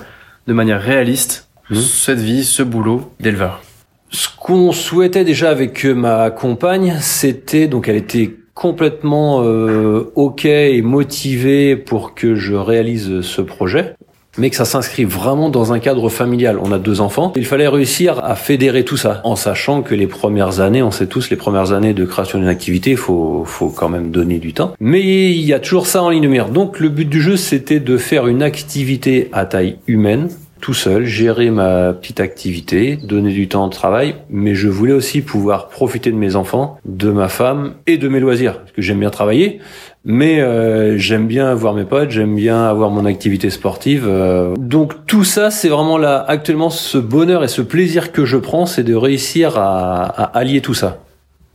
de 0.47 0.53
manière 0.53 0.81
réaliste 0.81 1.49
mmh. 1.69 1.75
cette 1.75 2.19
vie, 2.19 2.43
ce 2.43 2.63
boulot 2.63 3.13
d'éleveur? 3.19 3.61
Ce 4.09 4.27
qu'on 4.37 4.71
souhaitait 4.71 5.23
déjà 5.23 5.49
avec 5.49 5.85
ma 5.85 6.31
compagne, 6.31 6.97
c'était 6.99 7.67
donc 7.67 7.87
elle 7.87 7.95
était 7.95 8.35
complètement 8.53 9.43
euh, 9.43 10.11
ok 10.15 10.45
et 10.45 10.81
motivée 10.81 11.75
pour 11.75 12.13
que 12.13 12.35
je 12.35 12.53
réalise 12.53 13.21
ce 13.21 13.41
projet 13.41 13.95
mais 14.37 14.49
que 14.49 14.55
ça 14.55 14.65
s'inscrit 14.65 15.05
vraiment 15.05 15.49
dans 15.49 15.73
un 15.73 15.79
cadre 15.79 16.09
familial. 16.09 16.57
On 16.61 16.71
a 16.71 16.79
deux 16.79 17.01
enfants. 17.01 17.33
Il 17.35 17.45
fallait 17.45 17.67
réussir 17.67 18.23
à 18.23 18.35
fédérer 18.35 18.83
tout 18.83 18.97
ça, 18.97 19.21
en 19.23 19.35
sachant 19.35 19.81
que 19.81 19.95
les 19.95 20.07
premières 20.07 20.59
années, 20.59 20.83
on 20.83 20.91
sait 20.91 21.07
tous, 21.07 21.29
les 21.29 21.35
premières 21.35 21.71
années 21.71 21.93
de 21.93 22.05
création 22.05 22.39
d'une 22.39 22.47
activité, 22.47 22.95
faut, 22.95 23.43
faut 23.45 23.69
quand 23.69 23.89
même 23.89 24.11
donner 24.11 24.39
du 24.39 24.53
temps. 24.53 24.73
Mais 24.79 25.01
il 25.31 25.41
y 25.41 25.53
a 25.53 25.59
toujours 25.59 25.87
ça 25.87 26.03
en 26.03 26.09
ligne 26.09 26.23
de 26.23 26.27
mire. 26.27 26.49
Donc 26.49 26.79
le 26.79 26.89
but 26.89 27.07
du 27.07 27.21
jeu, 27.21 27.37
c'était 27.37 27.79
de 27.79 27.97
faire 27.97 28.27
une 28.27 28.43
activité 28.43 29.29
à 29.33 29.45
taille 29.45 29.77
humaine, 29.87 30.29
tout 30.63 30.73
seul, 30.73 31.03
gérer 31.03 31.49
ma 31.49 31.91
petite 31.91 32.21
activité, 32.21 32.95
donner 32.95 33.33
du 33.33 33.49
temps 33.49 33.67
de 33.67 33.73
travail, 33.73 34.15
mais 34.29 34.55
je 34.55 34.69
voulais 34.69 34.93
aussi 34.93 35.21
pouvoir 35.21 35.67
profiter 35.67 36.09
de 36.09 36.15
mes 36.15 36.37
enfants, 36.37 36.77
de 36.85 37.11
ma 37.11 37.27
femme 37.27 37.73
et 37.85 37.97
de 37.97 38.07
mes 38.07 38.21
loisirs, 38.21 38.59
parce 38.59 38.71
que 38.71 38.81
j'aime 38.81 39.01
bien 39.01 39.09
travailler, 39.09 39.59
mais 40.05 40.41
euh, 40.41 40.97
j'aime 40.97 41.27
bien 41.27 41.53
voir 41.53 41.73
mes 41.73 41.85
potes, 41.85 42.11
j'aime 42.11 42.35
bien 42.35 42.65
avoir 42.65 42.89
mon 42.89 43.05
activité 43.05 43.49
sportive. 43.49 44.05
Euh. 44.07 44.55
Donc 44.57 45.05
tout 45.05 45.23
ça, 45.23 45.51
c'est 45.51 45.69
vraiment 45.69 45.97
là 45.97 46.23
actuellement 46.27 46.69
ce 46.69 46.97
bonheur 46.97 47.43
et 47.43 47.47
ce 47.47 47.61
plaisir 47.61 48.11
que 48.11 48.25
je 48.25 48.37
prends, 48.37 48.65
c'est 48.65 48.83
de 48.83 48.95
réussir 48.95 49.57
à, 49.57 50.03
à 50.03 50.23
allier 50.37 50.61
tout 50.61 50.73
ça, 50.73 51.03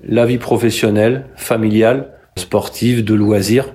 la 0.06 0.26
vie 0.26 0.38
professionnelle, 0.38 1.26
familiale, 1.37 2.12
sportive, 2.37 3.04
de 3.04 3.14
loisirs 3.14 3.66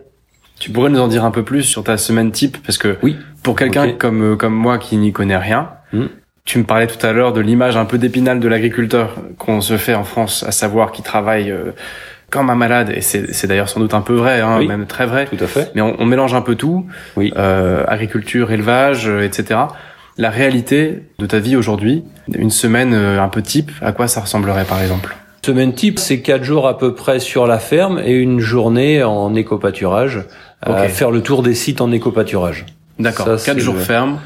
tu 0.64 0.72
pourrais 0.72 0.90
nous 0.90 1.00
en 1.00 1.10
dire 1.10 1.26
un 1.26 1.32
peu 1.32 1.44
plus 1.44 1.64
sur 1.64 1.84
ta 1.84 1.98
semaine 1.98 2.32
type 2.32 2.58
parce 2.66 2.78
que 2.78 2.98
oui. 3.04 3.18
pour 3.44 3.58
quelqu'un 3.58 3.92
comme 3.92 4.34
euh, 4.34 4.36
comme 4.38 4.54
moi 4.54 4.78
qui 4.78 4.96
n'y 4.96 5.12
connaît 5.12 5.36
rien, 5.36 5.72
hmm. 5.92 6.06
tu 6.46 6.58
me 6.60 6.64
parlais 6.64 6.88
tout 6.88 7.06
à 7.06 7.12
l'heure 7.12 7.34
de 7.34 7.42
l'image 7.42 7.76
un 7.76 7.84
peu 7.84 7.98
d'épinal 7.98 8.40
de 8.40 8.48
l'agriculteur 8.48 9.16
qu'on 9.38 9.60
se 9.60 9.76
fait 9.76 9.94
en 9.94 10.06
France, 10.06 10.44
à 10.48 10.52
savoir 10.52 10.94
qu'il 10.94 11.04
travaille 11.04 11.52
euh, 11.52 11.72
comme 12.34 12.50
un 12.50 12.56
malade 12.56 12.92
et 12.96 13.02
c'est 13.02 13.46
d'ailleurs 13.46 13.70
sans 13.70 13.80
doute 13.80 13.94
un 13.94 14.02
peu 14.02 14.16
vrai, 14.16 14.42
hein, 14.42 14.60
même 14.66 14.88
très 14.88 15.06
vrai. 15.06 15.28
Tout 15.28 15.44
à 15.44 15.46
fait. 15.46 15.72
Mais 15.76 15.82
on, 15.82 15.96
on 16.00 16.06
mélange 16.06 16.34
un 16.34 16.42
peu 16.42 16.56
tout, 16.56 16.88
oui. 17.16 17.32
euh, 17.38 17.84
agriculture, 17.88 18.52
élevage, 18.52 19.08
euh, 19.08 19.22
etc. 19.22 19.60
La 20.18 20.32
réalité 20.32 21.04
de 21.20 21.26
ta 21.28 21.38
vie 21.38 21.56
aujourd'hui, 21.56 22.04
une 22.36 22.50
semaine 22.50 22.96
un 22.96 23.30
peu 23.30 23.44
type, 23.44 23.72
à 23.82 23.92
quoi 23.92 24.08
ça 24.08 24.22
ressemblerait 24.22 24.66
par 24.66 24.82
exemple? 24.82 25.16
Semaine 25.46 25.74
type, 25.74 26.00
c'est 26.00 26.22
quatre 26.22 26.44
jours 26.44 26.68
à 26.68 26.80
peu 26.80 26.96
près 26.96 27.20
sur 27.20 27.46
la 27.46 27.60
ferme 27.60 28.02
et 28.04 28.14
une 28.14 28.40
journée 28.40 29.04
en 29.04 29.36
éco-pâturage 29.36 30.22
faire 30.90 31.12
le 31.12 31.22
tour 31.22 31.44
des 31.44 31.54
sites 31.54 31.82
en 31.82 31.92
éco-pâturage. 31.92 32.66
D'accord. 32.98 33.28
Quatre 33.44 33.60
jours 33.60 33.78
ferme, 33.78 34.20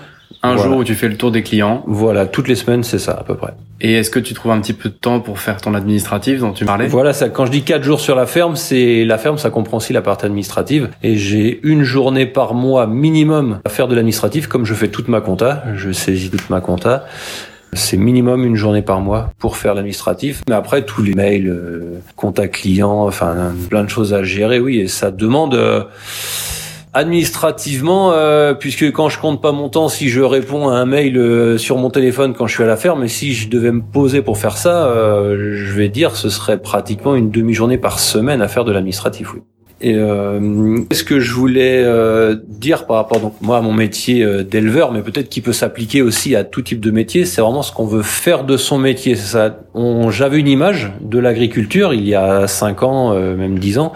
un 0.44 0.58
jour 0.58 0.78
où 0.78 0.84
tu 0.84 0.96
fais 0.96 1.08
le 1.08 1.18
tour 1.18 1.32
des 1.32 1.44
clients. 1.44 1.84
Voilà, 1.88 2.26
toutes 2.26 2.48
les 2.48 2.56
semaines, 2.56 2.84
c'est 2.84 3.00
ça 3.00 3.14
à 3.14 3.24
peu 3.24 3.36
près. 3.36 3.54
Et 3.80 3.94
est-ce 3.94 4.10
que 4.10 4.20
tu 4.20 4.34
trouves 4.34 4.52
un 4.52 4.60
petit 4.60 4.74
peu 4.74 4.90
de 4.90 4.94
temps 4.96 5.20
pour 5.20 5.40
faire 5.40 5.62
ton 5.62 5.74
administratif 5.76 6.40
dont 6.40 6.52
tu 6.52 6.66
parlais? 6.66 6.88
Voilà, 6.88 7.14
ça. 7.14 7.30
Quand 7.30 7.46
je 7.46 7.52
dis 7.52 7.62
quatre 7.64 7.84
jours 7.84 8.00
sur 8.00 8.16
la 8.16 8.26
ferme, 8.26 8.56
c'est 8.56 9.06
la 9.06 9.18
ferme, 9.18 9.38
ça 9.38 9.50
comprend 9.50 9.78
aussi 9.78 9.94
la 9.94 10.02
partie 10.02 10.26
administrative. 10.26 10.90
Et 11.04 11.16
j'ai 11.16 11.60
une 11.64 11.84
journée 11.84 12.26
par 12.26 12.54
mois 12.54 12.88
minimum 12.88 13.60
à 13.66 13.70
faire 13.70 13.88
de 13.88 13.96
l'administratif, 13.96 14.48
comme 14.48 14.66
je 14.66 14.74
fais 14.74 14.88
toute 14.88 15.08
ma 15.08 15.22
compta. 15.22 15.64
Je 15.76 15.92
saisis 15.92 16.30
toute 16.32 16.50
ma 16.50 16.62
compta. 16.62 17.06
C'est 17.74 17.98
minimum 17.98 18.46
une 18.46 18.56
journée 18.56 18.82
par 18.82 19.02
mois 19.02 19.32
pour 19.38 19.58
faire 19.58 19.76
l'administratif. 19.76 20.42
Mais 20.50 20.56
après, 20.56 20.84
tous 20.84 21.04
les 21.04 21.14
mails, 21.14 21.50
euh, 21.50 22.00
contact 22.16 22.56
client, 22.56 23.06
enfin, 23.06 23.54
plein 23.70 23.84
de 23.84 23.90
choses 23.90 24.14
à 24.14 24.24
gérer, 24.24 24.60
oui. 24.60 24.80
Et 24.80 24.88
ça 24.88 25.12
demande... 25.12 25.54
Euh, 25.54 25.84
administrativement, 26.98 28.12
euh, 28.12 28.54
puisque 28.54 28.92
quand 28.92 29.10
je 29.10 29.20
compte 29.20 29.42
pas 29.42 29.52
mon 29.52 29.70
temps, 29.70 29.90
si 29.90 30.10
je 30.10 30.22
réponds 30.22 30.70
à 30.70 30.74
un 30.74 30.86
mail 30.86 31.60
sur 31.60 31.78
mon 31.78 31.90
téléphone 31.90 32.34
quand 32.34 32.48
je 32.48 32.54
suis 32.56 32.64
à 32.64 32.68
la 32.68 32.78
ferme, 32.78 33.04
et 33.04 33.08
si 33.08 33.34
je 33.34 33.50
devais 33.50 33.72
me 33.72 33.82
poser 33.82 34.22
pour 34.22 34.38
faire 34.38 34.58
ça, 34.58 34.92
je 34.94 35.74
vais 35.74 35.90
dire 35.90 36.16
ce 36.16 36.30
serait 36.30 36.62
pratiquement 36.62 37.16
une 37.16 37.32
demi-journée 37.32 37.78
par 37.78 38.00
semaine 38.00 38.42
à 38.42 38.48
faire 38.48 38.66
de 38.66 38.72
l'administratif, 38.72 39.34
oui. 39.34 39.42
Et 39.80 39.94
euh, 39.94 40.80
ce 40.92 41.04
que 41.04 41.20
je 41.20 41.34
voulais 41.34 41.84
euh, 41.84 42.36
dire 42.48 42.88
par 42.88 42.96
rapport 42.96 43.20
donc 43.20 43.36
moi 43.42 43.60
à 43.60 43.62
mon 43.62 43.74
métier 43.74 44.24
euh, 44.24 44.44
d'éleveur, 44.44 44.92
mais 44.92 45.04
peut-être 45.04 45.30
qu'il 45.30 45.44
peut 45.44 45.54
s'appliquer 45.54 46.02
aussi 46.02 46.36
à 46.36 46.44
tout 46.44 46.64
type 46.64 46.80
de 46.80 46.90
métier, 46.90 47.26
c'est 47.26 47.42
vraiment 47.42 47.62
ce 47.62 47.72
qu'on 47.72 47.86
veut 47.86 48.02
faire 48.02 48.44
de 48.44 48.58
son 48.58 48.80
métier. 48.80 49.16
Ça, 49.16 49.60
j'avais 50.10 50.40
une 50.40 50.48
image 50.48 50.92
de 51.02 51.20
l'agriculture 51.20 51.94
il 51.94 52.08
y 52.08 52.16
a 52.16 52.48
cinq 52.48 52.82
ans, 52.82 53.14
euh, 53.14 53.36
même 53.36 53.60
dix 53.60 53.78
ans, 53.78 53.94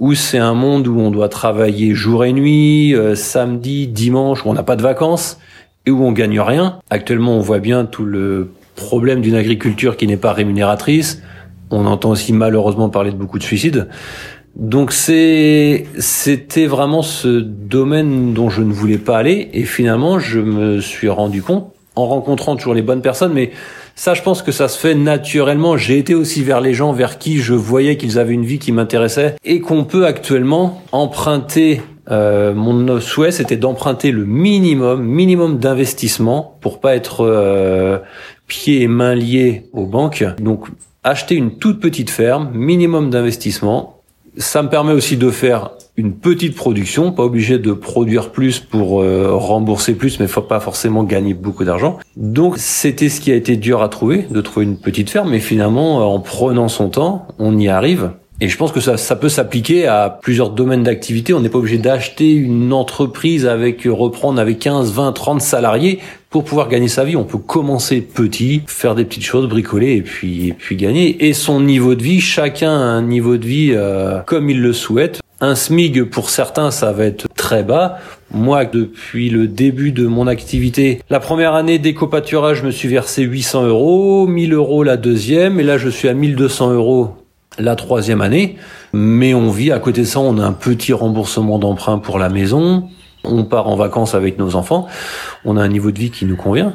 où 0.00 0.14
c'est 0.14 0.38
un 0.38 0.54
monde 0.54 0.88
où 0.88 0.98
on 0.98 1.10
doit 1.10 1.28
travailler 1.28 1.94
jour 1.94 2.24
et 2.24 2.32
nuit, 2.32 2.94
euh, 2.94 3.14
samedi, 3.14 3.86
dimanche, 3.86 4.44
où 4.44 4.48
on 4.48 4.54
n'a 4.54 4.62
pas 4.62 4.76
de 4.76 4.82
vacances 4.82 5.38
et 5.84 5.90
où 5.90 6.02
on 6.02 6.12
gagne 6.12 6.40
rien. 6.40 6.80
Actuellement, 6.88 7.36
on 7.36 7.40
voit 7.40 7.58
bien 7.58 7.84
tout 7.84 8.06
le 8.06 8.50
problème 8.76 9.20
d'une 9.20 9.34
agriculture 9.34 9.98
qui 9.98 10.06
n'est 10.06 10.16
pas 10.16 10.32
rémunératrice. 10.32 11.22
On 11.70 11.84
entend 11.84 12.10
aussi 12.10 12.32
malheureusement 12.32 12.88
parler 12.88 13.12
de 13.12 13.16
beaucoup 13.16 13.38
de 13.38 13.44
suicides. 13.44 13.88
Donc 14.56 14.90
c'est 14.90 15.86
c'était 15.98 16.66
vraiment 16.66 17.02
ce 17.02 17.28
domaine 17.28 18.32
dont 18.32 18.48
je 18.48 18.62
ne 18.62 18.72
voulais 18.72 18.98
pas 18.98 19.18
aller 19.18 19.48
et 19.52 19.64
finalement 19.64 20.18
je 20.18 20.40
me 20.40 20.80
suis 20.80 21.08
rendu 21.08 21.40
compte 21.40 21.72
en 21.94 22.06
rencontrant 22.08 22.56
toujours 22.56 22.74
les 22.74 22.82
bonnes 22.82 23.00
personnes 23.00 23.32
mais 23.32 23.52
ça 24.00 24.14
je 24.14 24.22
pense 24.22 24.40
que 24.40 24.50
ça 24.50 24.68
se 24.68 24.78
fait 24.78 24.94
naturellement. 24.94 25.76
J'ai 25.76 25.98
été 25.98 26.14
aussi 26.14 26.42
vers 26.42 26.62
les 26.62 26.72
gens 26.72 26.90
vers 26.94 27.18
qui 27.18 27.36
je 27.36 27.52
voyais 27.52 27.98
qu'ils 27.98 28.18
avaient 28.18 28.32
une 28.32 28.46
vie 28.46 28.58
qui 28.58 28.72
m'intéressait 28.72 29.36
et 29.44 29.60
qu'on 29.60 29.84
peut 29.84 30.06
actuellement 30.06 30.82
emprunter 30.90 31.82
euh, 32.10 32.54
mon 32.54 32.98
souhait 32.98 33.30
c'était 33.30 33.58
d'emprunter 33.58 34.10
le 34.10 34.24
minimum 34.24 35.02
minimum 35.02 35.58
d'investissement 35.58 36.56
pour 36.62 36.80
pas 36.80 36.96
être 36.96 37.26
euh, 37.26 37.98
pieds 38.46 38.80
et 38.80 38.88
mains 38.88 39.14
liés 39.14 39.68
aux 39.74 39.84
banques. 39.84 40.24
Donc 40.38 40.68
acheter 41.04 41.34
une 41.34 41.58
toute 41.58 41.78
petite 41.78 42.08
ferme 42.08 42.52
minimum 42.54 43.10
d'investissement 43.10 43.99
ça 44.36 44.62
me 44.62 44.68
permet 44.68 44.92
aussi 44.92 45.16
de 45.16 45.30
faire 45.30 45.70
une 45.96 46.14
petite 46.14 46.54
production, 46.54 47.12
pas 47.12 47.24
obligé 47.24 47.58
de 47.58 47.72
produire 47.72 48.30
plus 48.30 48.58
pour 48.58 49.02
euh, 49.02 49.34
rembourser 49.34 49.94
plus, 49.94 50.18
mais 50.18 50.26
faut 50.26 50.40
pas 50.40 50.60
forcément 50.60 51.04
gagner 51.04 51.34
beaucoup 51.34 51.64
d'argent. 51.64 51.98
Donc 52.16 52.56
c'était 52.58 53.08
ce 53.08 53.20
qui 53.20 53.32
a 53.32 53.34
été 53.34 53.56
dur 53.56 53.82
à 53.82 53.88
trouver, 53.88 54.26
de 54.30 54.40
trouver 54.40 54.66
une 54.66 54.78
petite 54.78 55.10
ferme, 55.10 55.30
mais 55.30 55.40
finalement 55.40 56.14
en 56.14 56.20
prenant 56.20 56.68
son 56.68 56.88
temps, 56.88 57.28
on 57.38 57.58
y 57.58 57.68
arrive. 57.68 58.12
Et 58.42 58.48
je 58.48 58.56
pense 58.56 58.72
que 58.72 58.80
ça, 58.80 58.96
ça 58.96 59.16
peut 59.16 59.28
s'appliquer 59.28 59.86
à 59.86 60.18
plusieurs 60.22 60.50
domaines 60.50 60.82
d'activité. 60.82 61.34
On 61.34 61.40
n'est 61.40 61.50
pas 61.50 61.58
obligé 61.58 61.76
d'acheter 61.76 62.32
une 62.32 62.72
entreprise 62.72 63.46
avec 63.46 63.82
reprendre 63.84 64.40
avec 64.40 64.58
15, 64.60 64.92
20, 64.92 65.12
30 65.12 65.42
salariés 65.42 65.98
pour 66.30 66.44
pouvoir 66.44 66.70
gagner 66.70 66.88
sa 66.88 67.04
vie. 67.04 67.16
On 67.16 67.24
peut 67.24 67.36
commencer 67.36 68.00
petit, 68.00 68.62
faire 68.66 68.94
des 68.94 69.04
petites 69.04 69.24
choses, 69.24 69.46
bricoler 69.46 69.96
et 69.96 70.02
puis 70.02 70.48
et 70.48 70.52
puis 70.54 70.76
gagner. 70.76 71.26
Et 71.26 71.34
son 71.34 71.60
niveau 71.60 71.94
de 71.94 72.02
vie, 72.02 72.20
chacun 72.20 72.70
a 72.70 72.82
un 72.82 73.02
niveau 73.02 73.36
de 73.36 73.44
vie 73.44 73.72
euh, 73.74 74.20
comme 74.20 74.48
il 74.48 74.62
le 74.62 74.72
souhaite. 74.72 75.20
Un 75.42 75.54
SMIG 75.54 76.04
pour 76.04 76.30
certains, 76.30 76.70
ça 76.70 76.92
va 76.92 77.04
être 77.04 77.26
très 77.34 77.62
bas. 77.62 77.98
Moi, 78.32 78.64
depuis 78.64 79.28
le 79.28 79.48
début 79.48 79.92
de 79.92 80.06
mon 80.06 80.26
activité, 80.26 81.00
la 81.10 81.20
première 81.20 81.54
année 81.54 81.78
d'éco-pâturage, 81.78 82.58
je 82.58 82.66
me 82.66 82.70
suis 82.70 82.88
versé 82.88 83.22
800 83.22 83.66
euros, 83.66 84.26
1000 84.26 84.54
euros 84.54 84.82
la 84.82 84.96
deuxième, 84.96 85.58
et 85.58 85.62
là 85.62 85.78
je 85.78 85.88
suis 85.88 86.08
à 86.08 86.14
1200 86.14 86.72
euros 86.72 87.14
la 87.58 87.76
troisième 87.76 88.20
année. 88.20 88.56
Mais 88.92 89.34
on 89.34 89.50
vit, 89.50 89.72
à 89.72 89.78
côté 89.78 90.02
de 90.02 90.06
ça, 90.06 90.20
on 90.20 90.38
a 90.38 90.44
un 90.44 90.52
petit 90.52 90.92
remboursement 90.92 91.58
d'emprunt 91.58 91.98
pour 91.98 92.18
la 92.18 92.28
maison. 92.28 92.88
On 93.24 93.44
part 93.44 93.68
en 93.68 93.76
vacances 93.76 94.14
avec 94.14 94.38
nos 94.38 94.56
enfants. 94.56 94.86
On 95.44 95.56
a 95.56 95.62
un 95.62 95.68
niveau 95.68 95.90
de 95.90 95.98
vie 95.98 96.10
qui 96.10 96.24
nous 96.24 96.36
convient. 96.36 96.72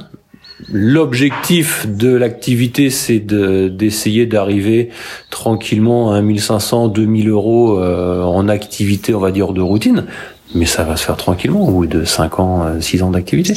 L'objectif 0.71 1.85
de 1.85 2.15
l'activité, 2.15 2.89
c'est 2.89 3.19
d'essayer 3.19 4.25
d'arriver 4.25 4.89
tranquillement 5.29 6.13
à 6.13 6.21
1500, 6.21 6.87
2000 6.87 7.29
euros 7.29 7.79
euh, 7.79 8.23
en 8.23 8.47
activité, 8.47 9.13
on 9.13 9.19
va 9.19 9.31
dire, 9.31 9.51
de 9.51 9.61
routine. 9.61 10.05
Mais 10.53 10.65
ça 10.65 10.83
va 10.83 10.95
se 10.95 11.05
faire 11.05 11.17
tranquillement 11.17 11.67
au 11.67 11.71
bout 11.71 11.87
de 11.87 12.05
5 12.05 12.39
ans, 12.39 12.79
6 12.79 13.03
ans 13.03 13.11
d'activité. 13.11 13.55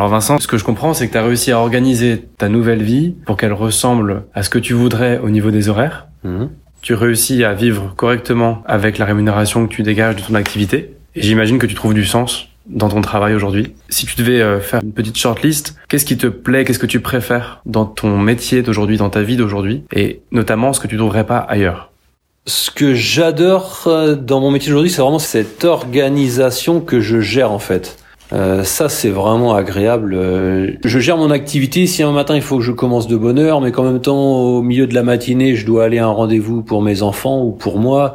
Alors 0.00 0.08
Vincent, 0.08 0.38
ce 0.38 0.46
que 0.46 0.56
je 0.56 0.64
comprends, 0.64 0.94
c'est 0.94 1.08
que 1.08 1.12
tu 1.12 1.18
as 1.18 1.22
réussi 1.22 1.52
à 1.52 1.58
organiser 1.58 2.24
ta 2.38 2.48
nouvelle 2.48 2.82
vie 2.82 3.16
pour 3.26 3.36
qu'elle 3.36 3.52
ressemble 3.52 4.24
à 4.32 4.42
ce 4.42 4.48
que 4.48 4.58
tu 4.58 4.72
voudrais 4.72 5.18
au 5.18 5.28
niveau 5.28 5.50
des 5.50 5.68
horaires. 5.68 6.06
Mhm. 6.24 6.48
Tu 6.80 6.94
réussis 6.94 7.44
à 7.44 7.52
vivre 7.52 7.92
correctement 7.96 8.62
avec 8.64 8.96
la 8.96 9.04
rémunération 9.04 9.66
que 9.66 9.74
tu 9.74 9.82
dégages 9.82 10.16
de 10.16 10.22
ton 10.22 10.36
activité. 10.36 10.96
Et 11.14 11.20
j'imagine 11.20 11.58
que 11.58 11.66
tu 11.66 11.74
trouves 11.74 11.92
du 11.92 12.06
sens 12.06 12.48
dans 12.64 12.88
ton 12.88 13.02
travail 13.02 13.34
aujourd'hui. 13.34 13.74
Si 13.90 14.06
tu 14.06 14.16
devais 14.16 14.40
euh, 14.40 14.58
faire 14.58 14.80
une 14.82 14.94
petite 14.94 15.18
shortlist, 15.18 15.76
qu'est-ce 15.90 16.06
qui 16.06 16.16
te 16.16 16.28
plaît, 16.28 16.64
qu'est-ce 16.64 16.78
que 16.78 16.86
tu 16.86 17.00
préfères 17.00 17.60
dans 17.66 17.84
ton 17.84 18.16
métier 18.16 18.62
d'aujourd'hui, 18.62 18.96
dans 18.96 19.10
ta 19.10 19.20
vie 19.20 19.36
d'aujourd'hui, 19.36 19.84
et 19.92 20.22
notamment 20.32 20.72
ce 20.72 20.80
que 20.80 20.86
tu 20.86 20.96
trouverais 20.96 21.26
pas 21.26 21.40
ailleurs? 21.40 21.92
Ce 22.46 22.70
que 22.70 22.94
j'adore 22.94 23.82
euh, 23.86 24.14
dans 24.14 24.40
mon 24.40 24.50
métier 24.50 24.70
d'aujourd'hui, 24.70 24.90
c'est 24.90 25.02
vraiment 25.02 25.18
cette 25.18 25.66
organisation 25.66 26.80
que 26.80 27.00
je 27.00 27.20
gère 27.20 27.52
en 27.52 27.58
fait. 27.58 27.98
Euh, 28.32 28.64
ça, 28.64 28.88
c'est 28.88 29.10
vraiment 29.10 29.54
agréable. 29.54 30.14
Euh, 30.14 30.72
je 30.84 30.98
gère 30.98 31.16
mon 31.16 31.30
activité. 31.30 31.86
Si 31.86 32.02
un 32.02 32.12
matin 32.12 32.36
il 32.36 32.42
faut 32.42 32.58
que 32.58 32.64
je 32.64 32.72
commence 32.72 33.08
de 33.08 33.16
bonne 33.16 33.38
heure, 33.38 33.60
mais 33.60 33.72
qu'en 33.72 33.84
même 33.84 34.00
temps, 34.00 34.40
au 34.40 34.62
milieu 34.62 34.86
de 34.86 34.94
la 34.94 35.02
matinée, 35.02 35.56
je 35.56 35.66
dois 35.66 35.84
aller 35.84 35.98
à 35.98 36.06
un 36.06 36.10
rendez-vous 36.10 36.62
pour 36.62 36.82
mes 36.82 37.02
enfants 37.02 37.42
ou 37.42 37.50
pour 37.50 37.78
moi, 37.78 38.14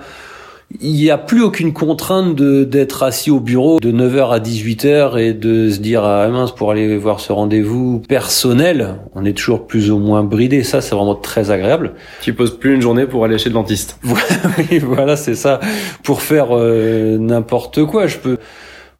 il 0.81 0.93
n'y 0.93 1.11
a 1.11 1.17
plus 1.17 1.43
aucune 1.43 1.73
contrainte 1.73 2.35
de 2.35 2.63
d'être 2.63 3.03
assis 3.03 3.29
au 3.29 3.39
bureau 3.39 3.79
de 3.79 3.91
9h 3.91 4.31
à 4.31 4.39
18h 4.39 5.17
et 5.19 5.33
de 5.33 5.69
se 5.69 5.79
dire 5.79 6.03
ah 6.03 6.27
mince 6.27 6.51
pour 6.53 6.71
aller 6.71 6.97
voir 6.97 7.19
ce 7.19 7.31
rendez-vous 7.31 7.99
personnel, 7.99 8.95
on 9.13 9.25
est 9.25 9.33
toujours 9.33 9.67
plus 9.67 9.91
ou 9.91 9.99
moins 9.99 10.23
bridé. 10.23 10.63
Ça, 10.63 10.81
c'est 10.81 10.95
vraiment 10.95 11.15
très 11.15 11.51
agréable. 11.51 11.93
Tu 12.21 12.33
poses 12.33 12.57
plus 12.57 12.73
une 12.73 12.81
journée 12.81 13.05
pour 13.05 13.25
aller 13.25 13.37
chez 13.37 13.49
le 13.49 13.53
dentiste. 13.53 13.99
voilà, 14.81 15.15
c'est 15.17 15.35
ça. 15.35 15.59
Pour 16.03 16.21
faire 16.21 16.47
euh, 16.51 17.17
n'importe 17.17 17.85
quoi, 17.85 18.07
je 18.07 18.17
peux. 18.17 18.37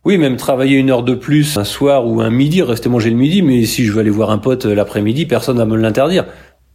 Oui, 0.05 0.19
même 0.19 0.35
travailler 0.35 0.77
une 0.77 0.91
heure 0.91 1.01
de 1.01 1.15
plus 1.15 1.57
un 1.57 1.63
soir 1.63 2.05
ou 2.05 2.21
un 2.21 2.29
midi, 2.29 2.61
rester 2.61 2.89
manger 2.89 3.09
le 3.09 3.15
midi, 3.15 3.41
mais 3.41 3.65
si 3.65 3.85
je 3.85 3.91
veux 3.91 4.01
aller 4.01 4.11
voir 4.11 4.29
un 4.29 4.37
pote 4.37 4.65
l'après-midi, 4.65 5.25
personne 5.25 5.57
va 5.57 5.65
me 5.65 5.75
l'interdire. 5.75 6.25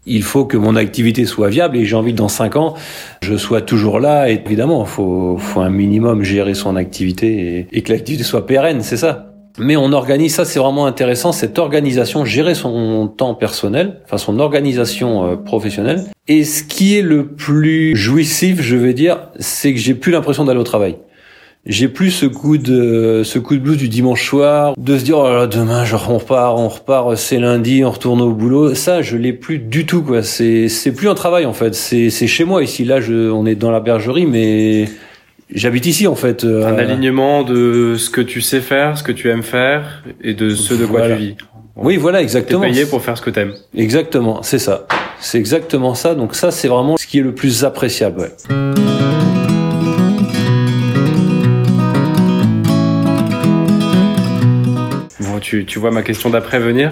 Il 0.05 0.25
faut 0.25 0.47
que 0.47 0.57
mon 0.57 0.75
activité 0.75 1.25
soit 1.27 1.49
viable 1.49 1.77
et 1.77 1.85
j'ai 1.85 1.95
envie 1.95 2.11
que 2.11 2.19
dans 2.19 2.27
cinq 2.27 2.57
ans, 2.57 2.75
je 3.23 3.37
sois 3.37 3.61
toujours 3.61 4.01
là. 4.01 4.29
Et 4.29 4.43
évidemment, 4.45 4.85
faut, 4.85 5.37
faut 5.39 5.61
un 5.61 5.71
minimum 5.71 6.25
gérer 6.25 6.55
son 6.55 6.75
activité 6.75 7.69
et, 7.71 7.83
que 7.83 7.93
l'activité 7.93 8.25
soit 8.25 8.47
pérenne, 8.47 8.81
c'est 8.83 8.97
ça. 8.97 9.33
Mais 9.59 9.77
on 9.77 9.93
organise, 9.93 10.35
ça 10.35 10.45
c'est 10.45 10.59
vraiment 10.59 10.87
intéressant, 10.87 11.31
cette 11.31 11.61
organisation, 11.61 12.25
gérer 12.25 12.57
son 12.57 13.07
temps 13.07 13.37
personnel, 13.37 14.01
enfin 14.07 14.19
son 14.19 14.41
organisation 14.41 15.25
euh, 15.25 15.37
professionnelle. 15.37 16.05
Et 16.27 16.43
ce 16.43 16.65
qui 16.65 16.97
est 16.97 17.03
le 17.03 17.29
plus 17.29 17.95
jouissif, 17.95 18.61
je 18.61 18.75
vais 18.75 18.95
dire, 18.95 19.29
c'est 19.39 19.73
que 19.73 19.79
j'ai 19.79 19.95
plus 19.95 20.11
l'impression 20.11 20.45
d'aller 20.45 20.61
au 20.61 20.65
travail 20.65 20.97
j'ai 21.67 21.89
plus 21.89 22.11
ce 22.11 22.27
coup 22.27 22.57
de 22.57 23.23
ce 23.23 23.39
coup 23.39 23.55
de 23.55 23.61
blues 23.61 23.77
du 23.77 23.89
dimanche 23.89 24.27
soir 24.27 24.75
de 24.79 24.97
se 24.97 25.05
dire 25.05 25.19
oh 25.19 25.29
là, 25.29 25.47
demain 25.47 25.85
genre 25.85 26.07
on 26.11 26.17
repart 26.19 26.59
on 26.59 26.69
repart 26.69 27.17
c'est 27.17 27.39
lundi 27.39 27.85
on 27.85 27.91
retourne 27.91 28.23
au 28.23 28.33
boulot. 28.33 28.75
Ça 28.75 29.03
je 29.03 29.17
l'ai 29.17 29.35
plus 29.35 29.59
du 29.59 29.85
tout 29.85 30.03
quoi. 30.03 30.23
C'est 30.23 30.69
c'est 30.69 30.93
plus 30.93 31.09
un 31.09 31.15
travail 31.15 31.45
en 31.45 31.53
fait. 31.53 31.75
C'est 31.75 32.09
c'est 32.09 32.27
chez 32.27 32.45
moi. 32.45 32.63
Ici 32.63 32.85
là 32.85 33.01
je 33.01 33.31
on 33.31 33.45
est 33.45 33.57
dans 33.57 33.71
la 33.71 33.81
bergerie 33.81 34.25
mais 34.25 34.89
j'habite 35.55 35.85
ici 35.85 36.07
en 36.07 36.15
fait 36.15 36.45
euh, 36.45 36.67
un 36.67 36.79
alignement 36.79 37.43
de 37.43 37.95
ce 37.99 38.09
que 38.09 38.23
tu 38.23 38.41
sais 38.41 38.61
faire 38.61 38.97
ce 38.97 39.03
que 39.03 39.13
tu 39.13 39.29
aimes 39.29 39.43
faire 39.43 40.03
et 40.23 40.33
de 40.33 40.51
ce 40.51 40.73
de 40.73 40.87
quoi 40.87 41.09
tu 41.09 41.15
vis. 41.15 41.35
Oui 41.77 41.99
voilà 41.99 42.23
exactement. 42.23 42.63
Payé 42.63 42.87
pour 42.87 43.03
faire 43.03 43.19
ce 43.19 43.23
que 43.23 43.31
t'aimes. 43.31 43.53
Exactement 43.77 44.43
c'est 44.43 44.59
ça. 44.59 44.87
C'est 45.21 45.39
exactement 45.39 45.95
ça. 45.95 46.15
Donc 46.15 46.35
ça 46.35 46.51
c'est 46.51 46.69
vraiment 46.69 46.97
ce 46.97 47.07
qui 47.07 47.19
est 47.19 47.23
le 47.23 47.35
plus 47.35 47.65
appréciable 47.65 48.21
ouais. 48.21 49.40
Tu, 55.51 55.67
tu 55.67 55.81
vois 55.81 55.91
ma 55.91 56.03
question 56.03 56.31
d'après 56.31 56.61
venir. 56.61 56.91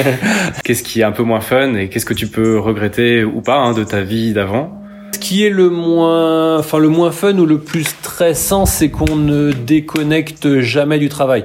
qu'est-ce 0.64 0.82
qui 0.82 1.00
est 1.00 1.04
un 1.04 1.12
peu 1.12 1.22
moins 1.22 1.40
fun 1.40 1.74
et 1.74 1.90
qu'est-ce 1.90 2.06
que 2.06 2.14
tu 2.14 2.28
peux 2.28 2.58
regretter 2.58 3.24
ou 3.24 3.42
pas 3.42 3.58
hein, 3.58 3.74
de 3.74 3.84
ta 3.84 4.00
vie 4.00 4.32
d'avant? 4.32 4.72
Ce 5.14 5.18
qui 5.18 5.44
est 5.44 5.50
le 5.50 5.68
moins, 5.68 6.58
enfin 6.58 6.78
le 6.78 6.88
moins 6.88 7.10
fun 7.10 7.36
ou 7.36 7.44
le 7.44 7.58
plus 7.58 7.84
stressant, 7.84 8.64
c'est 8.64 8.88
qu'on 8.88 9.16
ne 9.16 9.52
déconnecte 9.52 10.60
jamais 10.60 10.98
du 10.98 11.10
travail. 11.10 11.44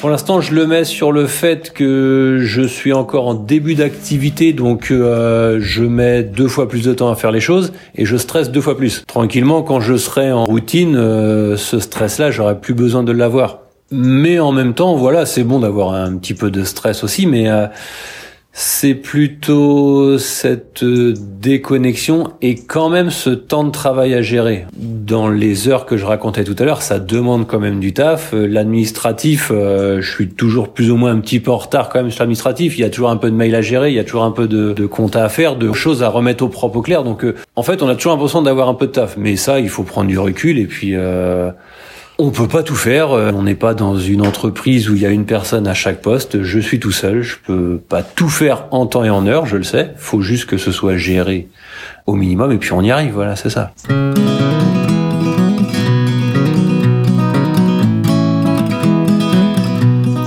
Pour 0.00 0.10
l'instant, 0.10 0.42
je 0.42 0.54
le 0.54 0.66
mets 0.66 0.84
sur 0.84 1.12
le 1.12 1.26
fait 1.26 1.72
que 1.72 2.40
je 2.42 2.62
suis 2.62 2.92
encore 2.92 3.26
en 3.26 3.34
début 3.34 3.74
d'activité, 3.74 4.52
donc 4.52 4.90
euh, 4.90 5.60
je 5.62 5.82
mets 5.82 6.22
deux 6.22 6.48
fois 6.48 6.68
plus 6.68 6.84
de 6.84 6.92
temps 6.92 7.10
à 7.10 7.14
faire 7.14 7.32
les 7.32 7.40
choses 7.40 7.72
et 7.94 8.04
je 8.04 8.18
stresse 8.18 8.50
deux 8.50 8.60
fois 8.60 8.76
plus. 8.76 9.02
Tranquillement, 9.06 9.62
quand 9.62 9.80
je 9.80 9.96
serai 9.96 10.30
en 10.30 10.44
routine, 10.44 10.96
euh, 10.96 11.56
ce 11.56 11.78
stress-là, 11.78 12.30
j'aurai 12.30 12.60
plus 12.60 12.74
besoin 12.74 13.02
de 13.02 13.12
l'avoir. 13.12 13.60
Mais 13.90 14.38
en 14.38 14.52
même 14.52 14.74
temps, 14.74 14.94
voilà, 14.94 15.26
c'est 15.26 15.42
bon 15.42 15.58
d'avoir 15.58 15.94
un 15.94 16.16
petit 16.16 16.34
peu 16.34 16.50
de 16.50 16.62
stress 16.62 17.02
aussi, 17.02 17.26
mais 17.26 17.48
euh, 17.48 17.66
c'est 18.52 18.94
plutôt 18.94 20.16
cette 20.16 20.84
euh, 20.84 21.12
déconnexion 21.18 22.28
et 22.40 22.54
quand 22.54 22.88
même 22.88 23.10
ce 23.10 23.30
temps 23.30 23.64
de 23.64 23.72
travail 23.72 24.14
à 24.14 24.22
gérer. 24.22 24.66
Dans 24.76 25.28
les 25.28 25.66
heures 25.66 25.86
que 25.86 25.96
je 25.96 26.06
racontais 26.06 26.44
tout 26.44 26.54
à 26.60 26.64
l'heure, 26.64 26.82
ça 26.82 27.00
demande 27.00 27.48
quand 27.48 27.58
même 27.58 27.80
du 27.80 27.92
taf. 27.92 28.32
Euh, 28.32 28.46
l'administratif, 28.46 29.50
je 29.50 30.08
suis 30.08 30.28
toujours 30.28 30.68
plus 30.68 30.92
ou 30.92 30.96
moins 30.96 31.10
un 31.10 31.18
petit 31.18 31.40
peu 31.40 31.50
en 31.50 31.58
retard 31.58 31.88
quand 31.88 32.00
même 32.00 32.12
sur 32.12 32.22
l'administratif. 32.22 32.78
Il 32.78 32.82
y 32.82 32.84
a 32.84 32.90
toujours 32.90 33.10
un 33.10 33.16
peu 33.16 33.28
de 33.28 33.36
mail 33.36 33.56
à 33.56 33.60
gérer, 33.60 33.90
il 33.90 33.96
y 33.96 34.00
a 34.00 34.04
toujours 34.04 34.22
un 34.22 34.30
peu 34.30 34.46
de, 34.46 34.72
de 34.72 34.86
compta 34.86 35.24
à 35.24 35.28
faire, 35.28 35.56
de 35.56 35.72
choses 35.72 36.04
à 36.04 36.08
remettre 36.10 36.44
au 36.44 36.48
propre 36.48 36.76
au 36.76 36.82
clair. 36.82 37.02
Donc 37.02 37.26
en 37.56 37.62
fait, 37.64 37.82
on 37.82 37.88
a 37.88 37.96
toujours 37.96 38.12
l'impression 38.12 38.40
d'avoir 38.40 38.68
un 38.68 38.74
peu 38.74 38.86
de 38.86 38.92
taf. 38.92 39.16
Mais 39.16 39.34
ça, 39.34 39.58
il 39.58 39.68
faut 39.68 39.82
prendre 39.82 40.06
du 40.06 40.18
recul 40.18 40.60
et 40.60 40.66
puis... 40.66 40.94
On 42.22 42.28
peut 42.28 42.48
pas 42.48 42.62
tout 42.62 42.76
faire. 42.76 43.12
Euh, 43.12 43.32
on 43.34 43.44
n'est 43.44 43.54
pas 43.54 43.72
dans 43.72 43.96
une 43.96 44.20
entreprise 44.20 44.90
où 44.90 44.94
il 44.94 45.00
y 45.00 45.06
a 45.06 45.08
une 45.08 45.24
personne 45.24 45.66
à 45.66 45.72
chaque 45.72 46.02
poste. 46.02 46.42
Je 46.42 46.58
suis 46.58 46.78
tout 46.78 46.92
seul. 46.92 47.22
Je 47.22 47.36
peux 47.42 47.78
pas 47.78 48.02
tout 48.02 48.28
faire 48.28 48.66
en 48.72 48.84
temps 48.84 49.04
et 49.04 49.08
en 49.08 49.26
heure. 49.26 49.46
Je 49.46 49.56
le 49.56 49.62
sais. 49.62 49.94
Faut 49.96 50.20
juste 50.20 50.44
que 50.44 50.58
ce 50.58 50.70
soit 50.70 50.98
géré 50.98 51.48
au 52.04 52.16
minimum 52.16 52.52
et 52.52 52.58
puis 52.58 52.74
on 52.74 52.82
y 52.82 52.90
arrive. 52.90 53.14
Voilà, 53.14 53.36
c'est 53.36 53.48
ça. 53.48 53.72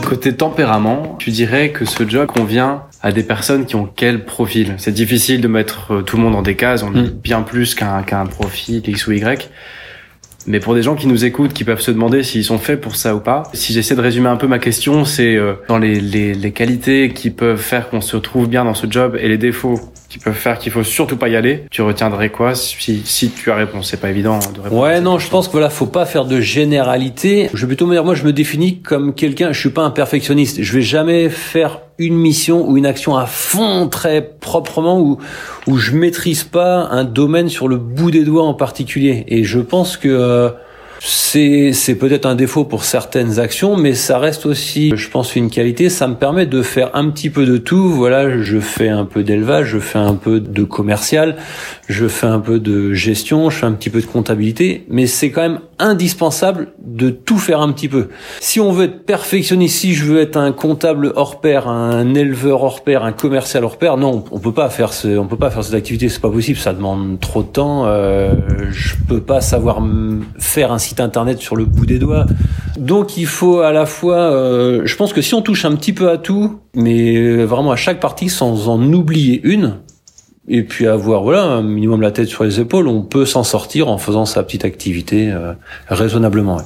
Côté 0.03 0.33
tempérament, 0.35 1.15
tu 1.19 1.29
dirais 1.29 1.69
que 1.69 1.85
ce 1.85 2.09
job 2.09 2.25
convient 2.25 2.81
à 3.03 3.11
des 3.11 3.21
personnes 3.21 3.67
qui 3.67 3.75
ont 3.75 3.87
quel 3.95 4.25
profil? 4.25 4.73
C'est 4.77 4.93
difficile 4.93 5.41
de 5.41 5.47
mettre 5.47 5.93
euh, 5.93 6.01
tout 6.01 6.17
le 6.17 6.23
monde 6.23 6.33
dans 6.33 6.41
des 6.41 6.55
cases. 6.55 6.81
On 6.81 6.95
est 6.95 7.01
mm. 7.01 7.19
bien 7.21 7.43
plus 7.43 7.75
qu'un 7.75 8.01
qu'un 8.01 8.25
profil 8.25 8.81
X 8.83 9.05
ou 9.05 9.11
Y. 9.11 9.51
Mais 10.47 10.59
pour 10.59 10.75
des 10.75 10.81
gens 10.81 10.95
qui 10.95 11.07
nous 11.07 11.25
écoutent, 11.25 11.53
qui 11.53 11.63
peuvent 11.63 11.79
se 11.79 11.91
demander 11.91 12.23
s'ils 12.23 12.43
sont 12.43 12.57
faits 12.57 12.81
pour 12.81 12.95
ça 12.95 13.15
ou 13.15 13.19
pas, 13.19 13.43
si 13.53 13.73
j'essaie 13.73 13.95
de 13.95 14.01
résumer 14.01 14.29
un 14.29 14.35
peu 14.35 14.47
ma 14.47 14.59
question, 14.59 15.05
c'est 15.05 15.35
euh, 15.35 15.53
dans 15.67 15.77
les, 15.77 15.99
les, 15.99 16.33
les, 16.33 16.51
qualités 16.51 17.11
qui 17.13 17.29
peuvent 17.29 17.59
faire 17.59 17.89
qu'on 17.89 18.01
se 18.01 18.17
trouve 18.17 18.47
bien 18.47 18.65
dans 18.65 18.73
ce 18.73 18.87
job 18.89 19.17
et 19.19 19.27
les 19.27 19.37
défauts 19.37 19.79
qui 20.13 20.19
peuvent 20.19 20.35
faire 20.35 20.59
qu'il 20.59 20.71
faut 20.71 20.83
surtout 20.83 21.17
pas 21.17 21.27
y 21.27 21.35
aller, 21.35 21.63
tu 21.71 21.81
retiendrais 21.81 22.29
quoi 22.29 22.53
si, 22.53 23.01
si 23.03 23.31
tu 23.31 23.49
as 23.49 23.55
réponse 23.55 23.89
C'est 23.89 23.99
pas 23.99 24.11
évident 24.11 24.37
de 24.37 24.61
répondre. 24.61 24.83
Ouais, 24.83 25.01
non, 25.01 25.17
je 25.17 25.27
pense 25.27 25.47
que 25.47 25.53
voilà, 25.53 25.71
faut 25.71 25.87
pas 25.87 26.05
faire 26.05 26.25
de 26.25 26.39
généralité. 26.39 27.49
Je 27.51 27.61
vais 27.61 27.67
plutôt 27.67 27.87
me 27.87 27.93
dire, 27.93 28.05
moi, 28.05 28.13
je 28.13 28.23
me 28.23 28.31
définis 28.31 28.79
comme 28.81 29.15
quelqu'un. 29.15 29.53
Je 29.53 29.59
suis 29.59 29.71
pas 29.71 29.81
un 29.81 29.89
perfectionniste. 29.89 30.61
Je 30.61 30.73
vais 30.73 30.83
jamais 30.83 31.29
faire 31.29 31.79
une 32.05 32.17
mission 32.17 32.69
ou 32.69 32.77
une 32.77 32.85
action 32.85 33.15
à 33.17 33.25
fond 33.25 33.87
très 33.87 34.21
proprement 34.39 34.99
où 34.99 35.17
où 35.67 35.77
je 35.77 35.93
maîtrise 35.93 36.43
pas 36.43 36.87
un 36.91 37.03
domaine 37.03 37.49
sur 37.49 37.67
le 37.67 37.77
bout 37.77 38.11
des 38.11 38.23
doigts 38.23 38.43
en 38.43 38.53
particulier. 38.53 39.23
Et 39.27 39.43
je 39.43 39.59
pense 39.59 39.97
que 39.97 40.09
euh, 40.09 40.49
c'est 41.05 41.95
peut-être 41.95 42.25
un 42.25 42.35
défaut 42.35 42.63
pour 42.63 42.85
certaines 42.85 43.37
actions, 43.37 43.75
mais 43.75 43.93
ça 43.93 44.19
reste 44.19 44.45
aussi, 44.45 44.93
je 44.95 45.09
pense, 45.09 45.35
une 45.35 45.49
qualité. 45.49 45.89
Ça 45.89 46.07
me 46.07 46.15
permet 46.15 46.45
de 46.45 46.61
faire 46.61 46.91
un 46.93 47.09
petit 47.09 47.29
peu 47.29 47.45
de 47.45 47.57
tout. 47.57 47.89
Voilà, 47.89 48.41
je 48.41 48.59
fais 48.59 48.87
un 48.87 49.03
peu 49.03 49.23
d'élevage, 49.23 49.67
je 49.67 49.79
fais 49.79 49.99
un 49.99 50.15
peu 50.15 50.39
de 50.39 50.63
commercial, 50.63 51.35
je 51.89 52.07
fais 52.07 52.27
un 52.27 52.39
peu 52.39 52.59
de 52.59 52.93
gestion, 52.93 53.49
je 53.49 53.57
fais 53.57 53.65
un 53.65 53.73
petit 53.73 53.89
peu 53.89 53.99
de 53.99 54.05
comptabilité, 54.05 54.85
mais 54.89 55.05
c'est 55.05 55.29
quand 55.29 55.41
même 55.41 55.59
indispensable 55.77 56.69
de 56.81 57.09
tout 57.09 57.37
faire 57.37 57.59
un 57.59 57.73
petit 57.73 57.89
peu. 57.89 58.07
Si 58.39 58.61
on 58.61 58.71
veut 58.71 58.85
être 58.85 59.05
perfectionniste, 59.05 59.79
si 59.79 59.93
je 59.93 60.05
veux 60.05 60.21
être 60.21 60.37
un 60.37 60.53
comptable 60.53 61.11
hors 61.15 61.41
pair, 61.41 61.67
un 61.67 62.13
éleveur 62.13 62.63
hors 62.63 62.81
pair, 62.81 63.03
un 63.03 63.11
commercial 63.11 63.65
hors 63.65 63.77
pair, 63.77 63.97
non, 63.97 64.23
on 64.31 64.39
peut 64.39 64.53
pas 64.53 64.69
faire 64.69 64.93
ce, 64.93 65.17
on 65.17 65.27
peut 65.27 65.37
pas 65.37 65.49
faire 65.49 65.65
cette 65.65 65.73
activité, 65.73 66.07
c'est 66.07 66.21
pas 66.21 66.29
possible, 66.29 66.57
ça 66.57 66.71
demande 66.71 67.19
trop 67.19 67.43
de 67.43 67.47
temps. 67.49 67.83
Euh, 67.87 68.33
je 68.71 68.93
peux 69.07 69.21
pas 69.21 69.41
savoir 69.41 69.81
faire 70.39 70.71
un 70.71 70.79
internet 70.99 71.39
sur 71.39 71.55
le 71.55 71.65
bout 71.65 71.85
des 71.85 71.99
doigts. 71.99 72.25
Donc 72.77 73.17
il 73.17 73.27
faut 73.27 73.59
à 73.59 73.71
la 73.71 73.85
fois, 73.85 74.17
euh, 74.17 74.81
je 74.85 74.95
pense 74.95 75.13
que 75.13 75.21
si 75.21 75.33
on 75.33 75.41
touche 75.41 75.65
un 75.65 75.75
petit 75.75 75.93
peu 75.93 76.09
à 76.09 76.17
tout, 76.17 76.59
mais 76.75 77.43
vraiment 77.45 77.71
à 77.71 77.75
chaque 77.75 77.99
partie 77.99 78.29
sans 78.29 78.67
en 78.67 78.81
oublier 78.93 79.41
une, 79.43 79.77
et 80.47 80.63
puis 80.63 80.87
avoir 80.87 81.23
voilà 81.23 81.43
un 81.43 81.61
minimum 81.61 82.01
la 82.01 82.11
tête 82.11 82.27
sur 82.27 82.43
les 82.43 82.59
épaules, 82.59 82.87
on 82.87 83.01
peut 83.01 83.25
s'en 83.25 83.43
sortir 83.43 83.87
en 83.89 83.97
faisant 83.97 84.25
sa 84.25 84.43
petite 84.43 84.65
activité 84.65 85.31
euh, 85.31 85.53
raisonnablement. 85.87 86.61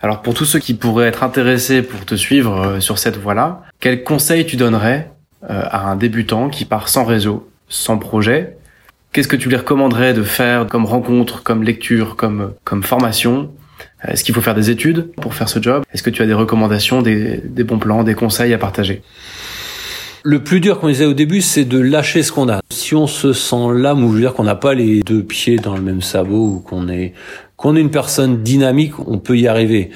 Alors 0.00 0.22
pour 0.22 0.34
tous 0.34 0.44
ceux 0.44 0.58
qui 0.58 0.74
pourraient 0.74 1.08
être 1.08 1.22
intéressés 1.22 1.82
pour 1.82 2.04
te 2.04 2.14
suivre 2.14 2.60
euh, 2.60 2.80
sur 2.80 2.98
cette 2.98 3.16
voie-là, 3.16 3.62
quels 3.80 4.02
conseils 4.02 4.46
tu 4.46 4.56
donnerais 4.56 5.12
à 5.48 5.88
un 5.90 5.94
débutant 5.94 6.48
qui 6.48 6.64
part 6.64 6.88
sans 6.88 7.04
réseau, 7.04 7.48
sans 7.68 7.98
projet 7.98 8.55
Qu'est-ce 9.12 9.28
que 9.28 9.36
tu 9.36 9.48
lui 9.48 9.56
recommanderais 9.56 10.12
de 10.12 10.22
faire 10.22 10.66
comme 10.66 10.84
rencontre, 10.84 11.42
comme 11.42 11.62
lecture, 11.62 12.16
comme, 12.16 12.52
comme 12.64 12.82
formation? 12.82 13.50
Est-ce 14.06 14.24
qu'il 14.24 14.34
faut 14.34 14.42
faire 14.42 14.54
des 14.54 14.70
études 14.70 15.10
pour 15.20 15.34
faire 15.34 15.48
ce 15.48 15.60
job? 15.60 15.84
Est-ce 15.92 16.02
que 16.02 16.10
tu 16.10 16.22
as 16.22 16.26
des 16.26 16.34
recommandations, 16.34 17.02
des, 17.02 17.40
des 17.44 17.64
bons 17.64 17.78
plans, 17.78 18.04
des 18.04 18.14
conseils 18.14 18.52
à 18.52 18.58
partager? 18.58 19.02
Le 20.22 20.42
plus 20.42 20.60
dur, 20.60 20.80
comme 20.80 20.88
on 20.88 20.92
disait 20.92 21.04
au 21.04 21.14
début, 21.14 21.40
c'est 21.40 21.64
de 21.64 21.78
lâcher 21.78 22.22
ce 22.22 22.32
qu'on 22.32 22.48
a. 22.48 22.60
Si 22.70 22.94
on 22.94 23.06
se 23.06 23.32
sent 23.32 23.68
l'âme, 23.74 24.04
ou 24.04 24.08
je 24.08 24.14
veux 24.14 24.20
dire 24.20 24.34
qu'on 24.34 24.42
n'a 24.42 24.56
pas 24.56 24.74
les 24.74 25.02
deux 25.02 25.22
pieds 25.22 25.56
dans 25.56 25.76
le 25.76 25.82
même 25.82 26.02
sabot, 26.02 26.46
ou 26.46 26.58
qu'on 26.60 26.88
est 26.88 27.14
qu'on 27.56 27.74
est 27.76 27.80
une 27.80 27.90
personne 27.90 28.42
dynamique, 28.42 28.98
on 28.98 29.18
peut 29.18 29.38
y 29.38 29.48
arriver 29.48 29.90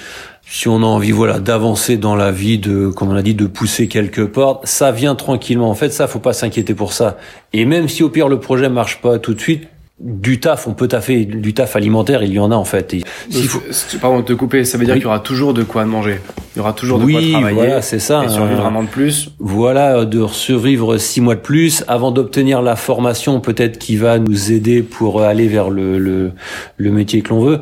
si 0.50 0.66
on 0.66 0.82
a 0.82 0.86
envie 0.86 1.12
voilà 1.12 1.38
d'avancer 1.38 1.96
dans 1.96 2.16
la 2.16 2.32
vie 2.32 2.58
de 2.58 2.88
comme 2.88 3.10
on 3.10 3.16
a 3.16 3.22
dit 3.22 3.34
de 3.34 3.46
pousser 3.46 3.86
quelques 3.86 4.26
portes 4.26 4.66
ça 4.66 4.90
vient 4.90 5.14
tranquillement 5.14 5.70
en 5.70 5.74
fait 5.74 5.90
ça 5.90 6.08
faut 6.08 6.18
pas 6.18 6.32
s'inquiéter 6.32 6.74
pour 6.74 6.92
ça 6.92 7.18
et 7.52 7.64
même 7.64 7.88
si 7.88 8.02
au 8.02 8.10
pire 8.10 8.28
le 8.28 8.40
projet 8.40 8.68
marche 8.68 9.00
pas 9.00 9.18
tout 9.18 9.32
de 9.32 9.40
suite 9.40 9.68
du 10.00 10.40
taf, 10.40 10.66
on 10.66 10.72
peut 10.72 10.88
taffer 10.88 11.26
du 11.26 11.52
taf 11.52 11.76
alimentaire, 11.76 12.22
il 12.22 12.32
y 12.32 12.38
en 12.38 12.50
a 12.50 12.54
en 12.54 12.64
fait. 12.64 12.94
Et 12.94 13.04
s'il 13.28 13.48
faut... 13.48 13.60
Pardon 14.00 14.20
de 14.20 14.24
te 14.24 14.32
couper, 14.32 14.64
ça 14.64 14.78
veut 14.78 14.86
dire 14.86 14.94
qu'il 14.94 15.02
y 15.02 15.06
aura 15.06 15.20
toujours 15.20 15.52
de 15.52 15.62
quoi 15.62 15.84
manger. 15.84 16.20
Il 16.54 16.58
y 16.58 16.60
aura 16.62 16.72
toujours 16.72 16.98
de 16.98 17.04
quoi 17.04 17.20
travailler. 17.20 17.54
voilà, 17.54 17.82
c'est 17.82 17.98
ça. 17.98 18.24
Et 18.24 18.30
survivre 18.30 18.64
un 18.64 18.74
an 18.74 18.82
de 18.82 18.88
plus. 18.88 19.30
Voilà, 19.38 20.06
de 20.06 20.26
survivre 20.28 20.96
six 20.96 21.20
mois 21.20 21.34
de 21.34 21.40
plus 21.40 21.84
avant 21.86 22.12
d'obtenir 22.12 22.62
la 22.62 22.76
formation 22.76 23.40
peut-être 23.40 23.78
qui 23.78 23.96
va 23.96 24.18
nous 24.18 24.52
aider 24.52 24.82
pour 24.82 25.20
aller 25.20 25.48
vers 25.48 25.68
le, 25.68 25.98
le, 25.98 26.32
le 26.78 26.90
métier 26.90 27.20
que 27.20 27.28
l'on 27.28 27.40
veut 27.40 27.60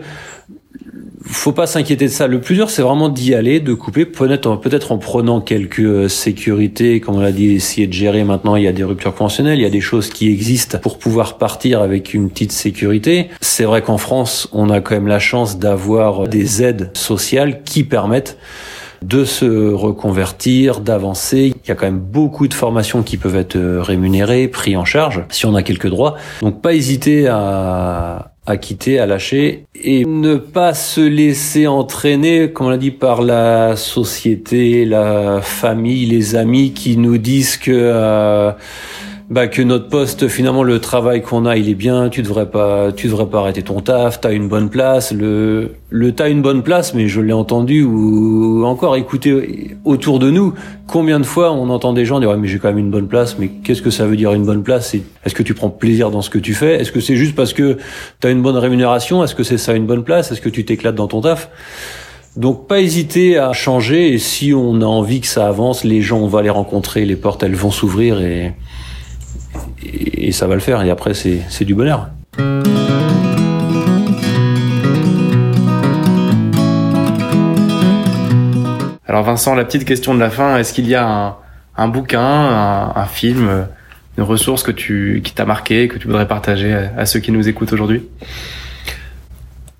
faut 1.29 1.53
pas 1.53 1.67
s'inquiéter 1.67 2.07
de 2.07 2.11
ça. 2.11 2.27
Le 2.27 2.41
plus 2.41 2.55
dur, 2.55 2.71
c'est 2.71 2.83
vraiment 2.83 3.09
d'y 3.09 3.35
aller, 3.35 3.61
de 3.61 3.75
couper, 3.75 4.05
peut-être 4.05 4.57
peut-être 4.57 4.93
en 4.93 4.99
prenant 4.99 5.41
quelques 5.41 5.81
euh, 5.81 6.09
sécurités, 6.09 7.01
comme 7.01 7.17
on 7.17 7.21
l'a 7.21 7.33
dit, 7.33 7.53
essayer 7.53 7.87
de 7.87 7.93
gérer. 7.93 8.25
Maintenant, 8.25 8.57
il 8.57 8.65
y 8.65 8.69
a 8.69 8.73
des 8.73 8.85
ruptures 8.85 9.15
conventionnelles, 9.15 9.59
il 9.59 9.63
y 9.63 9.67
a 9.67 9.71
des 9.71 9.81
choses 9.81 10.09
qui 10.11 10.29
existent 10.29 10.79
pour 10.79 10.99
pouvoir 10.99 11.39
partir 11.39 11.83
avec 11.83 12.15
une 12.15 12.31
petite 12.31 12.53
sécurité. 12.53 13.29
C'est 13.41 13.65
vrai 13.65 13.83
qu'en 13.83 13.99
France, 13.99 14.49
on 14.53 14.71
a 14.71 14.81
quand 14.81 14.95
même 14.95 15.07
la 15.07 15.19
chance 15.19 15.59
d'avoir 15.59 16.29
des 16.29 16.63
aides 16.63 16.91
sociales 16.95 17.63
qui 17.63 17.85
permettent 17.85 18.39
de 19.03 19.25
se 19.25 19.73
reconvertir, 19.73 20.81
d'avancer. 20.81 21.53
Il 21.65 21.69
y 21.69 21.71
a 21.71 21.75
quand 21.75 21.87
même 21.87 22.01
beaucoup 22.01 22.49
de 22.49 22.55
formations 22.55 23.03
qui 23.03 23.17
peuvent 23.17 23.37
être 23.37 23.57
euh, 23.57 23.81
rémunérées, 23.81 24.49
pris 24.49 24.77
en 24.77 24.85
charge, 24.85 25.25
si 25.31 25.47
on 25.47 25.55
a 25.55 25.63
quelques 25.63 25.89
droits. 25.89 26.17
Donc 26.41 26.61
pas 26.63 26.75
hésiter 26.75 27.29
à, 27.29 28.33
à 28.49 28.57
quitter, 28.57 28.99
à 28.99 29.05
lâcher 29.05 29.65
et 29.75 30.07
ne 30.07 30.37
pas 30.37 30.73
se 30.73 31.03
laisser 31.03 31.67
entraîner, 31.67 32.51
comme 32.51 32.69
on 32.69 32.71
l'a 32.71 32.79
dit, 32.79 32.91
par 32.91 33.21
la 33.21 33.77
société, 33.77 34.87
la 34.87 35.43
famille, 35.43 36.07
les 36.07 36.35
amis 36.35 36.73
qui 36.73 36.97
nous 36.97 37.19
disent 37.19 37.59
que 37.59 37.71
euh, 37.71 38.51
bah, 39.31 39.47
que 39.47 39.61
notre 39.61 39.89
poste 39.89 40.27
finalement 40.29 40.63
le 40.63 40.79
travail 40.79 41.21
qu'on 41.21 41.45
a 41.45 41.57
il 41.59 41.69
est 41.69 41.75
bien. 41.75 42.09
Tu 42.09 42.23
devrais 42.23 42.51
pas 42.51 42.93
tu 42.93 43.09
devrais 43.09 43.27
pas 43.27 43.41
arrêter 43.41 43.63
ton 43.63 43.81
taf. 43.81 44.21
T'as 44.21 44.33
une 44.33 44.49
bonne 44.49 44.71
place. 44.71 45.13
Le 45.13 45.73
le 45.91 46.13
t'as 46.13 46.31
une 46.31 46.41
bonne 46.41 46.63
place 46.63 46.95
mais 46.95 47.09
je 47.09 47.21
l'ai 47.21 47.35
entendu 47.35 47.83
ou 47.83 48.65
encore 48.65 48.97
écouté 48.97 49.77
autour 49.85 50.19
de 50.19 50.31
nous. 50.31 50.55
Combien 50.87 51.21
de 51.21 51.27
fois 51.27 51.53
on 51.53 51.69
entend 51.69 51.93
des 51.93 52.07
gens 52.07 52.21
dire 52.21 52.31
ouais, 52.31 52.39
mais 52.39 52.49
j'ai 52.49 52.59
quand 52.59 52.69
même 52.69 52.79
une 52.79 52.91
bonne 52.91 53.09
place. 53.09 53.39
Mais 53.39 53.49
qu'est-ce 53.49 53.83
que 53.83 53.91
ça 53.91 54.07
veut 54.07 54.17
dire 54.17 54.33
une 54.33 54.47
bonne 54.47 54.63
place? 54.63 54.95
Est-ce 54.95 55.35
que 55.35 55.43
tu 55.43 55.53
prends 55.53 55.69
plaisir 55.69 56.11
dans 56.11 56.23
ce 56.23 56.31
que 56.31 56.39
tu 56.39 56.55
fais? 56.55 56.81
Est-ce 56.81 56.91
que 56.91 57.01
c'est 57.01 57.17
juste 57.17 57.35
parce 57.35 57.53
que 57.53 57.77
t'as 58.21 58.31
une 58.31 58.41
bonne 58.41 58.57
rémunération? 58.57 59.23
Est-ce 59.23 59.35
que 59.35 59.43
c'est 59.43 59.59
ça 59.59 59.75
une 59.75 59.87
bonne 59.87 60.05
place? 60.05 60.33
Est-ce 60.33 60.41
que 60.41 60.49
tu 60.49 60.65
t'éclates 60.65 60.95
dans 60.95 61.09
ton 61.09 61.21
taf? 61.21 61.51
Donc 62.39 62.67
pas 62.67 62.81
hésiter 62.81 63.37
à 63.37 63.53
changer. 63.53 64.15
Et 64.15 64.19
si 64.19 64.55
on 64.55 64.81
a 64.81 64.87
envie 64.87 65.21
que 65.21 65.27
ça 65.27 65.49
avance, 65.49 65.85
les 65.85 66.01
gens 66.01 66.21
on 66.21 66.29
va 66.29 66.41
les 66.41 66.49
rencontrer, 66.49 67.05
les 67.05 67.17
portes 67.17 67.43
elles 67.43 67.57
vont 67.57 67.71
s'ouvrir 67.71 68.23
et 68.23 68.55
et, 70.17 70.33
ça 70.33 70.47
va 70.47 70.55
le 70.55 70.61
faire. 70.61 70.83
Et 70.83 70.91
après, 70.91 71.15
c'est 71.15 71.65
du 71.65 71.75
bonheur. 71.75 72.09
Alors 79.07 79.23
Vincent, 79.23 79.55
la 79.55 79.65
petite 79.65 79.87
question 79.87 80.15
de 80.15 80.21
la 80.21 80.31
fin, 80.31 80.59
est-ce 80.59 80.73
qu'il 80.75 80.87
y 80.87 80.95
a 80.95 81.39
un, 81.77 81.89
bouquin, 81.89 82.21
un, 82.21 83.07
film, 83.07 83.67
une 84.19 84.25
ressource 84.25 84.63
que 84.63 84.71
tu, 84.71 85.23
qui 85.25 85.33
t'a 85.33 85.47
marqué, 85.47 85.89
que 85.89 85.99
tu 85.99 86.07
voudrais 86.07 86.29
partager 86.29 86.75
à, 86.75 87.07
ceux 87.07 87.19
qui 87.19 87.33
nous 87.33 87.49
écoutent 87.49 87.73
aujourd'hui? 87.73 88.03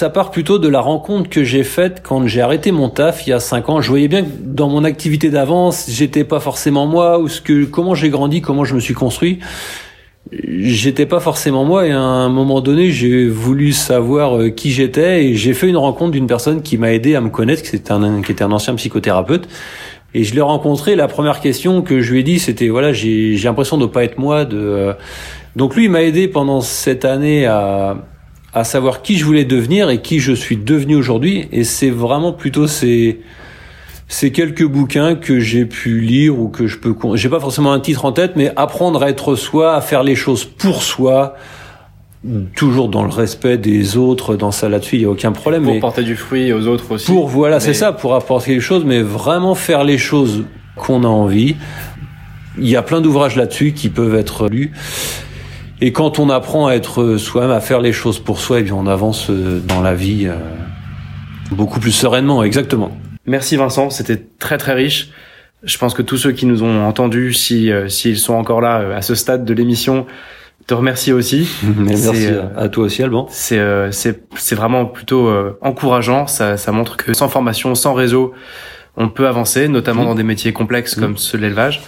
Ça 0.01 0.11
part 0.11 0.31
plutôt 0.31 0.59
de 0.59 0.69
la 0.69 0.81
rencontre 0.81 1.29
que 1.29 1.43
j'ai 1.43 1.65
faite 1.65 2.03
quand 2.05 2.27
j'ai 2.27 2.41
arrêté 2.41 2.71
mon 2.71 2.89
taf 2.89 3.27
il 3.27 3.31
y 3.31 3.33
a 3.33 3.41
cinq 3.41 3.69
ans. 3.69 3.81
Je 3.81 3.89
voyais 3.89 4.07
bien 4.07 4.23
que 4.23 4.31
dans 4.41 4.69
mon 4.69 4.85
activité 4.85 5.29
d'avance, 5.29 5.87
j'étais 5.89 6.23
pas 6.23 6.39
forcément 6.39 6.87
moi 6.87 7.19
ou 7.19 7.29
ce 7.29 7.41
que 7.41 7.65
comment 7.65 7.97
j'ai 7.97 8.09
grandi, 8.09 8.41
comment 8.41 8.65
je 8.65 8.77
me 8.77 8.81
suis 8.81 8.95
construit 8.95 9.41
j'étais 10.33 11.07
pas 11.07 11.21
forcément 11.21 11.65
moi 11.65 11.87
et 11.87 11.93
à 11.93 12.01
un 12.01 12.29
moment 12.29 12.61
donné 12.61 12.91
j'ai 12.91 13.27
voulu 13.27 13.73
savoir 13.73 14.37
euh, 14.37 14.51
qui 14.51 14.71
j'étais 14.71 15.27
et 15.27 15.35
j'ai 15.35 15.55
fait 15.55 15.69
une 15.69 15.77
rencontre 15.77 16.13
d'une 16.13 16.27
personne 16.27 16.63
qui 16.63 16.77
m'a 16.77 16.93
aidé 16.93 17.15
à 17.15 17.21
me 17.21 17.31
connaître 17.31 17.63
qui 17.63 17.77
était 17.77 17.93
un 17.93 18.23
qui 18.23 18.33
était 18.33 18.45
un 18.45 18.53
ancien 18.53 18.75
psychothérapeute. 18.75 19.49
Et 20.15 20.25
je 20.25 20.35
l'ai 20.35 20.41
rencontré 20.41 20.97
la 20.97 21.07
première 21.07 21.41
question 21.41 21.83
que 21.83 22.01
je 22.01 22.13
lui 22.13 22.21
ai 22.21 22.23
dit 22.23 22.39
c'était 22.39 22.69
voilà 22.69 22.93
j'ai 22.93 23.37
j'ai 23.37 23.49
l'impression 23.49 23.79
de 23.79 23.87
pas 23.87 24.05
être 24.05 24.19
moi 24.19 24.45
de 24.45 24.59
euh, 24.59 24.93
donc 25.57 25.77
lui 25.77 25.85
il 25.85 25.91
m'a 25.91 26.03
aidé 26.03 26.29
pendant 26.29 26.61
cette 26.61 27.05
année 27.05 27.47
à 27.47 27.97
à 28.55 28.65
savoir 28.65 29.03
qui 29.03 29.17
je 29.17 29.25
voulais 29.25 29.45
devenir 29.45 29.91
et 29.91 30.01
qui 30.01 30.21
je 30.21 30.33
suis 30.33 30.57
devenu 30.57 30.97
aujourd'hui. 30.97 31.49
Et 31.53 31.65
c'est 31.65 31.91
vraiment 31.91 32.33
plutôt 32.33 32.67
ces 32.67 33.21
c'est 34.09 34.33
quelques 34.33 34.65
bouquins 34.65 35.15
que 35.15 35.39
j'ai 35.39 35.67
pu 35.67 36.01
lire 36.01 36.39
ou 36.41 36.49
que 36.49 36.67
je 36.67 36.79
peux 36.79 36.95
j'ai 37.15 37.29
pas 37.29 37.41
forcément 37.41 37.73
un 37.73 37.81
titre 37.81 38.07
en 38.07 38.13
tête 38.13 38.33
mais 38.37 38.51
apprendre 38.57 39.03
à 39.03 39.11
être 39.11 39.37
soi 39.37 39.75
à 39.75 39.83
faire 39.83 40.03
les 40.03 40.17
choses 40.17 40.47
pour 40.47 40.83
soi 40.83 41.35
toujours 42.57 42.89
dans 42.89 43.05
le 43.05 43.11
respect 43.11 43.59
des 43.59 43.99
autres 43.99 44.35
dans 44.35 44.51
ça 44.51 44.71
là-dessus 44.71 44.97
il 44.97 45.03
y 45.03 45.05
a 45.05 45.11
aucun 45.11 45.33
problème 45.33 45.65
pour 45.65 45.79
porter 45.79 46.03
du 46.03 46.17
fruit 46.17 46.53
aux 46.53 46.67
autres 46.67 46.93
aussi. 46.93 47.07
Pour 47.07 47.29
voilà 47.29 47.61
c'est 47.61 47.75
ça 47.75 47.93
pour 47.93 48.15
apporter 48.15 48.53
quelque 48.53 48.63
chose 48.63 48.85
mais 48.85 49.03
vraiment 49.03 49.55
faire 49.55 49.85
les 49.85 49.99
choses 49.99 50.45
qu'on 50.75 51.05
a 51.05 51.09
envie. 51.09 51.57
Il 52.59 52.69
y 52.69 52.77
a 52.77 52.83
plein 52.83 53.01
d'ouvrages 53.01 53.37
là-dessus 53.37 53.73
qui 53.73 53.89
peuvent 53.89 54.17
être 54.17 54.49
lus. 54.49 54.73
Et 55.81 55.93
quand 55.93 56.19
on 56.19 56.29
apprend 56.29 56.67
à 56.67 56.75
être 56.75 57.19
soi-même 57.19 57.53
à 57.53 57.61
faire 57.61 57.81
les 57.81 57.93
choses 57.93 58.19
pour 58.19 58.41
soi 58.41 58.59
et 58.59 58.61
eh 58.61 58.65
bien 58.65 58.75
on 58.75 58.89
avance 58.89 59.31
euh, 59.31 59.61
dans 59.61 59.81
la 59.81 59.95
vie 59.95 60.27
euh, 60.27 60.35
beaucoup 61.53 61.79
plus 61.79 61.93
sereinement 61.93 62.43
exactement 62.43 62.91
Merci 63.29 63.57
Vincent, 63.57 63.91
c'était 63.91 64.19
très 64.39 64.57
très 64.57 64.73
riche. 64.73 65.11
Je 65.63 65.77
pense 65.77 65.93
que 65.93 66.01
tous 66.01 66.17
ceux 66.17 66.33
qui 66.33 66.47
nous 66.47 66.63
ont 66.63 66.87
entendus, 66.87 67.35
si 67.35 67.71
euh, 67.71 67.89
s'ils 67.89 68.17
sont 68.17 68.33
encore 68.33 68.63
là 68.63 68.81
euh, 68.81 68.97
à 68.97 69.03
ce 69.03 69.15
stade 69.15 69.45
de 69.45 69.53
l'émission, 69.53 70.07
te 70.67 70.73
remercie 70.73 71.13
aussi. 71.13 71.47
Merci 71.77 72.29
euh, 72.29 72.45
à 72.57 72.71
toi 72.71 72.85
aussi 72.85 73.03
Alban. 73.03 73.27
C'est 73.31 73.61
c'est 73.93 74.23
c'est 74.35 74.55
vraiment 74.55 74.87
plutôt 74.87 75.31
encourageant. 75.61 76.27
Ça 76.27 76.57
ça 76.57 76.73
montre 76.73 76.97
que 76.97 77.13
sans 77.13 77.29
formation, 77.29 77.75
sans 77.75 77.93
réseau, 77.93 78.33
on 78.97 79.11
peut 79.11 79.29
avancer, 79.29 79.69
notamment 79.69 80.05
dans 80.05 80.15
des 80.15 80.23
métiers 80.23 80.55
complexes 80.55 80.95
comme 80.95 81.19
ceux 81.19 81.37
de 81.37 81.43
l'élevage. 81.43 81.83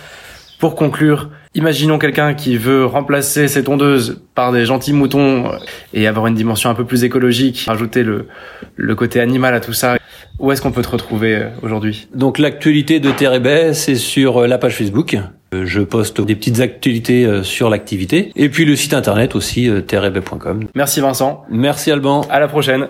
Pour 0.59 0.75
conclure, 0.75 1.31
imaginons 1.55 1.99
quelqu'un 1.99 2.35
qui 2.35 2.59
veut 2.59 2.85
remplacer 2.85 3.49
ses 3.49 3.65
tondeuses 3.65 4.21
par 4.35 4.53
des 4.53 4.67
gentils 4.67 4.93
moutons 4.93 5.53
et 5.95 6.07
avoir 6.07 6.27
une 6.27 6.35
dimension 6.35 6.69
un 6.69 6.75
peu 6.75 6.85
plus 6.85 7.03
écologique, 7.03 7.65
rajouter 7.67 8.03
le, 8.03 8.29
le 8.77 8.95
côté 8.95 9.21
animal 9.21 9.55
à 9.55 9.61
tout 9.61 9.73
ça. 9.73 9.97
Où 10.41 10.51
est-ce 10.51 10.63
qu'on 10.63 10.73
peut 10.73 10.83
te 10.83 10.89
retrouver 10.89 11.37
euh, 11.37 11.49
aujourd'hui? 11.63 12.09
Donc 12.15 12.39
l'actualité 12.39 12.99
de 12.99 13.11
Terre 13.11 13.39
c'est 13.75 13.95
sur 13.95 14.39
euh, 14.39 14.47
la 14.47 14.57
page 14.57 14.75
Facebook. 14.75 15.17
Euh, 15.53 15.67
je 15.67 15.83
poste 15.83 16.21
des 16.23 16.35
petites 16.35 16.61
actualités 16.61 17.43
sur 17.43 17.69
l'activité. 17.69 18.33
Et 18.37 18.49
puis 18.49 18.65
le 18.65 18.75
site 18.75 18.95
internet 18.95 19.35
aussi, 19.35 19.69
terrebay.com. 19.87 20.67
Merci 20.75 21.01
Vincent. 21.01 21.45
Merci 21.51 21.91
Alban. 21.91 22.23
À 22.31 22.41
la 22.41 22.49
prochaine. 22.49 22.89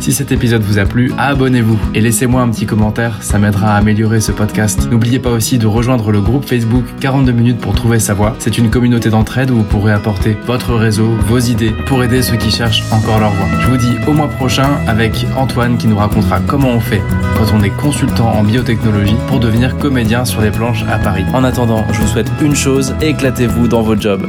Si 0.00 0.14
cet 0.14 0.32
épisode 0.32 0.62
vous 0.62 0.78
a 0.78 0.86
plu, 0.86 1.12
abonnez-vous 1.18 1.78
et 1.94 2.00
laissez-moi 2.00 2.40
un 2.40 2.48
petit 2.48 2.64
commentaire, 2.64 3.22
ça 3.22 3.38
m'aidera 3.38 3.74
à 3.74 3.76
améliorer 3.76 4.22
ce 4.22 4.32
podcast. 4.32 4.88
N'oubliez 4.90 5.18
pas 5.18 5.28
aussi 5.28 5.58
de 5.58 5.66
rejoindre 5.66 6.10
le 6.10 6.22
groupe 6.22 6.46
Facebook 6.46 6.84
42 7.00 7.32
minutes 7.32 7.60
pour 7.60 7.74
trouver 7.74 7.98
sa 7.98 8.14
voie. 8.14 8.34
C'est 8.38 8.56
une 8.56 8.70
communauté 8.70 9.10
d'entraide 9.10 9.50
où 9.50 9.56
vous 9.56 9.62
pourrez 9.62 9.92
apporter 9.92 10.38
votre 10.46 10.74
réseau, 10.74 11.10
vos 11.26 11.38
idées 11.38 11.74
pour 11.84 12.02
aider 12.02 12.22
ceux 12.22 12.38
qui 12.38 12.50
cherchent 12.50 12.82
encore 12.90 13.20
leur 13.20 13.32
voie. 13.32 13.46
Je 13.60 13.68
vous 13.68 13.76
dis 13.76 13.94
au 14.06 14.12
mois 14.14 14.28
prochain 14.28 14.70
avec 14.88 15.26
Antoine 15.36 15.76
qui 15.76 15.86
nous 15.86 15.98
racontera 15.98 16.40
comment 16.40 16.70
on 16.70 16.80
fait 16.80 17.02
quand 17.36 17.54
on 17.54 17.62
est 17.62 17.76
consultant 17.76 18.32
en 18.32 18.42
biotechnologie 18.42 19.16
pour 19.28 19.38
devenir 19.38 19.76
comédien 19.76 20.24
sur 20.24 20.40
les 20.40 20.50
planches 20.50 20.84
à 20.90 20.98
Paris. 20.98 21.24
En 21.34 21.44
attendant, 21.44 21.84
je 21.92 22.00
vous 22.00 22.06
souhaite 22.06 22.32
une 22.40 22.54
chose, 22.54 22.94
éclatez-vous 23.02 23.68
dans 23.68 23.82
votre 23.82 24.00
job. 24.00 24.26